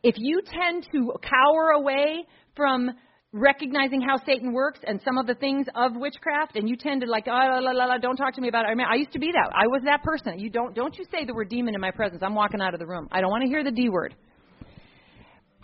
If 0.02 0.14
you 0.18 0.42
tend 0.42 0.86
to 0.92 1.12
cower 1.22 1.70
away 1.70 2.24
from 2.54 2.90
recognizing 3.32 4.00
how 4.00 4.16
Satan 4.24 4.52
works 4.52 4.80
and 4.86 5.00
some 5.04 5.18
of 5.18 5.26
the 5.26 5.34
things 5.34 5.66
of 5.74 5.92
witchcraft, 5.94 6.56
and 6.56 6.68
you 6.68 6.76
tend 6.76 7.02
to 7.02 7.06
like, 7.06 7.26
oh, 7.26 7.30
la, 7.30 7.58
la, 7.58 7.70
la, 7.72 7.84
la, 7.86 7.98
don't 7.98 8.16
talk 8.16 8.34
to 8.34 8.40
me 8.40 8.48
about 8.48 8.64
it. 8.64 8.68
I 8.68 8.74
mean, 8.74 8.86
I 8.90 8.96
used 8.96 9.12
to 9.12 9.18
be 9.18 9.30
that. 9.32 9.50
I 9.54 9.66
was 9.66 9.82
that 9.84 10.02
person. 10.02 10.38
You 10.38 10.50
don't, 10.50 10.74
don't 10.74 10.96
you 10.96 11.04
say 11.10 11.24
the 11.24 11.34
word 11.34 11.48
demon 11.48 11.74
in 11.74 11.80
my 11.80 11.90
presence. 11.90 12.22
I'm 12.24 12.34
walking 12.34 12.60
out 12.60 12.74
of 12.74 12.80
the 12.80 12.86
room. 12.86 13.08
I 13.12 13.20
don't 13.20 13.30
want 13.30 13.42
to 13.42 13.48
hear 13.48 13.62
the 13.62 13.70
D 13.70 13.88
word. 13.88 14.14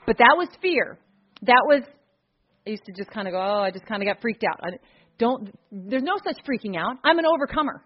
But 0.06 0.18
that 0.18 0.34
was 0.36 0.48
fear. 0.60 0.98
That 1.42 1.62
was. 1.66 1.82
I 2.66 2.70
used 2.70 2.84
to 2.84 2.92
just 2.92 3.10
kind 3.10 3.26
of 3.26 3.32
go, 3.32 3.38
oh, 3.38 3.62
I 3.62 3.70
just 3.70 3.86
kind 3.86 4.02
of 4.02 4.06
got 4.06 4.20
freaked 4.20 4.44
out. 4.44 4.60
I 4.62 4.68
don't. 5.18 5.56
There's 5.70 6.02
no 6.02 6.14
such 6.24 6.36
freaking 6.44 6.76
out. 6.76 6.96
I'm 7.04 7.18
an 7.18 7.24
overcomer. 7.26 7.84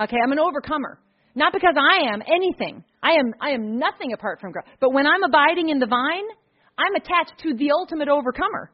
Okay, 0.00 0.16
I'm 0.22 0.32
an 0.32 0.38
overcomer. 0.38 0.98
Not 1.34 1.52
because 1.52 1.74
I 1.76 2.12
am 2.12 2.22
anything. 2.26 2.84
I 3.02 3.12
am 3.12 3.34
I 3.40 3.50
am 3.50 3.78
nothing 3.78 4.12
apart 4.12 4.40
from 4.40 4.52
God. 4.52 4.62
But 4.80 4.92
when 4.92 5.06
I'm 5.06 5.22
abiding 5.22 5.68
in 5.68 5.78
the 5.78 5.86
vine, 5.86 6.28
I'm 6.78 6.94
attached 6.94 7.38
to 7.42 7.54
the 7.54 7.70
ultimate 7.72 8.08
overcomer. 8.08 8.70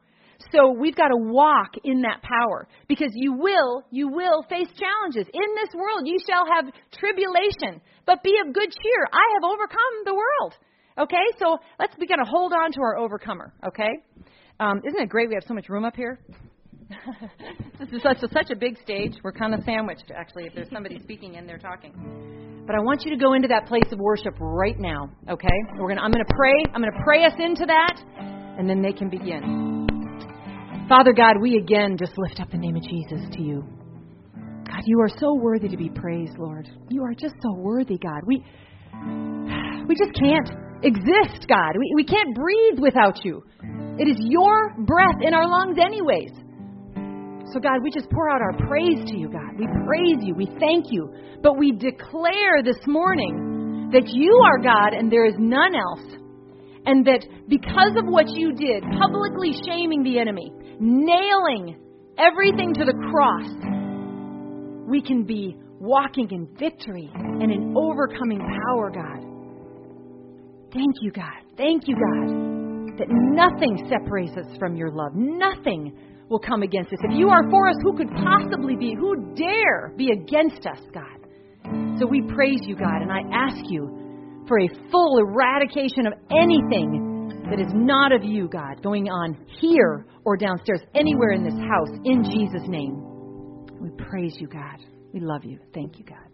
So 0.51 0.71
we've 0.71 0.95
got 0.95 1.09
to 1.09 1.17
walk 1.17 1.73
in 1.83 2.01
that 2.01 2.21
power 2.23 2.67
because 2.87 3.11
you 3.13 3.33
will, 3.33 3.83
you 3.91 4.07
will 4.07 4.43
face 4.49 4.67
challenges. 4.73 5.29
In 5.33 5.49
this 5.55 5.69
world 5.75 6.05
you 6.05 6.17
shall 6.27 6.45
have 6.55 6.73
tribulation, 6.91 7.81
but 8.05 8.23
be 8.23 8.33
of 8.45 8.53
good 8.53 8.69
cheer. 8.71 9.07
I 9.13 9.25
have 9.35 9.43
overcome 9.43 9.95
the 10.05 10.15
world. 10.15 10.53
Okay, 10.97 11.25
so 11.39 11.57
let's 11.79 11.95
begin 11.95 12.17
to 12.17 12.25
hold 12.25 12.53
on 12.53 12.71
to 12.71 12.81
our 12.81 12.97
overcomer. 12.97 13.53
Okay, 13.67 13.89
um, 14.59 14.81
isn't 14.85 14.99
it 14.99 15.09
great 15.09 15.29
we 15.29 15.35
have 15.35 15.45
so 15.47 15.53
much 15.53 15.69
room 15.69 15.85
up 15.85 15.95
here? 15.95 16.19
This 17.79 17.89
is 17.91 18.01
such 18.01 18.23
a, 18.23 18.29
such 18.33 18.51
a 18.51 18.55
big 18.55 18.77
stage. 18.81 19.13
We're 19.23 19.31
kind 19.31 19.53
of 19.53 19.63
sandwiched, 19.63 20.11
actually, 20.15 20.45
if 20.45 20.53
there's 20.53 20.69
somebody 20.71 20.99
speaking 21.03 21.37
and 21.37 21.47
they're 21.47 21.57
talking. 21.57 21.93
But 22.65 22.75
I 22.75 22.79
want 22.79 23.03
you 23.03 23.11
to 23.11 23.17
go 23.17 23.33
into 23.33 23.47
that 23.47 23.67
place 23.67 23.91
of 23.91 23.99
worship 23.99 24.35
right 24.39 24.77
now. 24.77 25.09
Okay, 25.29 25.47
we're 25.77 25.89
gonna. 25.89 26.01
I'm 26.01 26.11
gonna 26.11 26.23
pray. 26.29 26.53
I'm 26.73 26.81
gonna 26.81 27.03
pray 27.03 27.25
us 27.25 27.33
into 27.39 27.65
that, 27.65 28.01
and 28.17 28.69
then 28.69 28.81
they 28.81 28.93
can 28.93 29.09
begin. 29.09 29.87
Father 30.87 31.13
God, 31.13 31.35
we 31.41 31.57
again 31.57 31.97
just 31.97 32.13
lift 32.17 32.39
up 32.39 32.51
the 32.51 32.57
name 32.57 32.75
of 32.75 32.83
Jesus 32.83 33.21
to 33.33 33.41
you. 33.41 33.63
God, 34.65 34.81
you 34.85 34.99
are 35.01 35.09
so 35.09 35.33
worthy 35.35 35.67
to 35.69 35.77
be 35.77 35.89
praised, 35.89 36.37
Lord. 36.37 36.69
You 36.89 37.03
are 37.03 37.13
just 37.13 37.35
so 37.41 37.53
worthy, 37.57 37.97
God. 37.97 38.21
We 38.25 38.45
we 39.87 39.95
just 39.95 40.13
can't 40.13 40.49
exist, 40.83 41.47
God. 41.47 41.73
We, 41.77 41.93
we 41.95 42.03
can't 42.03 42.35
breathe 42.35 42.79
without 42.79 43.25
you. 43.25 43.43
It 43.99 44.07
is 44.07 44.17
your 44.19 44.73
breath 44.79 45.21
in 45.21 45.33
our 45.33 45.47
lungs, 45.47 45.77
anyways. 45.83 46.31
So, 47.53 47.59
God, 47.59 47.83
we 47.83 47.91
just 47.91 48.09
pour 48.09 48.29
out 48.29 48.41
our 48.41 48.67
praise 48.67 49.03
to 49.07 49.17
you, 49.17 49.29
God. 49.29 49.59
We 49.59 49.67
praise 49.85 50.23
you. 50.23 50.33
We 50.35 50.47
thank 50.59 50.85
you. 50.89 51.13
But 51.43 51.57
we 51.57 51.73
declare 51.73 52.63
this 52.63 52.79
morning 52.87 53.89
that 53.91 54.07
you 54.07 54.41
are 54.45 54.59
God 54.59 54.93
and 54.93 55.11
there 55.11 55.25
is 55.25 55.35
none 55.37 55.75
else. 55.75 56.17
And 56.85 57.05
that 57.05 57.25
because 57.49 57.95
of 57.97 58.05
what 58.05 58.29
you 58.29 58.53
did, 58.53 58.83
publicly 58.97 59.51
shaming 59.67 60.03
the 60.03 60.17
enemy, 60.17 60.51
nailing 60.79 61.77
everything 62.17 62.73
to 62.73 62.85
the 62.85 62.95
cross, 63.11 63.51
we 64.87 65.01
can 65.01 65.23
be 65.23 65.57
walking 65.79 66.29
in 66.31 66.47
victory 66.57 67.09
and 67.13 67.51
in 67.51 67.75
overcoming 67.75 68.39
power, 68.39 68.91
God. 68.91 69.25
Thank 70.73 70.95
you, 71.01 71.11
God. 71.11 71.43
Thank 71.57 71.87
you, 71.87 71.95
God, 71.95 72.97
that 72.97 73.07
nothing 73.09 73.89
separates 73.89 74.37
us 74.37 74.57
from 74.57 74.75
your 74.75 74.89
love. 74.91 75.11
Nothing 75.15 75.97
will 76.31 76.39
come 76.39 76.63
against 76.63 76.93
us. 76.93 76.99
If 77.03 77.17
you 77.17 77.29
are 77.29 77.47
for 77.51 77.67
us, 77.67 77.75
who 77.83 77.95
could 77.95 78.09
possibly 78.09 78.75
be? 78.75 78.95
Who 78.97 79.35
dare 79.35 79.93
be 79.97 80.11
against 80.11 80.65
us, 80.65 80.79
God? 80.93 81.99
So 81.99 82.07
we 82.07 82.21
praise 82.33 82.61
you, 82.61 82.75
God, 82.75 83.01
and 83.01 83.11
I 83.11 83.19
ask 83.31 83.69
you 83.69 84.43
for 84.47 84.59
a 84.59 84.67
full 84.89 85.19
eradication 85.19 86.07
of 86.07 86.13
anything 86.31 87.43
that 87.49 87.59
is 87.59 87.71
not 87.73 88.13
of 88.13 88.23
you, 88.23 88.47
God, 88.47 88.81
going 88.81 89.09
on 89.09 89.45
here 89.59 90.05
or 90.23 90.37
downstairs, 90.37 90.81
anywhere 90.95 91.31
in 91.31 91.43
this 91.43 91.53
house, 91.53 91.89
in 92.05 92.23
Jesus' 92.23 92.67
name. 92.67 92.95
We 93.79 93.89
praise 94.09 94.37
you, 94.39 94.47
God. 94.47 94.79
We 95.13 95.19
love 95.19 95.43
you. 95.43 95.59
Thank 95.73 95.99
you, 95.99 96.05
God. 96.05 96.30